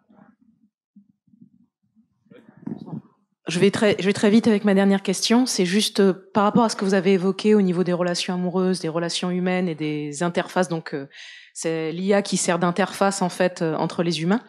[3.48, 5.46] Je vais, très, vite avec ma dernière question.
[5.46, 8.34] C'est juste euh, par rapport à ce que vous avez évoqué au niveau des relations
[8.34, 10.70] amoureuses, des relations humaines et des interfaces.
[10.70, 11.08] Donc, euh,
[11.54, 14.42] c'est l'IA qui sert d'interface en fait euh, entre les humains.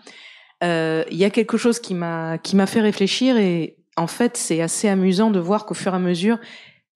[0.63, 4.63] Il y a quelque chose qui m'a qui m'a fait réfléchir et en fait, c'est
[4.63, 6.39] assez amusant de voir qu'au fur et à mesure,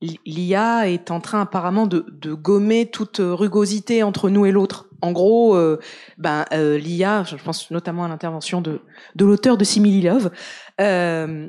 [0.01, 4.89] l'IA est en train apparemment de, de, gommer toute rugosité entre nous et l'autre.
[5.03, 5.79] En gros, euh,
[6.19, 8.81] ben euh, l'IA, je pense notamment à l'intervention de,
[9.15, 10.31] de l'auteur de Simili Love,
[10.81, 11.49] euh,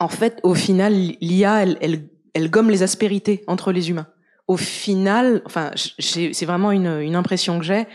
[0.00, 4.06] en fait, au final, l'IA, elle, elle, elle, gomme les aspérités entre les humains.
[4.46, 7.86] Au final, enfin, c'est vraiment une, une, impression que j'ai.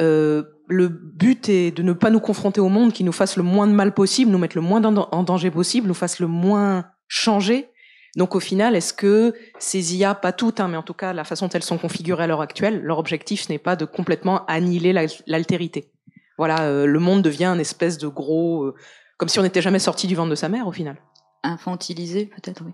[0.00, 3.42] Euh, le but est de ne pas nous confronter au monde qui nous fasse le
[3.42, 6.86] moins de mal possible, nous mettre le moins en danger possible, nous fasse le moins
[7.06, 7.68] changer.
[8.16, 11.24] Donc au final, est-ce que ces IA, pas toutes, hein, mais en tout cas la
[11.24, 14.92] façon dont elles sont configurées à l'heure actuelle, leur objectif n'est pas de complètement annihiler
[15.26, 15.90] l'altérité.
[16.36, 18.74] Voilà, euh, le monde devient un espèce de gros, euh,
[19.16, 20.96] comme si on n'était jamais sorti du ventre de sa mère au final
[21.42, 22.72] infantiliser, peut-être, oui.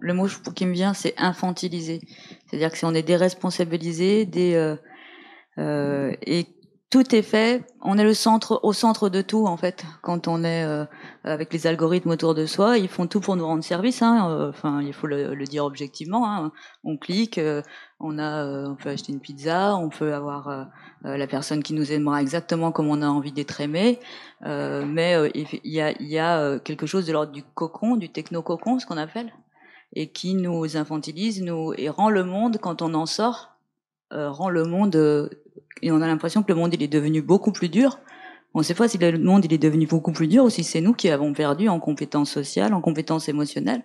[0.00, 2.00] Le mot qui me vient, c'est infantiliser.
[2.46, 4.76] C'est-à-dire que si on est déresponsabilisé, des, euh,
[5.58, 6.46] euh, et
[6.90, 9.84] tout est fait, on est le centre, au centre de tout en fait.
[10.00, 10.86] Quand on est euh,
[11.22, 14.00] avec les algorithmes autour de soi, ils font tout pour nous rendre service.
[14.00, 14.30] Hein.
[14.30, 16.26] Euh, enfin, il faut le, dire objectivement.
[16.30, 16.50] Hein.
[16.84, 17.60] On clique, euh,
[18.00, 20.68] on a, on peut acheter une pizza, on peut avoir
[21.02, 23.98] la personne qui nous aimera exactement comme on a envie d'être aimé.
[24.42, 28.86] mais il y a, y a quelque chose de l'ordre du cocon, du techno-cocon, ce
[28.86, 29.32] qu'on appelle,
[29.94, 33.57] et qui nous infantilise, nous et rend le monde quand on en sort,
[34.10, 35.30] rend le monde
[35.82, 37.98] et on a l'impression que le monde il est devenu beaucoup plus dur.
[38.54, 40.64] On ne sait pas si le monde il est devenu beaucoup plus dur ou si
[40.64, 43.82] c'est nous qui avons perdu en compétences sociales, en compétences émotionnelles.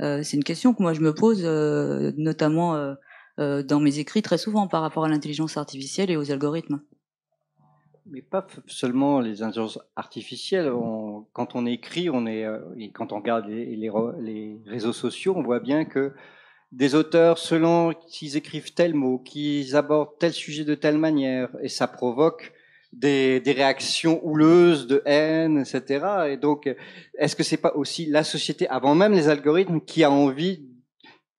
[0.00, 2.94] Euh, c'est une question que moi je me pose, euh, notamment euh,
[3.38, 6.80] euh, dans mes écrits très souvent par rapport à l'intelligence artificielle et aux algorithmes.
[8.06, 10.72] Mais pas seulement les intelligences artificielles.
[11.32, 15.60] Quand on écrit, on est, euh, et quand on regarde les réseaux sociaux, on voit
[15.60, 16.14] bien que
[16.72, 21.68] des auteurs, selon qu'ils écrivent tel mot, qu'ils abordent tel sujet de telle manière, et
[21.68, 22.52] ça provoque
[22.92, 26.04] des, des, réactions houleuses de haine, etc.
[26.30, 26.68] Et donc,
[27.18, 30.66] est-ce que c'est pas aussi la société, avant même les algorithmes, qui a envie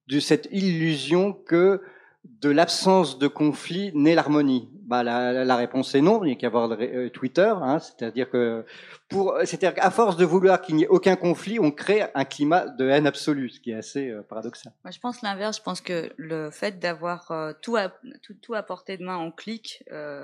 [0.07, 1.81] de cette illusion que
[2.23, 4.69] de l'absence de conflit naît l'harmonie?
[4.87, 6.23] Bah, la, la, réponse est non.
[6.23, 7.53] Il n'y a qu'à voir euh, Twitter.
[7.61, 8.65] Hein, c'est-à-dire que
[9.09, 12.67] pour, c'est-à-dire qu'à force de vouloir qu'il n'y ait aucun conflit, on crée un climat
[12.67, 14.71] de haine absolue, ce qui est assez euh, paradoxal.
[14.85, 15.57] Moi, je pense l'inverse.
[15.57, 17.89] Je pense que le fait d'avoir euh, tout, à,
[18.23, 20.23] tout, tout, à portée de main en clic, euh,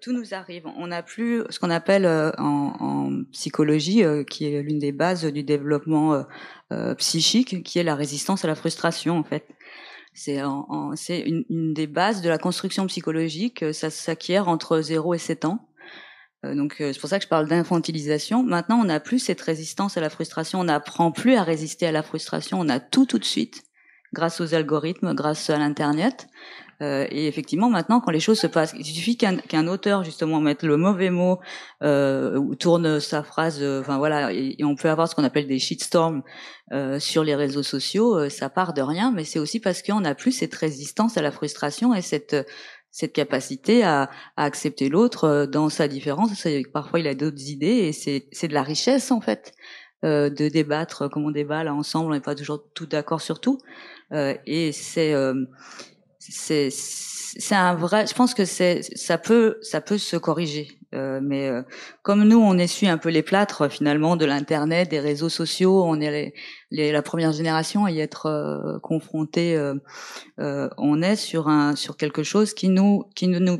[0.00, 0.66] tout nous arrive.
[0.76, 5.44] On n'a plus ce qu'on appelle en, en, psychologie, qui est l'une des bases du
[5.44, 6.24] développement
[6.96, 9.46] psychique, qui est la résistance à la frustration, en fait.
[10.18, 13.64] C'est une, une, des bases de la construction psychologique.
[13.72, 15.68] Ça s'acquiert entre 0 et 7 ans.
[16.42, 18.42] donc c'est pour ça que je parle d'infantilisation.
[18.42, 20.60] Maintenant, on n'a plus cette résistance à la frustration.
[20.60, 22.58] On n'apprend plus à résister à la frustration.
[22.60, 23.62] On a tout tout de suite
[24.12, 26.28] grâce aux algorithmes, grâce à l'internet.
[26.80, 30.62] Euh, et effectivement, maintenant, quand les choses se passent, il suffit qu'un auteur justement mette
[30.62, 31.40] le mauvais mot
[31.82, 33.58] euh, ou tourne sa phrase.
[33.60, 36.22] Euh, enfin voilà, et, on peut avoir ce qu'on appelle des shitstorms
[36.72, 38.16] euh, sur les réseaux sociaux.
[38.16, 41.22] Euh, ça part de rien, mais c'est aussi parce qu'on n'a plus cette résistance à
[41.22, 42.36] la frustration et cette
[42.90, 46.30] cette capacité à, à accepter l'autre dans sa différence.
[46.72, 49.52] Parfois, il a d'autres idées et c'est de la richesse en fait.
[50.04, 53.40] Euh, de débattre comme on débat là ensemble, on n'est pas toujours tout d'accord sur
[53.40, 53.58] tout,
[54.12, 55.12] euh, et c'est
[56.28, 60.68] c'est c'est un vrai je pense que c'est ça peut ça peut se corriger.
[60.94, 61.62] Euh, mais euh,
[62.02, 66.00] comme nous on essuie un peu les plâtres finalement de l'internet des réseaux sociaux on
[66.00, 66.34] est les,
[66.70, 69.74] les, la première génération à y être euh, confronté euh,
[70.38, 73.58] euh, on est sur un sur quelque chose qui nous qui ne nous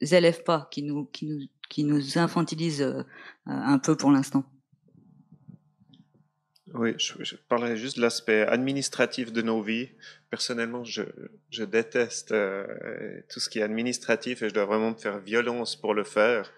[0.00, 3.04] élève pas qui nous qui nous qui nous infantilise
[3.44, 4.44] un peu pour l'instant
[6.74, 9.90] oui, je, parlerai juste de l'aspect administratif de nos vies.
[10.30, 11.02] Personnellement, je,
[11.64, 15.94] déteste euh, tout ce qui est administratif et je dois vraiment me faire violence pour
[15.94, 16.52] le faire.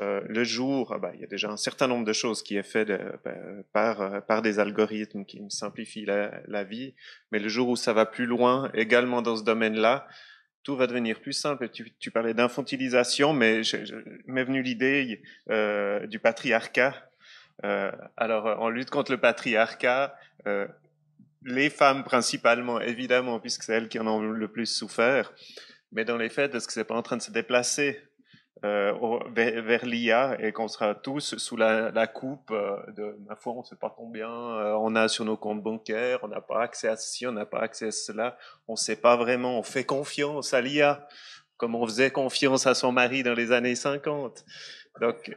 [0.00, 2.56] Euh, le jour, ah bah, il y a déjà un certain nombre de choses qui
[2.56, 3.34] est fait de, bah,
[3.72, 6.94] par, euh, par des algorithmes qui me simplifient la, vie,
[7.32, 10.06] mais le jour où ça va plus loin, également dans ce domaine-là,
[10.64, 11.70] tout va devenir plus simple.
[11.70, 13.62] Tu, parlais d'infantilisation, mais
[14.26, 15.22] m'est venue l'idée
[16.08, 16.94] du patriarcat
[17.62, 20.14] alors, on lutte contre le patriarcat.
[20.46, 20.66] Euh,
[21.42, 25.32] les femmes principalement, évidemment, puisque c'est elles qui en ont le plus souffert.
[25.92, 28.00] Mais dans les faits, est-ce que c'est pas en train de se déplacer
[28.64, 28.94] euh,
[29.34, 33.60] vers, l'IA et qu'on sera tous sous la, la coupe euh, de ma foi, on
[33.60, 36.88] ne sait pas combien euh, on a sur nos comptes bancaires, on n'a pas accès
[36.88, 39.84] à ceci, on n'a pas accès à cela, on ne sait pas vraiment, on fait
[39.84, 41.06] confiance à l'IA
[41.58, 44.44] comme on faisait confiance à son mari dans les années 50.
[45.00, 45.34] Donc,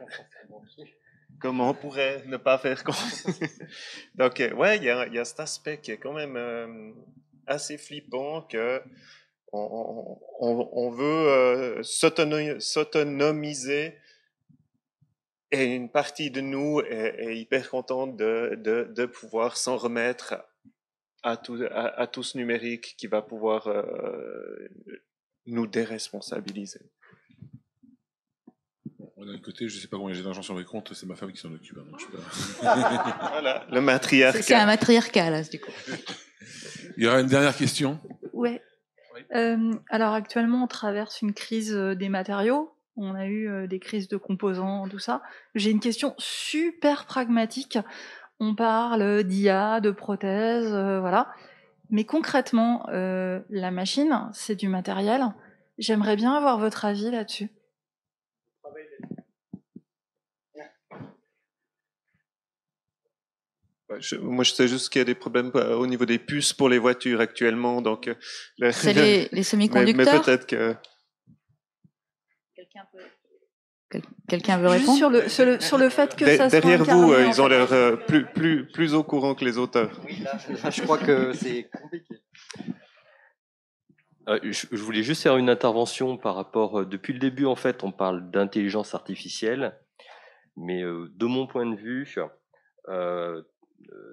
[1.40, 3.40] comment on pourrait ne pas faire confiance
[4.14, 6.92] Donc, euh, ouais, il y a, cet aspect qui est quand même euh,
[7.46, 8.80] assez flippant que
[9.52, 13.96] on, veut euh, s'autonomiser
[15.50, 20.36] et une partie de nous est, hyper contente de, pouvoir s'en remettre
[21.24, 21.58] à tout,
[22.22, 23.68] ce numérique qui va pouvoir
[25.46, 26.92] nous déresponsabiliser.
[29.26, 31.40] D'un côté, je sais pas combien j'ai d'argent sur mes comptes, c'est ma femme qui
[31.40, 31.78] s'en occupe.
[31.78, 32.06] Hein, donc je
[32.60, 34.42] voilà, le matriarcat.
[34.42, 35.70] C'est un matriarcat, là, du coup.
[36.96, 37.98] Il y aura une dernière question.
[38.32, 38.62] Ouais.
[39.14, 39.20] Oui.
[39.34, 42.72] Euh, alors actuellement, on traverse une crise euh, des matériaux.
[42.96, 45.22] On a eu euh, des crises de composants, tout ça.
[45.54, 47.78] J'ai une question super pragmatique.
[48.40, 51.28] On parle d'IA, de prothèses, euh, voilà.
[51.90, 55.24] Mais concrètement, euh, la machine, c'est du matériel.
[55.78, 57.48] J'aimerais bien avoir votre avis là-dessus.
[63.98, 66.52] Je, moi, je sais juste qu'il y a des problèmes euh, au niveau des puces
[66.52, 68.08] pour les voitures actuellement, donc.
[68.08, 70.06] Euh, C'est les, les semi-conducteurs.
[70.06, 70.76] Mais, mais peut-être que.
[72.54, 73.00] Quelqu'un peut.
[74.28, 74.96] Quelqu'un veut répondre?
[74.96, 77.42] sur le, sur, le, sur le fait que De, ça Derrière soit vous, euh, ils
[77.42, 80.00] ont l'air euh, plus, plus, plus au courant que les auteurs.
[80.04, 82.14] Oui, là, là je crois que c'est compliqué.
[84.28, 86.86] Euh, je, je, voulais juste faire une intervention par rapport.
[86.86, 89.76] depuis le début, en fait, on parle d'intelligence artificielle,
[90.56, 92.06] mais de mon point de vue,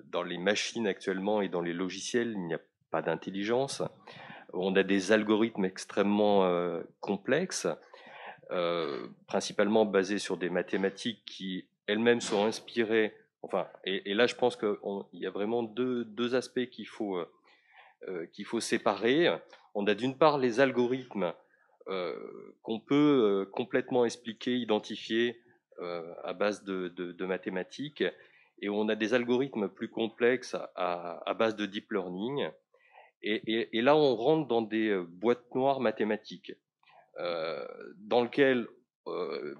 [0.05, 2.61] dans les machines actuellement et dans les logiciels, il n'y a
[2.91, 3.83] pas d'intelligence.
[4.53, 7.67] On a des algorithmes extrêmement euh, complexes,
[8.51, 13.13] euh, principalement basés sur des mathématiques qui elles-mêmes sont inspirées.
[13.41, 14.75] Enfin, et, là, je pense qu'il
[15.13, 17.17] y a vraiment deux, aspects qu'il faut,
[18.07, 19.29] euh, qu'il faut séparer.
[19.73, 21.33] On a d'une part les algorithmes
[21.87, 22.15] euh,
[22.61, 22.95] qu'on peut
[23.45, 25.41] euh, complètement expliquer, identifier
[26.23, 28.03] à base de mathématiques,
[28.59, 32.49] et on a des algorithmes plus complexes à, base de deep learning.
[33.21, 36.53] Et, là, on rentre dans des euh, boîtes noires mathématiques,
[37.19, 37.67] euh,
[37.97, 38.67] dans lesquelles
[39.07, 39.55] euh,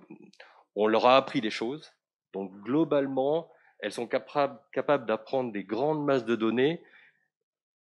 [0.75, 1.91] on leur a appris des choses.
[2.33, 6.83] Donc, globalement, elles sont capables, capables d'apprendre des grandes masses de données,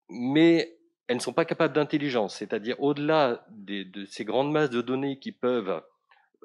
[0.09, 0.77] mais
[1.07, 2.35] elles ne sont pas capables d'intelligence.
[2.37, 5.81] C'est-à-dire, au-delà de ces grandes masses de données qui peuvent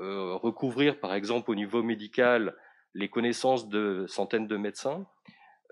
[0.01, 2.57] euh, recouvrir, par exemple, au niveau médical,
[2.95, 5.07] les connaissances de centaines de médecins,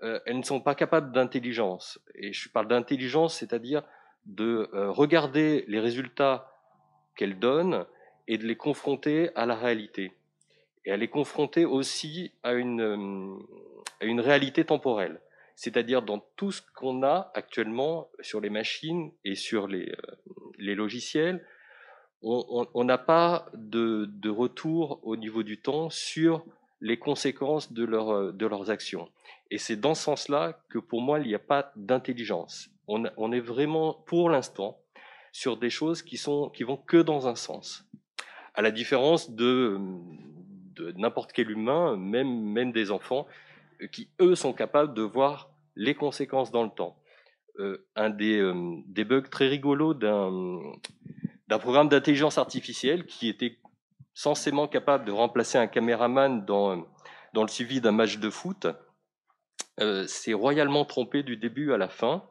[0.03, 1.99] euh, elles ne sont pas capables d'intelligence.
[2.15, 3.83] Et je parle d'intelligence, c'est-à-dire
[4.25, 6.53] de euh, regarder les résultats
[7.15, 7.85] qu'elles donnent
[8.27, 10.13] et de les confronter à la réalité.
[10.85, 15.19] Et à les confronter aussi à une, euh, réalité temporelle.
[15.55, 19.93] C'est-à-dire dans tout ce qu'on a actuellement sur les machines et sur les,
[20.57, 21.45] logiciels,
[22.21, 26.45] on n'a pas de, retour au niveau du temps sur
[26.81, 29.09] les conséquences de, euh, de leurs actions.
[29.51, 32.69] Et c'est dans ce sens-là que pour moi, il n'y a pas d'intelligence.
[32.87, 34.79] On, on, est vraiment, pour l'instant,
[35.31, 37.85] sur des choses qui, sont, qui vont que dans un sens.
[38.53, 39.79] À la différence de,
[40.75, 43.27] de n'importe quel humain, même, même des enfants,
[43.91, 46.97] qui, eux, sont capables de voir les conséquences dans le temps.
[47.59, 48.53] Euh, un des, euh,
[48.85, 53.57] des, bugs très rigolos d'un programme d'intelligence artificielle qui était
[54.19, 56.85] censément capable de remplacer un caméraman dans,
[57.33, 58.67] dans le suivi d'un match de foot,
[59.79, 62.25] euh, s'est royalement trompé du début à la fin,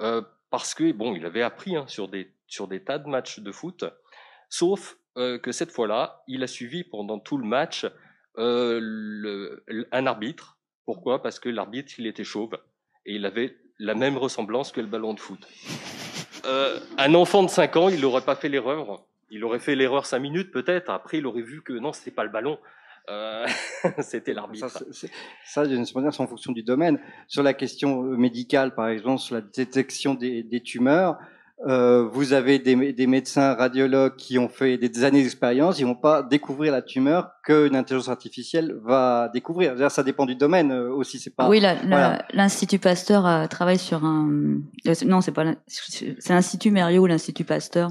[0.00, 3.38] euh, parce que bon, il avait appris hein, sur, des, sur des tas de matchs
[3.38, 3.84] de foot,
[4.48, 7.86] sauf euh, que cette fois-là, il a suivi pendant tout le match
[8.36, 10.58] un arbitre.
[10.84, 11.22] Pourquoi?
[11.22, 12.58] Parce que l'arbitre, il était chauve
[13.06, 15.46] et il avait la même ressemblance que le ballon de foot.
[16.98, 20.20] Un enfant de 5 ans, il n'aurait pas fait l'erreur il aurait fait l'erreur cinq
[20.20, 20.90] minutes peut-être.
[20.90, 22.58] Après, il aurait vu que non, c'était pas le ballon.
[23.08, 23.46] Euh,
[24.00, 24.68] c'était l'arbitre.
[25.44, 27.00] Ça, d'une certaine manière, c'est en fonction du domaine.
[27.26, 31.18] Sur la question médicale, par exemple, sur la détection des, des tumeurs,
[31.66, 35.94] euh, vous avez des, des, médecins radiologues qui ont fait des années d'expérience, ils vont
[35.94, 39.90] pas découvrir la tumeur qu'une intelligence artificielle va découvrir.
[39.90, 41.18] Ça dépend du domaine euh, aussi.
[41.18, 41.50] C'est pas.
[41.50, 41.62] Oui,
[42.32, 44.30] l'Institut Pasteur a travaillé sur un.
[44.86, 45.44] Euh, non, c'est pas.
[45.66, 47.90] C'est l'Institut Mériot ou l'Institut Pasteur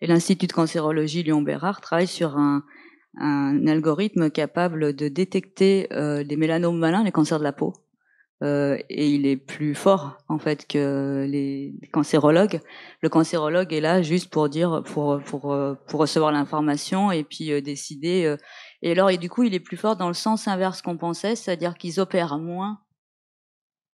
[0.00, 2.64] et l'Institut de cancérologie Lyon-Bérard travaillent sur un,
[3.18, 7.74] un, algorithme capable de détecter euh, les mélanomes malins, les cancers de la peau.
[8.42, 12.60] Euh, et il est plus fort en fait que les cancérologues.
[13.00, 15.56] Le cancérologue est là juste pour dire, pour pour
[15.86, 18.26] pour recevoir l'information et puis euh, décider.
[18.26, 18.36] Euh.
[18.82, 21.34] et alors et du coup, il est plus fort dans le sens inverse qu'on pensait,
[21.34, 22.80] c'est-à-dire qu'ils opèrent moins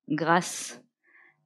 [0.09, 0.82] grâce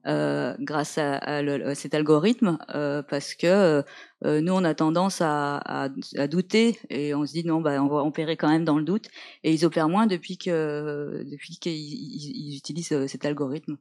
[0.07, 3.83] euh, grâce à, à, cet algorithme euh, parce que
[4.25, 7.83] euh, nous on a tendance à, à, à, douter et on se dit non bah
[7.83, 9.09] on va opérer quand même dans le doute
[9.43, 13.79] et ils opèrent moins depuis que depuis qu'ils ils utilisent cet algorithme.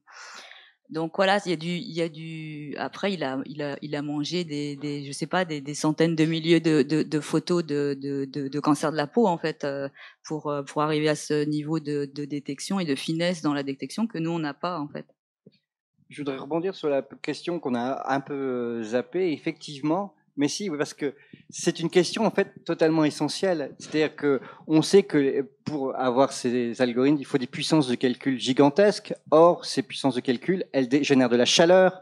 [0.89, 2.75] Donc voilà, il y a du, il y a du.
[2.77, 5.73] Après, il a, il a, il a mangé des, des je sais pas, des, des
[5.73, 9.37] centaines de milliers de, de, de photos de, de, de, cancer de la peau en
[9.39, 9.65] fait,
[10.23, 14.05] pour pour arriver à ce niveau de, de détection et de finesse dans la détection
[14.07, 15.14] que nous on n'a pas en fait.
[16.09, 20.13] Je voudrais rebondir sur la question qu'on a un peu euh, zappée, effectivement.
[20.37, 21.13] Mais si, parce que
[21.49, 23.73] c'est une question en fait totalement essentielle.
[23.79, 28.37] C'est-à-dire que on sait que pour avoir ces algorithmes, il faut des puissances de calcul
[28.37, 29.13] gigantesques.
[29.31, 32.01] Or, ces puissances de calcul, elles génèrent de la chaleur,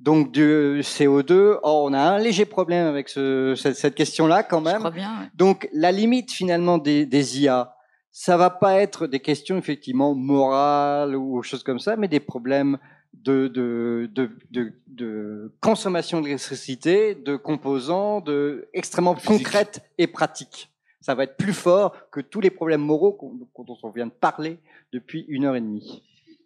[0.00, 1.58] donc du CO2.
[1.62, 4.90] Or, on a un léger problème avec ce, cette, question-là quand même.
[4.90, 7.74] bien, Donc, la limite finalement des, des IA,
[8.10, 12.78] ça va pas être des questions effectivement morales ou choses comme ça, mais des problèmes
[13.14, 14.10] de, de,
[14.50, 20.70] de, de, consommation d'électricité, de composants, de extrêmement concrètes et pratiques.
[21.00, 23.18] Ça va être plus fort que tous les problèmes moraux
[23.58, 24.58] dont on vient de parler
[24.92, 26.02] depuis une heure et demie.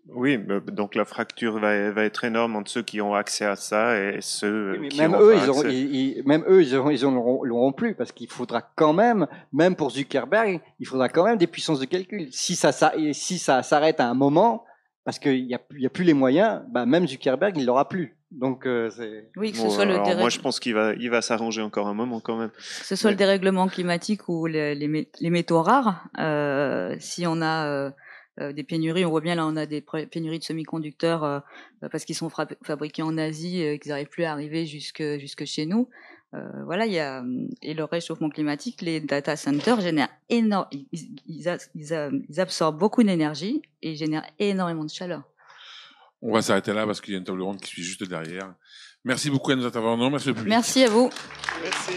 [0.09, 0.39] Oui,
[0.69, 4.19] donc la fracture va, va, être énorme entre ceux qui ont accès à ça et
[4.21, 8.13] ceux qui même, eux, ils auront, ils, même eux, ils auront, ils l'auront plus parce
[8.13, 12.29] qu'il faudra quand même, même pour Zuckerberg, il faudra quand même des puissances de calcul.
[12.31, 14.65] Si ça, ça si ça s'arrête à un moment,
[15.07, 18.17] parce qu'il n'y a, y a plus les moyens, bah même Zuckerberg, il l'aura plus.
[18.33, 18.91] Donc, euh,
[19.37, 21.95] oui, que ce soit le moi, je pense qu'il va, il va s'arranger encore un
[21.95, 22.51] moment quand même.
[22.51, 27.41] Que ce soit le dérèglement climatique ou les, les, les métaux rares, euh, si on
[27.41, 27.91] a euh,
[28.41, 29.81] euh, des pénuries, on voit bien là, on a des
[30.11, 31.39] pénuries de semi-conducteurs euh,
[31.93, 32.29] parce qu'ils sont
[32.65, 35.89] fabriqués en Asie et qu'ils n'arrivent plus à arriver jusque jusque chez nous.
[36.35, 37.23] Euh, voilà, il y a
[37.63, 41.15] et le réchauffement climatique, les data centers génèrent énorme, ils,
[41.75, 45.23] ils, absorbent beaucoup d'énergie et génèrent énormément de chaleur.
[46.23, 48.55] On va s'arrêter là parce qu'il y a une table ronde qui suit juste derrière.
[49.05, 50.11] Merci beaucoup à nos intervenants.
[50.11, 51.11] Merci, merci à vous.
[51.63, 51.93] Merci.